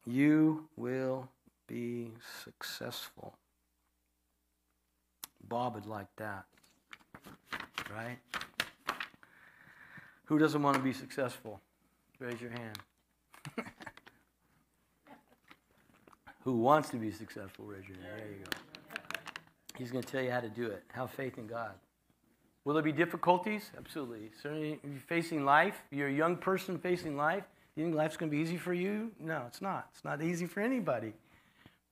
You 0.07 0.69
will 0.77 1.29
be 1.67 2.11
successful. 2.43 3.35
Bob 5.49 5.75
would 5.75 5.87
like 5.87 6.09
that, 6.17 6.45
right? 7.93 8.19
Who 10.25 10.39
doesn't 10.39 10.63
want 10.63 10.77
to 10.77 10.83
be 10.83 10.93
successful? 10.93 11.61
Raise 12.19 12.41
your 12.41 12.51
hand. 12.51 12.79
Who 16.45 16.59
wants 16.59 16.91
to 16.91 16.97
be 16.97 17.11
successful? 17.11 17.65
Raise 17.65 17.89
your 17.89 17.97
hand. 17.97 18.09
There 18.19 18.29
you 18.29 18.45
go. 18.45 18.51
He's 19.77 19.91
going 19.91 20.05
to 20.05 20.11
tell 20.11 20.23
you 20.23 20.31
how 20.31 20.41
to 20.41 20.49
do 20.49 20.67
it. 20.67 20.85
Have 20.93 21.11
faith 21.11 21.39
in 21.39 21.47
God. 21.47 21.73
Will 22.65 22.75
there 22.75 22.83
be 22.83 22.93
difficulties? 22.93 23.71
Absolutely. 23.77 24.31
Certainly, 24.43 24.79
you're 24.85 25.01
facing 25.09 25.45
life, 25.45 25.83
you're 25.91 26.09
a 26.09 26.13
young 26.13 26.37
person 26.37 26.79
facing 26.79 27.17
life, 27.17 27.45
you 27.77 27.85
think 27.85 27.97
life's 27.97 28.17
going 28.17 28.31
to 28.31 28.37
be 28.37 28.43
easy 28.43 28.57
for 28.57 28.75
you? 28.75 29.13
No, 29.19 29.45
it's 29.47 29.63
not. 29.63 29.89
It's 29.95 30.05
not 30.05 30.23
easy 30.23 30.47
for 30.47 30.61
anybody. 30.61 31.13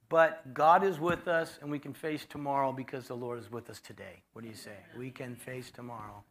But 0.09 0.55
God 0.55 0.85
is 0.85 0.99
with 0.99 1.29
us, 1.29 1.59
and 1.61 1.71
we 1.71 1.79
can 1.79 1.93
face 1.93 2.25
tomorrow 2.29 2.73
because 2.73 3.09
the 3.09 3.15
Lord 3.15 3.39
is 3.39 3.51
with 3.51 3.69
us 3.69 3.81
today. 3.81 4.23
What 4.33 4.43
do 4.43 4.49
you 4.49 4.57
say? 4.57 4.77
We 4.97 5.11
can 5.11 5.37
face 5.37 5.71
tomorrow 5.71 6.25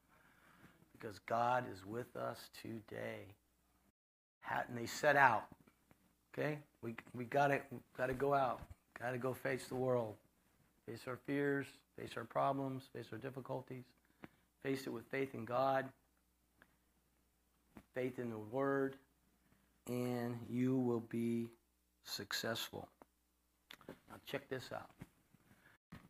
because 1.00 1.20
God 1.20 1.66
is 1.72 1.86
with 1.86 2.16
us 2.16 2.50
today. 2.62 3.26
And 4.50 4.78
they 4.78 4.86
set 4.86 5.16
out. 5.16 5.46
Okay? 6.34 6.58
We, 6.82 6.96
we 7.14 7.26
got 7.26 7.48
to 7.48 7.62
gotta 7.98 8.14
go 8.14 8.34
out. 8.34 8.62
Got 9.00 9.12
to 9.12 9.18
go 9.18 9.34
face 9.34 9.68
the 9.68 9.76
world. 9.76 10.16
Face 10.88 11.02
our 11.06 11.20
fears, 11.28 11.68
face 12.00 12.12
our 12.16 12.24
problems, 12.24 12.84
face 12.94 13.08
our 13.12 13.18
difficulties. 13.18 13.84
Face 14.64 14.88
it 14.88 14.90
with 14.90 15.06
faith 15.12 15.36
in 15.36 15.46
God, 15.46 15.86
faith 17.94 18.20
in 18.20 18.30
the 18.30 18.38
Word, 18.38 18.96
and 19.88 20.38
you 20.50 20.78
will 20.78 21.04
be 21.10 21.50
successful. 22.04 22.88
Now, 23.88 24.16
check 24.26 24.50
this 24.50 24.70
out 24.74 24.90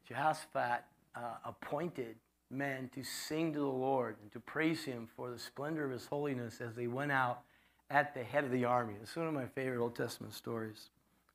Jehoshaphat 0.07 0.84
uh, 1.15 1.19
appointed 1.45 2.15
men 2.49 2.89
to 2.95 3.03
sing 3.03 3.53
to 3.53 3.59
the 3.59 3.65
Lord 3.65 4.15
and 4.21 4.32
to 4.32 4.39
praise 4.39 4.84
Him 4.84 5.07
for 5.15 5.30
the 5.30 5.39
splendor 5.39 5.86
of 5.86 5.91
His 5.91 6.05
holiness 6.05 6.61
as 6.61 6.75
they 6.75 6.88
went 6.88 7.11
out 7.11 7.41
at 7.89 8.13
the 8.13 8.23
head 8.23 8.43
of 8.43 8.51
the 8.51 8.65
army. 8.65 8.95
It's 9.01 9.15
one 9.15 9.28
of 9.28 9.34
my 9.34 9.45
favorite 9.45 9.82
Old 9.82 9.95
Testament 9.95 10.34
stories. 10.34 10.89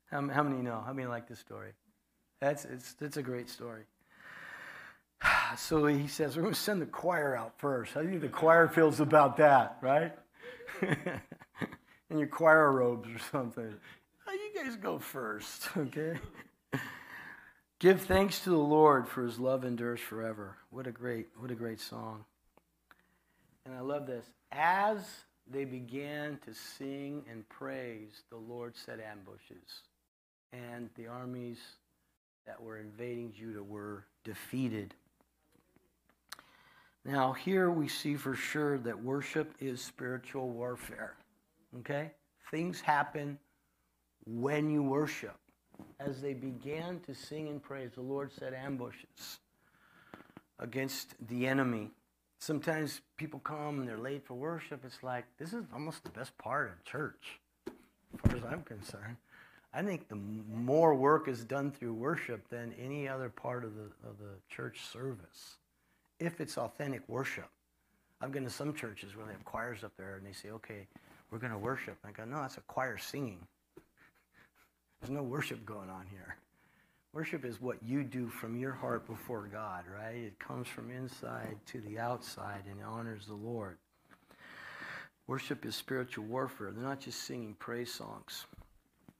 How, 0.09 0.27
how 0.29 0.43
many 0.43 0.61
know? 0.61 0.83
How 0.85 0.93
many 0.93 1.07
like 1.07 1.27
this 1.27 1.39
story? 1.39 1.71
That's 2.39 2.65
it's, 2.65 2.95
it's 2.99 3.17
a 3.17 3.23
great 3.23 3.49
story. 3.49 3.83
So 5.55 5.85
he 5.85 6.07
says, 6.07 6.35
We're 6.35 6.41
going 6.41 6.55
to 6.55 6.59
send 6.59 6.81
the 6.81 6.87
choir 6.87 7.35
out 7.35 7.53
first. 7.57 7.93
How 7.93 8.01
do 8.01 8.07
you 8.07 8.19
think 8.19 8.23
the 8.23 8.37
choir 8.37 8.67
feels 8.67 8.99
about 8.99 9.37
that, 9.37 9.77
right? 9.81 10.11
in 12.09 12.19
your 12.19 12.27
choir 12.27 12.71
robes 12.71 13.09
or 13.09 13.19
something. 13.31 13.73
You 14.31 14.63
guys 14.63 14.75
go 14.75 14.99
first, 14.99 15.69
okay? 15.77 16.17
Give 17.79 17.99
thanks 17.99 18.39
to 18.41 18.49
the 18.49 18.57
Lord 18.57 19.07
for 19.07 19.23
his 19.23 19.39
love 19.39 19.65
endures 19.65 19.99
forever. 19.99 20.55
What 20.69 20.87
a 20.87 20.91
great, 20.91 21.27
what 21.37 21.51
a 21.51 21.55
great 21.55 21.81
song. 21.81 22.23
And 23.65 23.75
I 23.75 23.81
love 23.81 24.07
this. 24.07 24.25
As 24.51 25.05
they 25.51 25.65
began 25.65 26.39
to 26.45 26.53
sing 26.53 27.25
and 27.29 27.47
praise, 27.49 28.23
the 28.29 28.37
Lord 28.37 28.75
set 28.75 28.99
ambushes. 28.99 29.81
And 30.53 30.89
the 30.95 31.07
armies 31.07 31.59
that 32.45 32.61
were 32.61 32.77
invading 32.77 33.33
Judah 33.37 33.63
were 33.63 34.05
defeated. 34.23 34.93
Now, 37.05 37.33
here 37.33 37.69
we 37.69 37.89
see 37.89 38.15
for 38.15 38.35
sure 38.35 38.77
that 38.79 39.03
worship 39.03 39.53
is 39.59 39.81
spiritual 39.81 40.49
warfare. 40.49 41.15
Okay? 41.79 42.11
Things 42.51 42.81
happen 42.81 43.37
when 44.25 44.69
you 44.69 44.83
worship. 44.83 45.35
As 45.99 46.21
they 46.21 46.33
began 46.33 46.99
to 47.01 47.13
sing 47.15 47.47
and 47.49 47.61
praise, 47.61 47.91
the 47.95 48.01
Lord 48.01 48.31
set 48.31 48.53
ambushes 48.53 49.39
against 50.59 51.15
the 51.27 51.47
enemy. 51.47 51.91
sometimes 52.43 53.01
people 53.15 53.39
come 53.39 53.79
and 53.79 53.87
they're 53.87 53.97
late 53.97 54.25
for 54.25 54.33
worship. 54.33 54.83
It's 54.85 55.01
like, 55.01 55.23
this 55.37 55.53
is 55.53 55.63
almost 55.73 56.03
the 56.03 56.09
best 56.09 56.37
part 56.37 56.69
of 56.69 56.83
church, 56.83 57.39
as 57.67 58.19
far 58.19 58.37
as 58.37 58.43
I'm 58.43 58.61
concerned. 58.63 59.15
I 59.73 59.81
think 59.81 60.09
the 60.09 60.19
more 60.53 60.93
work 60.93 61.27
is 61.27 61.43
done 61.45 61.71
through 61.71 61.93
worship 61.93 62.47
than 62.49 62.73
any 62.79 63.07
other 63.07 63.29
part 63.29 63.63
of 63.63 63.75
the, 63.75 63.85
of 64.07 64.19
the 64.19 64.35
church 64.49 64.81
service, 64.91 65.57
if 66.19 66.41
it's 66.41 66.57
authentic 66.57 67.01
worship. 67.07 67.49
I've 68.21 68.31
been 68.31 68.43
to 68.43 68.49
some 68.49 68.73
churches 68.73 69.15
where 69.15 69.25
they 69.25 69.31
have 69.31 69.45
choirs 69.45 69.83
up 69.83 69.93
there 69.97 70.15
and 70.15 70.25
they 70.25 70.33
say, 70.33 70.49
okay, 70.49 70.87
we're 71.33 71.39
going 71.39 71.51
to 71.51 71.57
worship. 71.57 71.97
And 72.03 72.13
I 72.13 72.15
go, 72.15 72.29
no, 72.29 72.41
that's 72.41 72.57
a 72.57 72.61
choir 72.61 72.99
singing. 72.99 73.39
There's 75.01 75.09
no 75.09 75.23
worship 75.23 75.65
going 75.65 75.89
on 75.89 76.05
here. 76.11 76.37
Worship 77.11 77.43
is 77.43 77.59
what 77.59 77.77
you 77.81 78.03
do 78.03 78.29
from 78.29 78.55
your 78.55 78.71
heart 78.71 79.07
before 79.07 79.49
God, 79.51 79.85
right? 79.91 80.15
It 80.15 80.37
comes 80.37 80.67
from 80.67 80.91
inside 80.91 81.57
to 81.67 81.81
the 81.81 81.97
outside 81.97 82.63
and 82.69 82.79
honors 82.85 83.25
the 83.25 83.33
Lord. 83.33 83.77
Worship 85.25 85.65
is 85.65 85.75
spiritual 85.75 86.25
warfare. 86.25 86.71
They're 86.71 86.83
not 86.83 86.99
just 86.99 87.23
singing 87.23 87.55
praise 87.57 87.91
songs. 87.91 88.45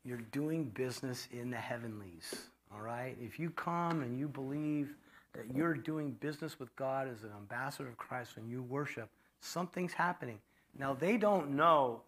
You're 0.06 0.22
doing 0.32 0.66
business 0.66 1.28
in 1.32 1.50
the 1.50 1.58
heavenlies, 1.58 2.48
all 2.72 2.82
right? 2.82 3.18
If 3.20 3.40
you 3.40 3.50
come 3.50 4.04
and 4.04 4.20
you 4.20 4.28
believe 4.28 4.94
that 5.34 5.46
you're 5.56 5.74
doing 5.74 6.12
business 6.20 6.60
with 6.60 6.76
God 6.76 7.08
as 7.08 7.24
an 7.24 7.32
ambassador 7.36 7.90
of 7.90 7.98
Christ 7.98 8.36
when 8.36 8.48
you 8.48 8.62
worship, 8.62 9.10
something's 9.40 9.94
happening. 9.94 10.38
Now, 10.78 10.94
they 10.94 11.18
don't 11.18 11.52
know 11.52 12.02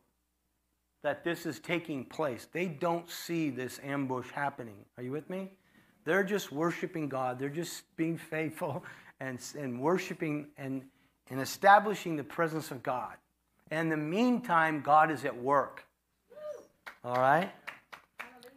that 1.03 1.23
this 1.23 1.45
is 1.45 1.59
taking 1.59 2.03
place. 2.03 2.47
They 2.51 2.65
don't 2.65 3.09
see 3.09 3.51
this 3.51 3.79
ambush 3.83 4.31
happening. 4.31 4.85
Are 4.97 5.03
you 5.03 5.11
with 5.11 5.29
me? 5.29 5.51
They're 6.03 6.23
just 6.23 6.51
worshiping 6.51 7.09
God. 7.09 7.37
They're 7.37 7.49
just 7.49 7.83
being 7.95 8.17
faithful 8.17 8.83
and, 9.19 9.39
and 9.57 9.79
worshiping 9.79 10.47
and, 10.57 10.83
and 11.29 11.39
establishing 11.39 12.15
the 12.15 12.23
presence 12.23 12.71
of 12.71 12.81
God. 12.81 13.13
And 13.69 13.81
in 13.81 13.89
the 13.89 14.03
meantime, 14.05 14.81
God 14.81 15.11
is 15.11 15.25
at 15.25 15.35
work. 15.35 15.83
All 17.03 17.15
right? 17.15 17.51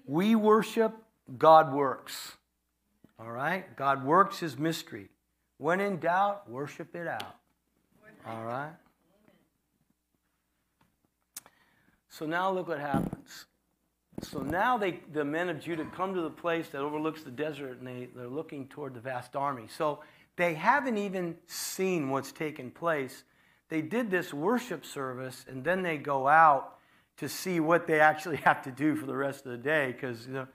We 0.06 0.34
worship, 0.34 0.94
God 1.36 1.72
works. 1.72 2.32
All 3.18 3.30
right? 3.30 3.76
God 3.76 4.04
works 4.04 4.38
his 4.38 4.58
mystery. 4.58 5.08
When 5.58 5.80
in 5.80 5.98
doubt, 5.98 6.48
worship 6.48 6.94
it 6.94 7.06
out. 7.06 7.36
All 8.26 8.44
right? 8.44 8.72
So 12.18 12.26
now 12.26 12.50
look 12.50 12.66
what 12.66 12.80
happens. 12.80 13.46
So 14.22 14.40
now 14.40 14.76
they, 14.76 14.98
the 15.12 15.24
men 15.24 15.48
of 15.48 15.60
Judah 15.60 15.84
come 15.94 16.14
to 16.14 16.20
the 16.20 16.30
place 16.30 16.68
that 16.70 16.80
overlooks 16.80 17.22
the 17.22 17.30
desert 17.30 17.78
and 17.78 17.86
they, 17.86 18.08
they're 18.12 18.26
looking 18.26 18.66
toward 18.66 18.94
the 18.94 19.00
vast 19.00 19.36
army. 19.36 19.66
So 19.68 20.00
they 20.34 20.54
haven't 20.54 20.98
even 20.98 21.36
seen 21.46 22.10
what's 22.10 22.32
taken 22.32 22.72
place. 22.72 23.22
They 23.68 23.82
did 23.82 24.10
this 24.10 24.34
worship 24.34 24.84
service 24.84 25.44
and 25.48 25.62
then 25.62 25.84
they 25.84 25.96
go 25.96 26.26
out 26.26 26.78
to 27.18 27.28
see 27.28 27.60
what 27.60 27.86
they 27.86 28.00
actually 28.00 28.36
have 28.44 28.62
to 28.62 28.72
do 28.72 28.96
for 28.96 29.06
the 29.06 29.14
rest 29.14 29.46
of 29.46 29.52
the 29.52 29.58
day 29.58 29.92
because 29.92 30.26
you 30.26 30.32
know, 30.32 30.48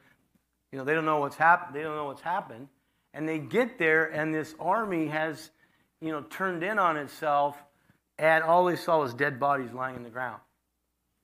you 0.73 0.79
know, 0.79 0.83
they 0.83 0.93
don't 0.93 1.05
know 1.05 1.19
what's 1.19 1.37
happened. 1.37 1.73
They 1.73 1.83
don't 1.83 1.95
know 1.95 2.05
what's 2.05 2.21
happened. 2.21 2.67
And 3.13 3.29
they 3.29 3.39
get 3.39 3.79
there 3.79 4.03
and 4.07 4.35
this 4.35 4.53
army 4.59 5.07
has, 5.07 5.49
you 6.01 6.11
know, 6.11 6.23
turned 6.23 6.61
in 6.61 6.77
on 6.77 6.97
itself 6.97 7.55
and 8.17 8.43
all 8.43 8.65
they 8.65 8.75
saw 8.75 8.99
was 8.99 9.13
dead 9.13 9.39
bodies 9.39 9.71
lying 9.71 9.95
in 9.95 10.03
the 10.03 10.09
ground. 10.09 10.41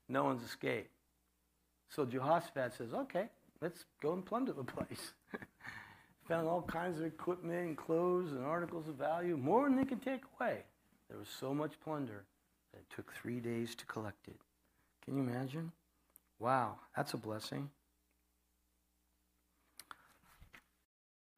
No 0.10 0.24
one's 0.24 0.44
escaped. 0.44 0.90
So 1.90 2.06
Jehoshaphat 2.06 2.74
says, 2.74 2.94
okay, 2.94 3.30
let's 3.62 3.86
go 4.02 4.14
and 4.14 4.26
plunder 4.26 4.54
the 4.54 4.64
place. 4.76 5.14
Found 6.28 6.48
all 6.48 6.62
kinds 6.64 7.00
of 7.00 7.06
equipment 7.06 7.68
and 7.68 7.78
clothes 7.78 8.32
and 8.32 8.44
articles 8.44 8.88
of 8.88 8.96
value, 8.96 9.38
more 9.38 9.64
than 9.64 9.78
they 9.78 9.86
could 9.86 10.02
take 10.02 10.22
away. 10.40 10.64
There 11.10 11.18
was 11.18 11.28
so 11.28 11.54
much 11.54 11.80
plunder 11.84 12.26
that 12.72 12.80
it 12.80 12.96
took 12.96 13.12
three 13.14 13.40
days 13.40 13.74
to 13.76 13.86
collect 13.86 14.28
it. 14.28 14.38
Can 15.04 15.16
you 15.16 15.22
imagine? 15.22 15.72
Wow, 16.40 16.76
that's 16.96 17.14
a 17.14 17.18
blessing. 17.18 17.70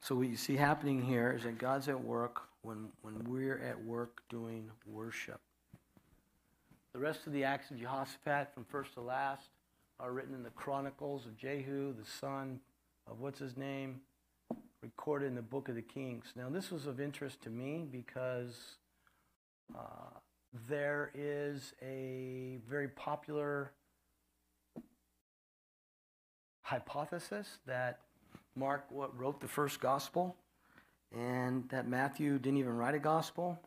So 0.02 0.16
what 0.16 0.28
you 0.28 0.36
see 0.36 0.58
happening 0.58 1.02
here 1.02 1.34
is 1.38 1.44
that 1.44 1.58
God's 1.58 1.88
at 1.88 2.04
work 2.04 2.42
when, 2.64 2.90
when 3.02 3.24
we're 3.24 3.60
at 3.60 3.82
work 3.82 4.22
doing 4.30 4.70
worship. 4.86 5.40
The 6.94 7.00
rest 7.00 7.26
of 7.26 7.32
the 7.32 7.46
acts 7.46 7.72
of 7.72 7.80
Jehoshaphat, 7.80 8.54
from 8.54 8.66
first 8.66 8.94
to 8.96 9.02
last, 9.02 9.50
are 10.00 10.12
written 10.12 10.34
in 10.34 10.44
the 10.44 10.50
Chronicles 10.50 11.26
of 11.26 11.38
Jehu, 11.38 11.94
the 11.94 12.10
son 12.20 12.60
of 13.10 13.22
what's 13.22 13.40
his 13.40 13.56
name, 13.56 14.02
recorded 14.82 15.28
in 15.28 15.36
the 15.36 15.42
book 15.42 15.70
of 15.70 15.76
the 15.76 15.82
Kings. 15.82 16.26
Now, 16.36 16.50
this 16.50 16.70
was 16.70 16.88
of 16.88 17.00
interest 17.00 17.42
to 17.44 17.50
me 17.50 17.88
because 17.90 18.78
uh, 19.74 20.20
there 20.68 21.12
is 21.16 21.74
a 21.82 22.58
very 22.70 22.90
popular 22.90 23.72
hypothesis 26.64 27.60
that 27.66 28.00
Mark 28.56 28.86
what, 28.90 29.18
wrote 29.18 29.40
the 29.40 29.48
first 29.48 29.80
gospel 29.80 30.36
and 31.16 31.70
that 31.70 31.88
Matthew 31.88 32.38
didn't 32.38 32.60
even 32.60 32.76
write 32.76 32.96
a 32.96 33.00
gospel 33.00 33.60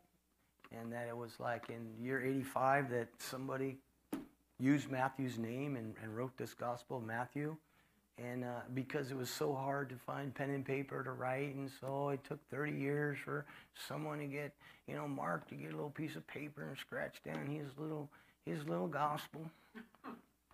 and 0.80 0.92
that 0.92 1.06
it 1.08 1.16
was 1.16 1.32
like 1.38 1.68
in 1.68 2.04
year 2.04 2.22
85 2.22 2.90
that 2.90 3.08
somebody 3.18 3.78
used 4.58 4.90
Matthew's 4.90 5.38
name 5.38 5.76
and, 5.76 5.94
and 6.02 6.16
wrote 6.16 6.36
this 6.36 6.54
Gospel 6.54 6.98
of 6.98 7.04
Matthew. 7.04 7.56
And 8.16 8.44
uh, 8.44 8.60
because 8.74 9.10
it 9.10 9.16
was 9.16 9.28
so 9.28 9.54
hard 9.54 9.88
to 9.88 9.96
find 9.96 10.32
pen 10.32 10.50
and 10.50 10.64
paper 10.64 11.02
to 11.02 11.10
write, 11.10 11.56
and 11.56 11.68
so 11.80 12.10
it 12.10 12.22
took 12.22 12.38
30 12.48 12.72
years 12.72 13.18
for 13.24 13.44
someone 13.88 14.18
to 14.20 14.26
get, 14.26 14.52
you 14.86 14.94
know, 14.94 15.08
Mark 15.08 15.48
to 15.48 15.56
get 15.56 15.72
a 15.72 15.74
little 15.74 15.90
piece 15.90 16.14
of 16.14 16.24
paper 16.28 16.62
and 16.68 16.78
scratch 16.78 17.16
down 17.24 17.46
his 17.46 17.66
little, 17.76 18.08
his 18.46 18.64
little 18.68 18.86
gospel. 18.86 19.50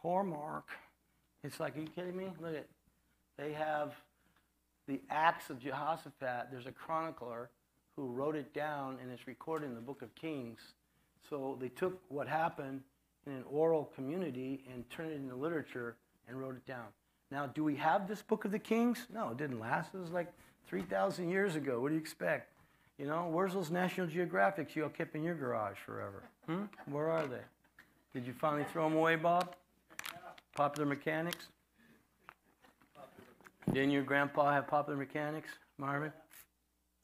Poor 0.01 0.25
Mark. 0.25 0.69
It's 1.45 1.61
like, 1.61 1.77
are 1.77 1.81
you 1.81 1.89
kidding 1.95 2.17
me? 2.17 2.29
Look 2.41 2.55
at, 2.55 2.67
they 3.37 3.53
have 3.53 3.95
the 4.89 5.01
Acts 5.11 5.51
of 5.51 5.59
Jehoshaphat. 5.59 6.49
There's 6.51 6.67
a 6.67 6.73
chronicler 6.73 7.51
who 8.01 8.07
wrote 8.07 8.35
it 8.35 8.55
down, 8.55 8.97
and 9.03 9.13
it's 9.13 9.27
recorded 9.27 9.67
in 9.67 9.75
the 9.75 9.81
Book 9.81 10.01
of 10.01 10.15
Kings. 10.15 10.59
So 11.29 11.59
they 11.61 11.69
took 11.69 12.01
what 12.09 12.27
happened 12.27 12.81
in 13.27 13.35
an 13.35 13.45
oral 13.51 13.93
community 13.95 14.65
and 14.73 14.89
turned 14.89 15.13
it 15.13 15.17
into 15.17 15.35
literature 15.35 15.97
and 16.27 16.41
wrote 16.41 16.57
it 16.57 16.67
down. 16.67 16.87
Now, 17.31 17.47
do 17.47 17.63
we 17.63 17.77
have 17.77 18.09
this 18.09 18.23
book 18.23 18.47
of 18.47 18.53
the 18.53 18.59
Kings? 18.59 19.07
No, 19.13 19.29
it 19.31 19.37
didn't 19.37 19.61
last. 19.61 19.95
It 19.95 19.99
was 19.99 20.13
like 20.13 20.33
3,000 20.67 21.29
years 21.29 21.57
ago. 21.57 21.79
What 21.81 21.89
do 21.89 21.95
you 21.95 22.01
expect? 22.01 22.55
You 22.99 23.07
know, 23.07 23.29
where's 23.31 23.53
those 23.53 23.71
National 23.71 24.07
Geographics 24.07 24.75
you 24.75 24.85
all 24.85 24.89
kept 24.89 25.15
in 25.15 25.23
your 25.23 25.35
garage 25.35 25.77
forever? 25.85 26.23
Hmm? 26.47 26.65
Where 26.87 27.11
are 27.11 27.27
they? 27.27 27.43
Did 28.15 28.27
you 28.27 28.33
finally 28.33 28.65
throw 28.73 28.89
them 28.89 28.97
away, 28.97 29.17
Bob? 29.17 29.55
Popular 30.55 30.89
Mechanics? 30.89 31.49
Didn't 33.73 33.91
your 33.91 34.03
grandpa 34.05 34.53
have 34.53 34.67
Popular 34.67 34.99
Mechanics, 34.99 35.51
Marvin? 35.77 36.13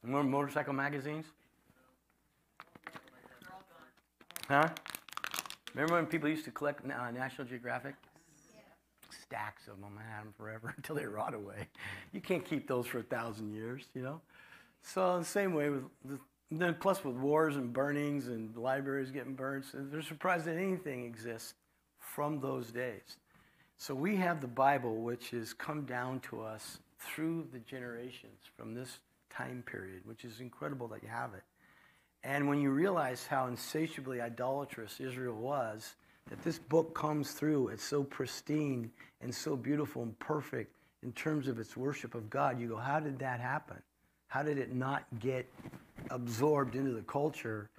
More 0.07 0.23
motorcycle 0.23 0.71
magazines? 0.71 1.25
Huh? 4.47 4.69
Remember 5.73 5.95
when 5.95 6.05
people 6.05 6.29
used 6.29 6.45
to 6.45 6.51
collect 6.51 6.89
uh, 6.89 7.11
National 7.11 7.45
Geographic? 7.45 7.93
Yeah. 8.55 8.61
Stacks 9.21 9.67
of 9.67 9.81
them. 9.81 9.99
I 9.99 10.15
had 10.15 10.23
them 10.23 10.33
forever 10.37 10.73
until 10.77 10.95
they 10.95 11.05
rot 11.05 11.33
away. 11.33 11.67
You 12.13 12.21
can't 12.21 12.45
keep 12.45 12.69
those 12.69 12.87
for 12.87 12.99
a 12.99 13.03
thousand 13.03 13.53
years, 13.53 13.83
you 13.93 14.01
know? 14.01 14.21
So 14.81 15.19
the 15.19 15.25
same 15.25 15.53
way 15.53 15.69
with, 15.69 15.83
the, 16.05 16.17
then 16.51 16.77
plus 16.79 17.03
with 17.03 17.15
wars 17.15 17.57
and 17.57 17.73
burnings 17.73 18.29
and 18.29 18.55
libraries 18.55 19.11
getting 19.11 19.35
burned, 19.35 19.65
so 19.65 19.79
they're 19.91 20.01
surprised 20.01 20.45
that 20.45 20.55
anything 20.55 21.03
exists 21.03 21.53
from 21.99 22.39
those 22.39 22.71
days. 22.71 23.17
So 23.75 23.93
we 23.93 24.15
have 24.15 24.39
the 24.39 24.47
Bible, 24.47 24.95
which 24.95 25.31
has 25.31 25.53
come 25.53 25.83
down 25.83 26.21
to 26.21 26.41
us 26.41 26.79
through 26.97 27.49
the 27.51 27.59
generations 27.59 28.39
from 28.55 28.73
this 28.73 28.99
time 29.37 29.63
period, 29.65 30.01
which 30.05 30.25
is 30.25 30.39
incredible 30.39 30.87
that 30.87 31.03
you 31.03 31.09
have 31.09 31.33
it. 31.33 31.43
And 32.23 32.47
when 32.49 32.59
you 32.59 32.71
realize 32.71 33.27
how 33.27 33.47
insatiably 33.47 34.19
idolatrous 34.19 34.99
Israel 34.99 35.35
was, 35.35 35.95
that 36.29 36.43
this 36.43 36.59
book 36.59 36.93
comes 36.93 37.31
through, 37.31 37.69
it's 37.69 37.83
so 37.83 38.03
pristine 38.03 38.91
and 39.21 39.33
so 39.33 39.55
beautiful 39.55 40.03
and 40.03 40.17
perfect 40.19 40.75
in 41.03 41.11
terms 41.13 41.47
of 41.47 41.59
its 41.59 41.77
worship 41.77 42.15
of 42.15 42.29
God, 42.29 42.59
you 42.59 42.67
go, 42.67 42.77
how 42.77 42.99
did 42.99 43.19
that 43.19 43.39
happen? 43.39 43.77
How 44.27 44.43
did 44.43 44.57
it 44.57 44.73
not 44.73 45.05
get 45.19 45.49
absorbed 46.09 46.75
into 46.75 46.91
the 46.91 47.03
culture 47.03 47.69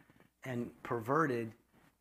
and 0.45 0.71
perverted, 0.83 1.53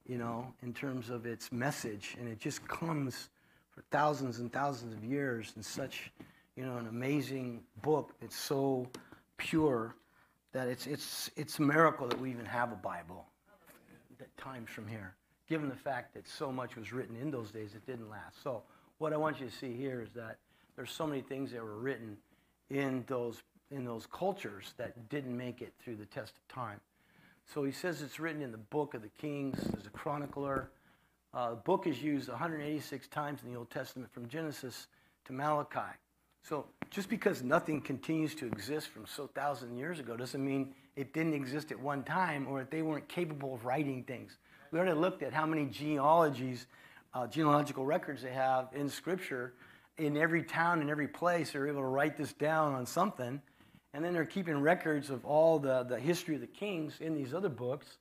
you 0.07 0.17
know, 0.17 0.53
in 0.61 0.73
terms 0.73 1.09
of 1.09 1.25
its 1.25 1.51
message? 1.51 2.15
And 2.19 2.29
it 2.29 2.39
just 2.39 2.65
comes 2.67 3.29
for 3.71 3.83
thousands 3.91 4.39
and 4.39 4.53
thousands 4.53 4.93
of 4.93 5.03
years 5.03 5.53
in 5.57 5.63
such, 5.63 6.11
you 6.55 6.65
know, 6.65 6.77
an 6.77 6.87
amazing 6.87 7.61
book 7.81 8.13
that's 8.21 8.37
so 8.37 8.87
pure 9.37 9.95
that 10.53 10.67
it's, 10.67 10.87
it's, 10.87 11.29
it's 11.35 11.59
a 11.59 11.61
miracle 11.61 12.07
that 12.07 12.19
we 12.19 12.29
even 12.31 12.45
have 12.45 12.71
a 12.71 12.75
Bible 12.75 13.25
that 14.17 14.35
times 14.37 14.69
from 14.69 14.87
here, 14.87 15.15
given 15.47 15.69
the 15.69 15.75
fact 15.75 16.13
that 16.13 16.27
so 16.27 16.51
much 16.51 16.75
was 16.75 16.91
written 16.91 17.15
in 17.15 17.29
those 17.29 17.51
days, 17.51 17.75
it 17.75 17.85
didn't 17.85 18.09
last. 18.09 18.41
So 18.43 18.63
what 18.97 19.13
I 19.13 19.17
want 19.17 19.39
you 19.39 19.47
to 19.47 19.51
see 19.51 19.73
here 19.73 20.01
is 20.01 20.09
that 20.15 20.37
there's 20.75 20.91
so 20.91 21.05
many 21.05 21.21
things 21.21 21.51
that 21.51 21.63
were 21.63 21.77
written 21.77 22.17
in 22.69 23.03
those, 23.07 23.43
in 23.71 23.85
those 23.85 24.07
cultures 24.11 24.73
that 24.77 25.09
didn't 25.09 25.35
make 25.35 25.61
it 25.61 25.73
through 25.79 25.95
the 25.97 26.05
test 26.05 26.33
of 26.37 26.47
time. 26.53 26.79
So 27.53 27.63
he 27.63 27.71
says 27.71 28.01
it's 28.01 28.19
written 28.19 28.41
in 28.41 28.51
the 28.51 28.57
book 28.57 28.93
of 28.93 29.01
the 29.01 29.09
Kings. 29.09 29.57
There's 29.71 29.85
a 29.85 29.91
chronicler. 29.91 30.71
Uh, 31.33 31.51
the 31.51 31.55
book 31.57 31.87
is 31.87 32.01
used 32.01 32.29
186 32.29 33.07
times 33.07 33.41
in 33.43 33.51
the 33.51 33.57
Old 33.57 33.69
Testament 33.69 34.11
from 34.11 34.27
Genesis 34.27 34.87
to 35.25 35.33
Malachi. 35.33 35.95
So 36.47 36.65
just 36.89 37.09
because 37.09 37.43
nothing 37.43 37.81
continues 37.81 38.33
to 38.35 38.45
exist 38.45 38.87
from 38.87 39.05
so 39.05 39.27
thousand 39.27 39.77
years 39.77 39.99
ago 39.99 40.15
doesn't 40.15 40.43
mean 40.43 40.73
it 40.95 41.13
didn't 41.13 41.33
exist 41.33 41.71
at 41.71 41.79
one 41.79 42.03
time 42.03 42.47
or 42.47 42.59
that 42.59 42.71
they 42.71 42.81
weren't 42.81 43.09
capable 43.09 43.55
of 43.55 43.65
writing 43.65 44.03
things. 44.03 44.37
We 44.71 44.79
already 44.79 44.97
looked 44.97 45.23
at 45.23 45.33
how 45.33 45.45
many 45.45 45.65
genealogies, 45.65 46.67
uh, 47.13 47.27
genealogical 47.27 47.85
records 47.85 48.21
they 48.21 48.31
have 48.31 48.69
in 48.73 48.87
Scripture. 48.87 49.55
In 49.97 50.15
every 50.15 50.41
town, 50.41 50.81
in 50.81 50.89
every 50.89 51.07
place, 51.09 51.51
they're 51.51 51.67
able 51.67 51.81
to 51.81 51.87
write 51.87 52.15
this 52.15 52.31
down 52.31 52.73
on 52.75 52.85
something. 52.85 53.41
And 53.93 54.05
then 54.05 54.13
they're 54.13 54.25
keeping 54.25 54.61
records 54.61 55.09
of 55.09 55.25
all 55.25 55.59
the, 55.59 55.83
the 55.83 55.99
history 55.99 56.35
of 56.35 56.41
the 56.41 56.47
kings 56.47 56.93
in 57.01 57.13
these 57.13 57.33
other 57.33 57.49
books. 57.49 57.97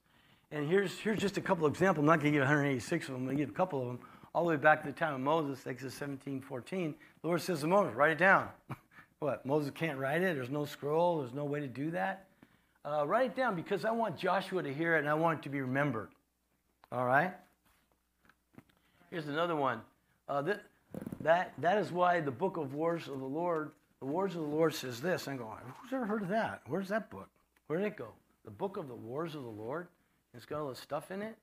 And 0.52 0.68
here's, 0.68 0.96
here's 0.98 1.18
just 1.18 1.36
a 1.36 1.40
couple 1.40 1.66
of 1.66 1.72
examples. 1.72 2.02
I'm 2.02 2.06
not 2.06 2.20
going 2.20 2.32
to 2.32 2.38
give 2.38 2.42
186 2.42 3.08
of 3.08 3.14
them, 3.14 3.22
I'm 3.22 3.24
going 3.24 3.38
to 3.38 3.42
give 3.42 3.50
a 3.50 3.56
couple 3.56 3.80
of 3.80 3.86
them. 3.88 3.98
All 4.36 4.44
the 4.44 4.50
way 4.50 4.56
back 4.56 4.82
to 4.82 4.88
the 4.88 4.92
time 4.92 5.14
of 5.14 5.20
Moses, 5.20 5.66
Exodus 5.66 5.94
17, 5.94 6.42
14. 6.42 6.94
The 7.22 7.26
Lord 7.26 7.40
says 7.40 7.62
to 7.62 7.66
Moses, 7.66 7.94
write 7.94 8.10
it 8.10 8.18
down. 8.18 8.50
what? 9.18 9.46
Moses 9.46 9.70
can't 9.74 9.98
write 9.98 10.20
it? 10.20 10.36
There's 10.36 10.50
no 10.50 10.66
scroll? 10.66 11.20
There's 11.20 11.32
no 11.32 11.46
way 11.46 11.60
to 11.60 11.66
do 11.66 11.90
that? 11.92 12.26
Uh, 12.84 13.06
write 13.06 13.30
it 13.30 13.34
down 13.34 13.56
because 13.56 13.86
I 13.86 13.92
want 13.92 14.18
Joshua 14.18 14.62
to 14.62 14.74
hear 14.74 14.94
it 14.96 14.98
and 14.98 15.08
I 15.08 15.14
want 15.14 15.38
it 15.38 15.42
to 15.44 15.48
be 15.48 15.62
remembered. 15.62 16.10
All 16.92 17.06
right? 17.06 17.32
Here's 19.10 19.26
another 19.26 19.56
one. 19.56 19.80
Uh, 20.28 20.42
that, 20.42 20.64
that, 21.22 21.54
that 21.56 21.78
is 21.78 21.90
why 21.90 22.20
the 22.20 22.30
book 22.30 22.58
of 22.58 22.74
wars 22.74 23.08
of 23.08 23.20
the 23.20 23.24
Lord, 23.24 23.70
the 24.00 24.06
wars 24.06 24.34
of 24.34 24.42
the 24.42 24.48
Lord 24.48 24.74
says 24.74 25.00
this. 25.00 25.28
I'm 25.28 25.38
going, 25.38 25.56
who's 25.80 25.94
ever 25.94 26.04
heard 26.04 26.20
of 26.20 26.28
that? 26.28 26.60
Where's 26.66 26.88
that 26.88 27.08
book? 27.08 27.30
Where 27.68 27.78
did 27.78 27.86
it 27.86 27.96
go? 27.96 28.08
The 28.44 28.50
book 28.50 28.76
of 28.76 28.86
the 28.86 28.96
wars 28.96 29.34
of 29.34 29.44
the 29.44 29.48
Lord? 29.48 29.88
It's 30.34 30.44
got 30.44 30.60
all 30.60 30.68
this 30.68 30.78
stuff 30.78 31.10
in 31.10 31.22
it? 31.22 31.38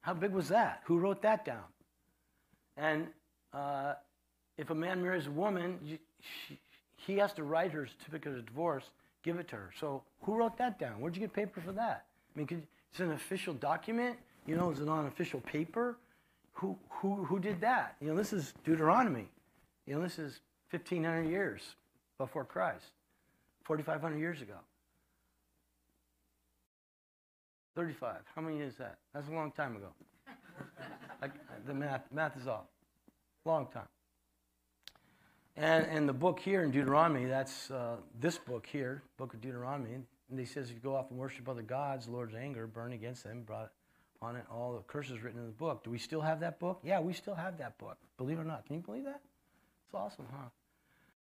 How 0.00 0.14
big 0.14 0.32
was 0.32 0.48
that? 0.48 0.80
Who 0.86 0.96
wrote 0.96 1.20
that 1.20 1.44
down? 1.44 1.64
And 2.76 3.06
uh, 3.52 3.94
if 4.58 4.70
a 4.70 4.74
man 4.74 5.02
marries 5.02 5.26
a 5.26 5.30
woman, 5.30 5.78
you, 5.82 5.98
she, 6.20 6.58
he 6.96 7.18
has 7.18 7.32
to 7.34 7.44
write 7.44 7.72
her 7.72 7.86
certificate 7.86 8.38
of 8.38 8.46
divorce, 8.46 8.84
give 9.22 9.38
it 9.38 9.48
to 9.48 9.56
her. 9.56 9.70
So 9.78 10.02
who 10.22 10.34
wrote 10.34 10.56
that 10.58 10.78
down? 10.78 11.00
Where'd 11.00 11.16
you 11.16 11.20
get 11.20 11.32
paper 11.32 11.60
for 11.60 11.72
that? 11.72 12.06
I 12.34 12.38
mean, 12.38 12.46
could, 12.46 12.66
it's 12.90 13.00
an 13.00 13.12
official 13.12 13.54
document. 13.54 14.16
You 14.46 14.56
know, 14.56 14.70
is 14.70 14.80
it 14.80 14.88
on 14.88 15.06
official 15.06 15.40
paper? 15.40 15.96
Who, 16.54 16.76
who, 16.88 17.24
who 17.24 17.38
did 17.38 17.60
that? 17.60 17.96
You 18.00 18.08
know, 18.08 18.16
this 18.16 18.32
is 18.32 18.54
Deuteronomy. 18.64 19.28
You 19.86 19.94
know, 19.94 20.02
this 20.02 20.18
is 20.18 20.40
1,500 20.70 21.28
years 21.28 21.62
before 22.18 22.44
Christ, 22.44 22.86
4,500 23.64 24.18
years 24.18 24.40
ago. 24.40 24.54
35. 27.74 28.16
How 28.34 28.42
many 28.42 28.60
is 28.60 28.76
that? 28.76 28.98
That's 29.12 29.28
a 29.28 29.32
long 29.32 29.50
time 29.50 29.76
ago. 29.76 29.88
The 31.66 31.74
math, 31.74 32.02
math 32.12 32.36
is 32.36 32.46
off. 32.46 32.66
Long 33.44 33.66
time. 33.72 33.88
And, 35.56 35.86
and 35.86 36.08
the 36.08 36.12
book 36.12 36.40
here 36.40 36.62
in 36.62 36.70
Deuteronomy, 36.70 37.26
that's 37.26 37.70
uh, 37.70 37.96
this 38.20 38.38
book 38.38 38.66
here, 38.66 39.02
book 39.16 39.34
of 39.34 39.40
Deuteronomy, 39.40 39.94
and 40.30 40.38
he 40.38 40.44
says, 40.44 40.68
if 40.68 40.74
you 40.74 40.80
go 40.80 40.96
off 40.96 41.10
and 41.10 41.18
worship 41.18 41.48
other 41.48 41.62
gods, 41.62 42.06
the 42.06 42.12
Lord's 42.12 42.34
anger 42.34 42.66
burned 42.66 42.92
against 42.92 43.24
them, 43.24 43.42
brought 43.42 43.70
on 44.20 44.36
it 44.36 44.44
all 44.50 44.72
the 44.72 44.80
curses 44.80 45.22
written 45.22 45.38
in 45.38 45.46
the 45.46 45.52
book. 45.52 45.84
Do 45.84 45.90
we 45.90 45.98
still 45.98 46.20
have 46.20 46.40
that 46.40 46.58
book? 46.58 46.80
Yeah, 46.82 47.00
we 47.00 47.12
still 47.12 47.34
have 47.34 47.58
that 47.58 47.78
book. 47.78 47.98
Believe 48.16 48.38
it 48.38 48.40
or 48.40 48.44
not. 48.44 48.66
Can 48.66 48.76
you 48.76 48.82
believe 48.82 49.04
that? 49.04 49.20
It's 49.86 49.94
awesome, 49.94 50.26
huh? 50.32 50.48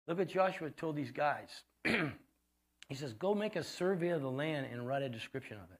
Look 0.07 0.19
what 0.19 0.27
Joshua 0.27 0.69
told 0.71 0.95
these 0.95 1.11
guys. 1.11 1.49
he 1.83 2.95
says, 2.95 3.13
go 3.13 3.33
make 3.33 3.55
a 3.55 3.63
survey 3.63 4.09
of 4.09 4.21
the 4.21 4.29
land 4.29 4.67
and 4.71 4.85
write 4.87 5.01
a 5.01 5.09
description 5.09 5.57
of 5.57 5.71
it. 5.71 5.79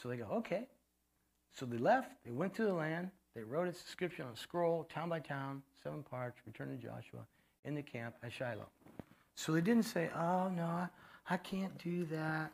So 0.00 0.08
they 0.08 0.16
go, 0.16 0.26
okay. 0.30 0.66
So 1.54 1.66
they 1.66 1.78
left, 1.78 2.10
they 2.24 2.30
went 2.30 2.54
to 2.54 2.64
the 2.64 2.72
land, 2.72 3.10
they 3.34 3.42
wrote 3.42 3.68
its 3.68 3.82
description 3.82 4.26
on 4.26 4.32
a 4.32 4.36
scroll, 4.36 4.84
town 4.84 5.08
by 5.08 5.20
town, 5.20 5.62
seven 5.82 6.02
parts, 6.02 6.38
returned 6.46 6.78
to 6.78 6.86
Joshua 6.86 7.20
in 7.64 7.74
the 7.74 7.82
camp 7.82 8.14
at 8.22 8.32
Shiloh. 8.32 8.68
So 9.34 9.52
they 9.52 9.60
didn't 9.60 9.84
say, 9.84 10.10
oh, 10.14 10.48
no, 10.48 10.64
I, 10.64 10.88
I 11.30 11.36
can't 11.38 11.76
do 11.78 12.04
that. 12.06 12.52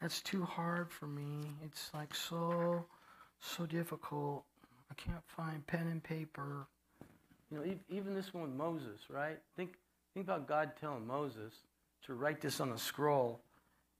That's 0.00 0.20
too 0.20 0.44
hard 0.44 0.90
for 0.90 1.06
me. 1.06 1.54
It's 1.64 1.90
like 1.92 2.14
so, 2.14 2.84
so 3.40 3.66
difficult. 3.66 4.44
I 4.90 4.94
can't 4.94 5.22
find 5.26 5.66
pen 5.66 5.88
and 5.88 6.02
paper. 6.02 6.66
You 7.50 7.58
know, 7.58 7.74
even 7.88 8.14
this 8.14 8.32
one 8.32 8.44
with 8.44 8.52
Moses, 8.52 9.00
right? 9.08 9.38
Think, 9.56 9.74
think 10.14 10.26
about 10.26 10.46
God 10.46 10.72
telling 10.80 11.06
Moses 11.06 11.52
to 12.06 12.14
write 12.14 12.40
this 12.40 12.60
on 12.60 12.70
a 12.70 12.78
scroll 12.78 13.40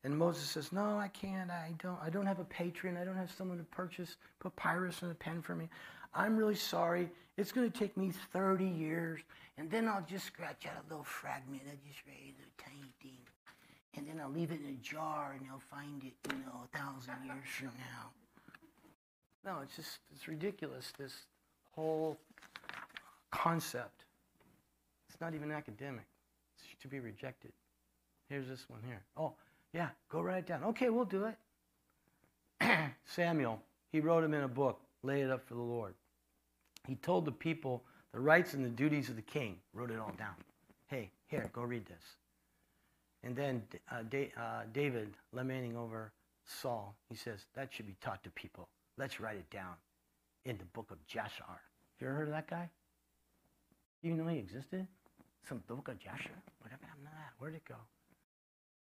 and 0.04 0.16
Moses 0.16 0.42
says, 0.42 0.72
"No, 0.72 0.98
I 0.98 1.08
can't. 1.08 1.50
I 1.50 1.74
don't. 1.78 1.98
I 2.02 2.10
don't 2.10 2.26
have 2.26 2.40
a 2.40 2.44
patron. 2.44 2.96
I 2.96 3.04
don't 3.04 3.16
have 3.16 3.30
someone 3.30 3.58
to 3.58 3.64
purchase 3.64 4.16
papyrus 4.40 5.02
and 5.02 5.12
a 5.12 5.14
pen 5.14 5.42
for 5.42 5.54
me. 5.54 5.68
I'm 6.14 6.36
really 6.36 6.54
sorry. 6.54 7.10
It's 7.36 7.52
going 7.52 7.70
to 7.70 7.78
take 7.78 7.96
me 7.96 8.12
30 8.32 8.64
years, 8.64 9.20
and 9.56 9.70
then 9.70 9.88
I'll 9.88 10.04
just 10.08 10.26
scratch 10.26 10.66
out 10.66 10.84
a 10.84 10.88
little 10.88 11.04
fragment. 11.04 11.62
I 11.66 11.76
just 11.86 12.00
a 12.06 12.34
little 12.36 12.52
tiny 12.58 12.92
thing, 13.02 13.18
and 13.96 14.06
then 14.06 14.20
I'll 14.20 14.30
leave 14.30 14.50
it 14.50 14.60
in 14.60 14.74
a 14.74 14.82
jar, 14.82 15.34
and 15.36 15.46
they'll 15.46 15.58
find 15.58 16.02
it, 16.04 16.12
you 16.30 16.38
know, 16.44 16.64
a 16.64 16.76
thousand 16.76 17.14
years 17.24 17.48
from 17.48 17.68
now." 17.78 18.10
No, 19.44 19.60
it's 19.62 19.76
just 19.76 19.98
it's 20.14 20.28
ridiculous. 20.28 20.92
This 20.98 21.14
whole 21.74 22.18
concept. 23.30 24.04
It's 25.08 25.20
not 25.20 25.34
even 25.34 25.50
academic. 25.50 26.04
It's 26.56 26.82
to 26.82 26.88
be 26.88 27.00
rejected. 27.00 27.52
Here's 28.28 28.46
this 28.46 28.68
one 28.68 28.80
here. 28.86 29.00
Oh. 29.16 29.32
Yeah, 29.72 29.88
go 30.10 30.20
write 30.20 30.38
it 30.38 30.46
down. 30.46 30.64
Okay, 30.64 30.90
we'll 30.90 31.06
do 31.06 31.24
it. 31.24 31.36
Samuel, 33.06 33.60
he 33.90 34.00
wrote 34.00 34.22
him 34.22 34.34
in 34.34 34.42
a 34.42 34.48
book, 34.48 34.80
lay 35.02 35.22
it 35.22 35.30
up 35.30 35.46
for 35.46 35.54
the 35.54 35.60
Lord. 35.60 35.94
He 36.86 36.96
told 36.96 37.24
the 37.24 37.32
people 37.32 37.84
the 38.12 38.20
rights 38.20 38.54
and 38.54 38.64
the 38.64 38.70
duties 38.70 39.08
of 39.08 39.16
the 39.16 39.22
king, 39.22 39.56
wrote 39.72 39.90
it 39.90 39.98
all 39.98 40.12
down. 40.18 40.34
Hey, 40.86 41.10
here, 41.26 41.50
go 41.52 41.62
read 41.62 41.86
this. 41.86 42.02
And 43.24 43.34
then 43.34 43.62
uh, 43.90 44.02
uh, 44.40 44.62
David, 44.72 45.14
lamenting 45.32 45.76
over 45.76 46.12
Saul, 46.44 46.94
he 47.08 47.14
says, 47.14 47.46
that 47.54 47.72
should 47.72 47.86
be 47.86 47.96
taught 48.00 48.22
to 48.24 48.30
people. 48.30 48.68
Let's 48.98 49.20
write 49.20 49.36
it 49.36 49.48
down 49.50 49.74
in 50.44 50.58
the 50.58 50.64
book 50.66 50.90
of 50.90 51.04
Jasher. 51.06 51.44
You 52.00 52.08
ever 52.08 52.16
heard 52.16 52.28
of 52.28 52.34
that 52.34 52.50
guy? 52.50 52.68
You 54.02 54.14
know 54.14 54.26
he 54.26 54.38
existed? 54.38 54.86
Some 55.48 55.62
book 55.68 55.88
of 55.88 55.98
Jasher? 55.98 56.30
Whatever 56.60 56.84
happened 56.84 57.06
to 57.06 57.12
that? 57.12 57.32
Where'd 57.38 57.54
it 57.54 57.64
go? 57.64 57.76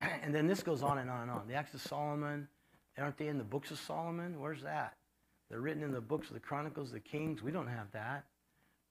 and 0.23 0.33
then 0.33 0.47
this 0.47 0.63
goes 0.63 0.81
on 0.81 0.97
and 0.97 1.09
on 1.09 1.23
and 1.23 1.31
on. 1.31 1.47
The 1.47 1.53
Acts 1.53 1.73
of 1.73 1.81
Solomon, 1.81 2.47
aren't 2.97 3.17
they 3.17 3.27
in 3.27 3.37
the 3.37 3.43
books 3.43 3.71
of 3.71 3.79
Solomon? 3.79 4.39
Where's 4.39 4.61
that? 4.63 4.95
They're 5.49 5.61
written 5.61 5.83
in 5.83 5.91
the 5.91 6.01
books 6.01 6.27
of 6.27 6.33
the 6.33 6.39
Chronicles 6.39 6.89
of 6.89 6.93
the 6.93 6.99
Kings. 6.99 7.41
We 7.41 7.51
don't 7.51 7.67
have 7.67 7.91
that. 7.91 8.25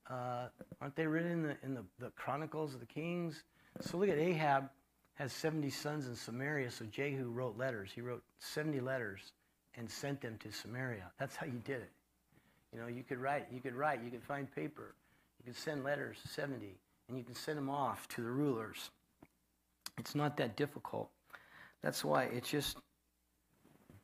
Uh, 0.09 0.47
aren't 0.81 0.95
they 0.95 1.05
written 1.05 1.31
in, 1.31 1.43
the, 1.43 1.57
in 1.63 1.73
the, 1.73 1.83
the 1.99 2.09
Chronicles 2.11 2.73
of 2.73 2.79
the 2.79 2.85
Kings? 2.85 3.43
So 3.81 3.97
look 3.97 4.09
at 4.09 4.17
Ahab 4.17 4.69
has 5.15 5.33
70 5.33 5.69
sons 5.69 6.07
in 6.07 6.15
Samaria, 6.15 6.71
so 6.71 6.85
Jehu 6.85 7.29
wrote 7.29 7.57
letters. 7.57 7.91
He 7.93 8.01
wrote 8.01 8.23
70 8.39 8.79
letters 8.79 9.33
and 9.75 9.89
sent 9.89 10.21
them 10.21 10.37
to 10.39 10.51
Samaria. 10.51 11.11
That's 11.19 11.35
how 11.35 11.45
you 11.45 11.61
did 11.65 11.81
it. 11.81 11.91
You 12.73 12.79
know, 12.79 12.87
you 12.87 13.03
could 13.03 13.17
write, 13.17 13.47
you 13.51 13.59
could 13.59 13.75
write, 13.75 14.01
you 14.03 14.11
could 14.11 14.23
find 14.23 14.49
paper, 14.53 14.95
you 15.39 15.45
could 15.45 15.59
send 15.59 15.83
letters, 15.83 16.17
70, 16.25 16.77
and 17.07 17.17
you 17.17 17.23
can 17.23 17.35
send 17.35 17.57
them 17.57 17.69
off 17.69 18.07
to 18.09 18.21
the 18.21 18.29
rulers. 18.29 18.91
It's 19.97 20.15
not 20.15 20.37
that 20.37 20.55
difficult. 20.55 21.09
That's 21.81 22.05
why 22.05 22.25
it's 22.25 22.49
just 22.49 22.77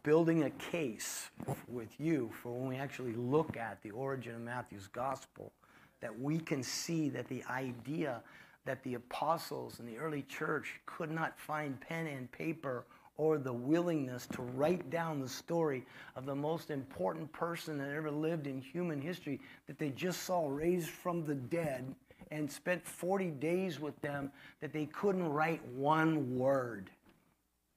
building 0.05 0.43
a 0.43 0.51
case 0.51 1.31
with 1.67 1.99
you 1.99 2.29
for 2.41 2.53
when 2.53 2.69
we 2.69 2.75
actually 2.75 3.15
look 3.15 3.57
at 3.57 3.81
the 3.81 3.89
origin 3.89 4.35
of 4.35 4.41
Matthew's 4.41 4.87
gospel, 4.87 5.51
that 5.99 6.17
we 6.19 6.37
can 6.37 6.61
see 6.61 7.09
that 7.09 7.27
the 7.27 7.43
idea 7.49 8.21
that 8.65 8.83
the 8.83 8.93
apostles 8.93 9.79
and 9.79 9.89
the 9.89 9.97
early 9.97 10.21
church 10.29 10.79
could 10.85 11.09
not 11.09 11.39
find 11.39 11.81
pen 11.81 12.05
and 12.05 12.31
paper 12.31 12.85
or 13.17 13.39
the 13.39 13.51
willingness 13.51 14.27
to 14.27 14.43
write 14.43 14.87
down 14.91 15.19
the 15.19 15.27
story 15.27 15.83
of 16.15 16.27
the 16.27 16.35
most 16.35 16.69
important 16.69 17.31
person 17.33 17.79
that 17.79 17.89
ever 17.89 18.11
lived 18.11 18.45
in 18.45 18.61
human 18.61 19.01
history 19.01 19.39
that 19.65 19.79
they 19.79 19.89
just 19.89 20.21
saw 20.21 20.47
raised 20.47 20.89
from 20.89 21.25
the 21.25 21.35
dead 21.35 21.95
and 22.29 22.51
spent 22.51 22.85
40 22.85 23.31
days 23.31 23.79
with 23.79 23.99
them 24.01 24.31
that 24.61 24.71
they 24.71 24.85
couldn't 24.85 25.27
write 25.27 25.65
one 25.69 26.37
word 26.37 26.91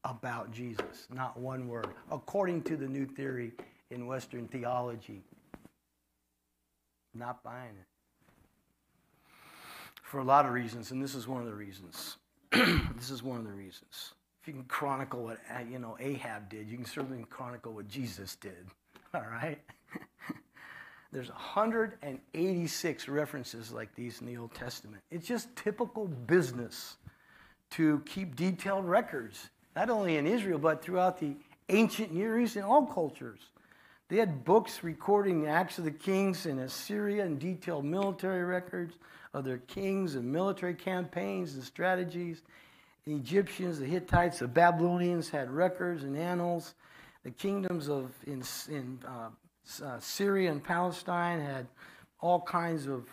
about 0.08 0.52
Jesus. 0.52 1.06
Not 1.12 1.38
one 1.38 1.68
word, 1.68 1.88
according 2.10 2.62
to 2.62 2.76
the 2.76 2.86
new 2.86 3.06
theory 3.06 3.52
in 3.90 4.06
Western 4.06 4.48
theology. 4.48 5.22
Not 7.14 7.42
buying 7.42 7.70
it. 7.70 7.86
For 10.02 10.20
a 10.20 10.24
lot 10.24 10.46
of 10.46 10.52
reasons, 10.52 10.90
and 10.90 11.02
this 11.02 11.14
is 11.14 11.28
one 11.28 11.40
of 11.40 11.46
the 11.46 11.54
reasons. 11.54 12.16
this 12.50 13.10
is 13.10 13.22
one 13.22 13.38
of 13.38 13.44
the 13.44 13.52
reasons. 13.52 14.14
If 14.40 14.48
you 14.48 14.54
can 14.54 14.64
chronicle 14.64 15.24
what 15.24 15.38
uh, 15.54 15.60
you 15.70 15.78
know 15.78 15.96
Ahab 16.00 16.48
did, 16.48 16.68
you 16.68 16.76
can 16.76 16.86
certainly 16.86 17.24
chronicle 17.28 17.72
what 17.72 17.88
Jesus 17.88 18.36
did. 18.36 18.66
All 19.14 19.26
right? 19.30 19.58
There's 21.12 21.28
186 21.28 23.08
references 23.08 23.72
like 23.72 23.94
these 23.94 24.20
in 24.20 24.26
the 24.26 24.36
Old 24.36 24.54
Testament. 24.54 25.02
It's 25.10 25.26
just 25.26 25.54
typical 25.56 26.06
business 26.06 26.96
to 27.70 28.02
keep 28.06 28.36
detailed 28.36 28.86
records, 28.86 29.50
not 29.78 29.90
only 29.90 30.16
in 30.16 30.26
Israel, 30.26 30.58
but 30.58 30.82
throughout 30.82 31.20
the 31.20 31.36
ancient 31.68 32.12
Near 32.12 32.40
East 32.40 32.56
and 32.56 32.64
all 32.64 32.84
cultures. 32.84 33.38
They 34.08 34.16
had 34.16 34.44
books 34.44 34.82
recording 34.82 35.44
the 35.44 35.50
acts 35.50 35.78
of 35.78 35.84
the 35.84 35.92
kings 35.92 36.46
in 36.46 36.58
Assyria 36.58 37.24
and 37.24 37.38
detailed 37.38 37.84
military 37.84 38.42
records 38.42 38.96
of 39.32 39.44
their 39.44 39.58
kings 39.58 40.16
and 40.16 40.32
military 40.32 40.74
campaigns 40.74 41.54
and 41.54 41.62
strategies. 41.62 42.42
The 43.06 43.14
Egyptians, 43.14 43.78
the 43.78 43.86
Hittites, 43.86 44.40
the 44.40 44.48
Babylonians 44.48 45.28
had 45.28 45.48
records 45.48 46.02
and 46.02 46.16
annals. 46.16 46.74
The 47.22 47.30
kingdoms 47.30 47.88
of 47.88 48.10
in, 48.26 48.42
in 48.68 48.98
uh, 49.06 49.28
uh, 49.84 50.00
Syria 50.00 50.50
and 50.50 50.64
Palestine 50.64 51.40
had 51.40 51.68
all 52.18 52.40
kinds 52.40 52.88
of, 52.88 53.06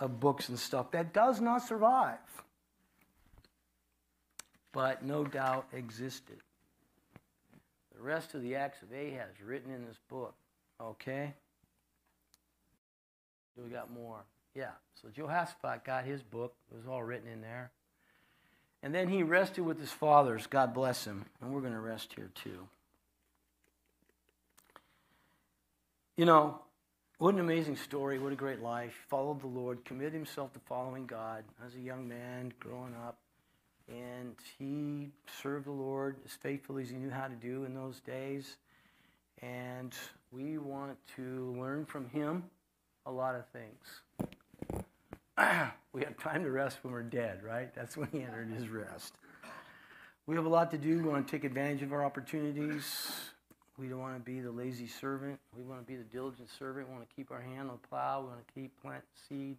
of 0.00 0.20
books 0.20 0.50
and 0.50 0.58
stuff 0.58 0.90
that 0.90 1.14
does 1.14 1.40
not 1.40 1.62
survive, 1.62 2.18
but 4.74 5.04
no 5.04 5.24
doubt 5.24 5.66
existed. 5.72 6.36
The 7.96 8.02
rest 8.02 8.34
of 8.34 8.42
the 8.42 8.56
acts 8.56 8.82
of 8.82 8.92
Ahaz 8.92 9.40
written 9.42 9.72
in 9.72 9.86
this 9.86 9.98
book. 10.10 10.34
Okay? 10.80 11.32
Do 13.56 13.62
we 13.62 13.70
got 13.70 13.90
more? 13.92 14.18
Yeah. 14.54 14.72
So 15.00 15.08
Jehoshaphat 15.08 15.84
got 15.84 16.04
his 16.04 16.22
book. 16.22 16.54
It 16.72 16.76
was 16.76 16.86
all 16.86 17.02
written 17.02 17.28
in 17.28 17.40
there. 17.40 17.70
And 18.82 18.94
then 18.94 19.08
he 19.08 19.22
rested 19.22 19.62
with 19.62 19.78
his 19.78 19.90
fathers. 19.90 20.46
God 20.48 20.74
bless 20.74 21.04
him. 21.04 21.24
And 21.40 21.54
we're 21.54 21.60
going 21.60 21.72
to 21.72 21.80
rest 21.80 22.12
here 22.16 22.30
too. 22.34 22.68
You 26.16 26.26
know, 26.26 26.60
what 27.18 27.34
an 27.34 27.40
amazing 27.40 27.76
story. 27.76 28.18
What 28.18 28.32
a 28.32 28.36
great 28.36 28.60
life. 28.60 28.92
Followed 29.08 29.40
the 29.40 29.46
Lord, 29.46 29.84
committed 29.84 30.12
himself 30.12 30.52
to 30.52 30.60
following 30.60 31.06
God 31.06 31.44
as 31.64 31.74
a 31.76 31.80
young 31.80 32.08
man 32.08 32.52
growing 32.58 32.94
up. 33.06 33.18
And 33.88 34.34
he 34.58 35.10
served 35.42 35.66
the 35.66 35.72
Lord 35.72 36.16
as 36.24 36.32
faithfully 36.32 36.82
as 36.82 36.90
he 36.90 36.96
knew 36.96 37.10
how 37.10 37.28
to 37.28 37.34
do 37.34 37.64
in 37.64 37.74
those 37.74 38.00
days. 38.00 38.56
And 39.42 39.94
we 40.32 40.58
want 40.58 40.96
to 41.16 41.54
learn 41.58 41.84
from 41.84 42.08
him 42.08 42.44
a 43.06 43.10
lot 43.10 43.34
of 43.34 43.44
things. 43.48 44.84
we 45.92 46.02
have 46.02 46.16
time 46.16 46.44
to 46.44 46.50
rest 46.50 46.78
when 46.82 46.92
we're 46.92 47.02
dead, 47.02 47.42
right? 47.42 47.74
That's 47.74 47.96
when 47.96 48.08
he 48.10 48.22
entered 48.22 48.50
his 48.50 48.68
rest. 48.68 49.14
We 50.26 50.36
have 50.36 50.46
a 50.46 50.48
lot 50.48 50.70
to 50.70 50.78
do. 50.78 50.96
We 50.98 51.10
want 51.10 51.28
to 51.28 51.30
take 51.30 51.44
advantage 51.44 51.82
of 51.82 51.92
our 51.92 52.04
opportunities. 52.04 53.12
We 53.76 53.88
don't 53.88 53.98
want 53.98 54.14
to 54.14 54.20
be 54.20 54.40
the 54.40 54.50
lazy 54.50 54.86
servant. 54.86 55.38
We 55.54 55.64
want 55.64 55.80
to 55.80 55.86
be 55.86 55.96
the 55.96 56.04
diligent 56.04 56.48
servant. 56.48 56.88
We 56.88 56.94
want 56.94 57.08
to 57.08 57.14
keep 57.14 57.30
our 57.30 57.42
hand 57.42 57.68
on 57.68 57.78
the 57.82 57.88
plow. 57.88 58.22
We 58.22 58.28
want 58.28 58.46
to 58.46 58.54
keep 58.54 58.72
planting 58.80 59.02
seed 59.28 59.56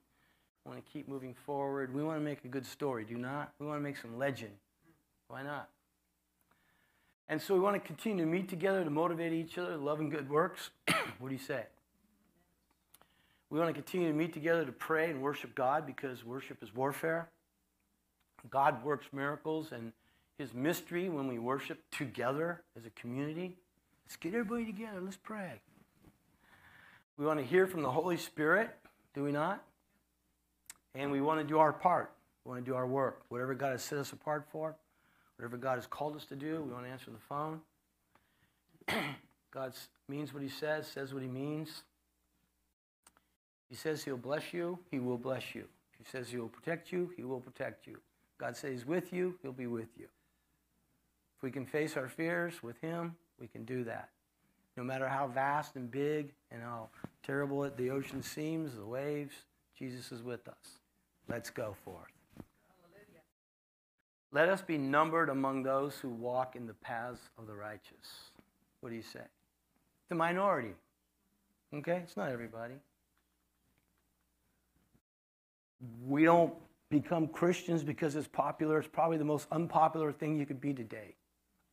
want 0.65 0.83
to 0.83 0.91
keep 0.91 1.07
moving 1.07 1.35
forward. 1.45 1.93
We 1.93 2.03
want 2.03 2.19
to 2.19 2.23
make 2.23 2.43
a 2.43 2.47
good 2.47 2.65
story, 2.65 3.05
do 3.05 3.17
not? 3.17 3.53
We 3.59 3.67
want 3.67 3.79
to 3.79 3.83
make 3.83 3.97
some 3.97 4.17
legend. 4.17 4.51
Why 5.27 5.43
not? 5.43 5.69
And 7.27 7.41
so 7.41 7.53
we 7.53 7.59
want 7.59 7.75
to 7.75 7.85
continue 7.85 8.23
to 8.23 8.29
meet 8.29 8.49
together 8.49 8.83
to 8.83 8.89
motivate 8.89 9.33
each 9.33 9.57
other, 9.57 9.77
love 9.77 9.99
and 9.99 10.11
good 10.11 10.29
works. 10.29 10.69
what 11.19 11.29
do 11.29 11.33
you 11.33 11.39
say? 11.39 11.63
We 13.49 13.59
want 13.59 13.73
to 13.73 13.81
continue 13.81 14.07
to 14.07 14.13
meet 14.13 14.33
together 14.33 14.65
to 14.65 14.71
pray 14.71 15.09
and 15.09 15.21
worship 15.21 15.55
God 15.55 15.85
because 15.85 16.25
worship 16.25 16.61
is 16.61 16.73
warfare. 16.75 17.29
God 18.49 18.83
works 18.83 19.07
miracles 19.11 19.71
and 19.71 19.91
his 20.37 20.53
mystery 20.53 21.09
when 21.09 21.27
we 21.27 21.39
worship 21.39 21.79
together 21.91 22.61
as 22.77 22.85
a 22.85 22.89
community. 22.91 23.57
Let's 24.05 24.17
get 24.17 24.33
everybody 24.33 24.65
together. 24.65 24.99
Let's 25.01 25.17
pray. 25.17 25.61
We 27.17 27.25
want 27.25 27.39
to 27.39 27.45
hear 27.45 27.65
from 27.65 27.81
the 27.81 27.91
Holy 27.91 28.17
Spirit, 28.17 28.75
do 29.13 29.23
we 29.23 29.31
not? 29.31 29.63
And 30.95 31.11
we 31.11 31.21
want 31.21 31.39
to 31.41 31.45
do 31.45 31.59
our 31.59 31.73
part. 31.73 32.11
We 32.43 32.49
want 32.49 32.63
to 32.63 32.71
do 32.71 32.75
our 32.75 32.87
work. 32.87 33.21
Whatever 33.29 33.53
God 33.53 33.71
has 33.71 33.83
set 33.83 33.99
us 33.99 34.13
apart 34.13 34.45
for, 34.51 34.75
whatever 35.37 35.57
God 35.57 35.75
has 35.75 35.85
called 35.85 36.15
us 36.15 36.25
to 36.25 36.35
do, 36.35 36.61
we 36.61 36.73
want 36.73 36.85
to 36.85 36.91
answer 36.91 37.11
the 37.11 37.17
phone. 37.17 37.59
God 39.51 39.73
means 40.07 40.33
what 40.33 40.43
he 40.43 40.49
says, 40.49 40.87
says 40.87 41.13
what 41.13 41.21
he 41.23 41.29
means. 41.29 41.83
He 43.69 43.75
says 43.75 44.03
he'll 44.03 44.17
bless 44.17 44.53
you, 44.53 44.79
he 44.91 44.99
will 44.99 45.17
bless 45.17 45.55
you. 45.55 45.65
He 45.97 46.03
says 46.09 46.29
he 46.29 46.37
will 46.37 46.49
protect 46.49 46.91
you, 46.91 47.11
he 47.17 47.23
will 47.23 47.39
protect 47.39 47.87
you. 47.87 47.97
God 48.37 48.55
says 48.55 48.71
he's 48.71 48.85
with 48.85 49.11
you, 49.11 49.35
he'll 49.41 49.51
be 49.53 49.67
with 49.67 49.89
you. 49.97 50.05
If 51.37 51.43
we 51.43 51.51
can 51.51 51.65
face 51.65 51.97
our 51.97 52.07
fears 52.07 52.61
with 52.61 52.79
him, 52.79 53.15
we 53.39 53.47
can 53.47 53.65
do 53.65 53.83
that. 53.85 54.09
No 54.77 54.83
matter 54.83 55.07
how 55.07 55.27
vast 55.27 55.75
and 55.75 55.89
big 55.89 56.33
and 56.51 56.61
how 56.61 56.89
terrible 57.23 57.69
the 57.75 57.89
ocean 57.89 58.21
seems, 58.21 58.75
the 58.75 58.85
waves, 58.85 59.33
Jesus 59.77 60.11
is 60.11 60.21
with 60.21 60.47
us. 60.47 60.79
Let's 61.29 61.49
go 61.49 61.75
forth. 61.83 62.11
Let 64.31 64.49
us 64.49 64.61
be 64.61 64.77
numbered 64.77 65.29
among 65.29 65.63
those 65.63 65.95
who 65.95 66.09
walk 66.09 66.55
in 66.55 66.67
the 66.67 66.73
paths 66.73 67.21
of 67.37 67.47
the 67.47 67.53
righteous. 67.53 68.31
What 68.81 68.89
do 68.89 68.95
you 68.95 69.01
say? 69.01 69.21
The 70.09 70.15
minority. 70.15 70.73
Okay? 71.73 72.01
It's 72.03 72.17
not 72.17 72.29
everybody. 72.29 72.75
We 76.05 76.25
don't 76.25 76.53
become 76.89 77.27
Christians 77.27 77.83
because 77.83 78.15
it's 78.15 78.27
popular. 78.27 78.77
It's 78.79 78.87
probably 78.87 79.17
the 79.17 79.23
most 79.23 79.47
unpopular 79.51 80.11
thing 80.11 80.35
you 80.37 80.45
could 80.45 80.61
be 80.61 80.73
today. 80.73 81.15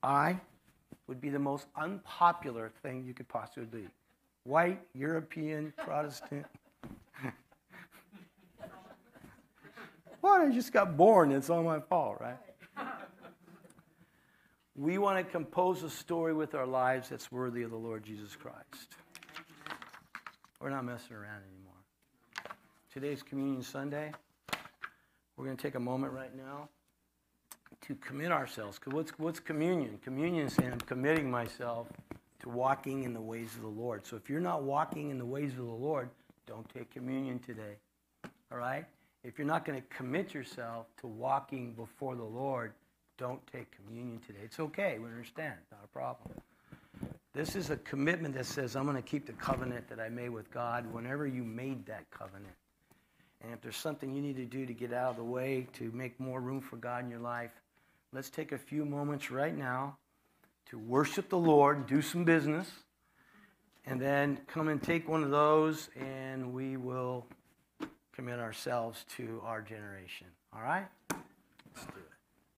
I 0.03 0.39
would 1.07 1.21
be 1.21 1.31
the 1.31 1.39
most 1.39 1.67
unpopular 1.77 2.73
thing 2.83 3.05
you 3.05 3.13
could 3.13 3.29
possibly 3.29 3.67
be. 3.67 3.89
White, 4.45 4.81
European, 4.95 5.73
Protestant. 5.77 6.47
What? 10.23 10.41
I 10.41 10.51
just 10.53 10.73
got 10.73 10.97
born. 10.97 11.33
It's 11.33 11.51
all 11.51 11.65
my 11.65 11.81
fault, 11.81 12.19
right? 12.21 12.39
we 14.77 14.97
want 14.97 15.19
to 15.19 15.25
compose 15.25 15.83
a 15.83 15.91
story 15.91 16.33
with 16.33 16.55
our 16.55 16.65
lives 16.65 17.09
that's 17.09 17.33
worthy 17.33 17.65
of 17.65 17.73
the 17.73 17.77
Lord 17.77 18.05
Jesus 18.05 18.37
Christ. 18.37 18.95
We're 20.61 20.71
not 20.71 20.85
messing 20.85 21.17
around 21.17 21.43
anymore. 21.51 22.55
Today's 22.93 23.21
Communion 23.21 23.65
Sunday. 23.65 24.13
We're 25.37 25.47
going 25.47 25.57
to 25.57 25.63
take 25.63 25.75
a 25.75 25.81
moment 25.81 26.13
right 26.13 26.35
now 26.37 26.69
to 27.89 27.97
commit 27.97 28.31
ourselves. 28.31 28.79
What's, 28.85 29.11
what's 29.19 29.41
communion? 29.41 29.99
Communion 30.05 30.47
is 30.47 30.55
saying 30.55 30.71
I'm 30.71 30.81
committing 30.83 31.29
myself 31.29 31.89
to 32.43 32.49
walking 32.49 33.03
in 33.03 33.13
the 33.13 33.21
ways 33.21 33.57
of 33.57 33.63
the 33.63 33.67
Lord. 33.67 34.07
So 34.07 34.15
if 34.15 34.31
you're 34.31 34.41
not 34.41 34.63
walking 34.63 35.11
in 35.11 35.19
the 35.19 35.27
ways 35.27 35.51
of 35.51 35.67
the 35.67 35.73
Lord, 35.73 36.11
don't 36.47 36.69
take 36.69 36.93
communion 36.93 37.41
today. 37.41 37.75
All 38.53 38.59
right? 38.59 38.85
If 39.25 39.39
you're 39.39 39.47
not 39.47 39.65
going 39.65 39.81
to 39.81 39.87
commit 39.89 40.35
yourself 40.35 40.87
to 41.01 41.07
walking 41.07 41.75
before 41.75 42.17
the 42.17 42.25
Lord, 42.25 42.73
don't 43.19 43.41
take 43.47 43.71
communion 43.77 44.21
today. 44.27 44.41
It's 44.45 44.59
okay. 44.59 44.99
We 44.99 45.07
understand. 45.07 45.55
Not 45.71 45.81
a 45.85 45.89
problem. 45.89 46.33
This 47.35 47.57
is 47.57 47.71
a 47.71 47.77
commitment 47.77 48.35
that 48.35 48.47
says, 48.47 48.77
I'm 48.77 48.85
going 48.85 48.97
to 48.97 49.03
keep 49.03 49.27
the 49.27 49.33
covenant 49.33 49.89
that 49.89 50.01
I 50.01 50.09
made 50.09 50.31
with 50.31 50.51
God 50.51 50.93
whenever 50.93 51.27
you 51.27 51.45
made 51.45 51.87
that 51.87 52.11
covenant. 52.11 52.55
And 53.43 53.53
if 53.53 53.61
there's 53.61 53.77
something 53.77 54.13
you 54.13 54.21
need 54.21 54.37
to 54.37 54.45
do 54.45 54.67
to 54.67 54.75
get 54.75 54.93
out 54.93 55.11
of 55.11 55.17
the 55.17 55.25
way 55.25 55.67
to 55.75 55.91
make 55.93 56.19
more 56.21 56.41
room 56.41 56.61
for 56.61 56.77
God 56.77 57.05
in 57.05 57.11
your 57.11 57.21
life, 57.21 57.51
let's 58.13 58.29
take 58.29 58.53
a 58.53 58.59
few 58.59 58.85
moments 58.85 59.31
right 59.31 59.57
now 59.57 59.97
to 60.71 60.79
worship 60.79 61.29
the 61.29 61.39
Lord 61.39 61.87
do 61.87 62.03
some 62.03 62.25
business. 62.25 62.71
And 63.85 64.01
then 64.01 64.39
come 64.47 64.69
and 64.69 64.81
take 64.81 65.09
one 65.09 65.25
of 65.25 65.31
those, 65.31 65.89
and 65.99 66.53
we 66.53 66.77
will 66.77 67.27
commit 68.15 68.39
ourselves 68.39 69.05
to 69.17 69.41
our 69.45 69.61
generation. 69.63 70.27
All 70.55 70.63
right? 70.63 70.87
Let's 71.11 71.87
do 71.87 71.99
it. 71.99 72.12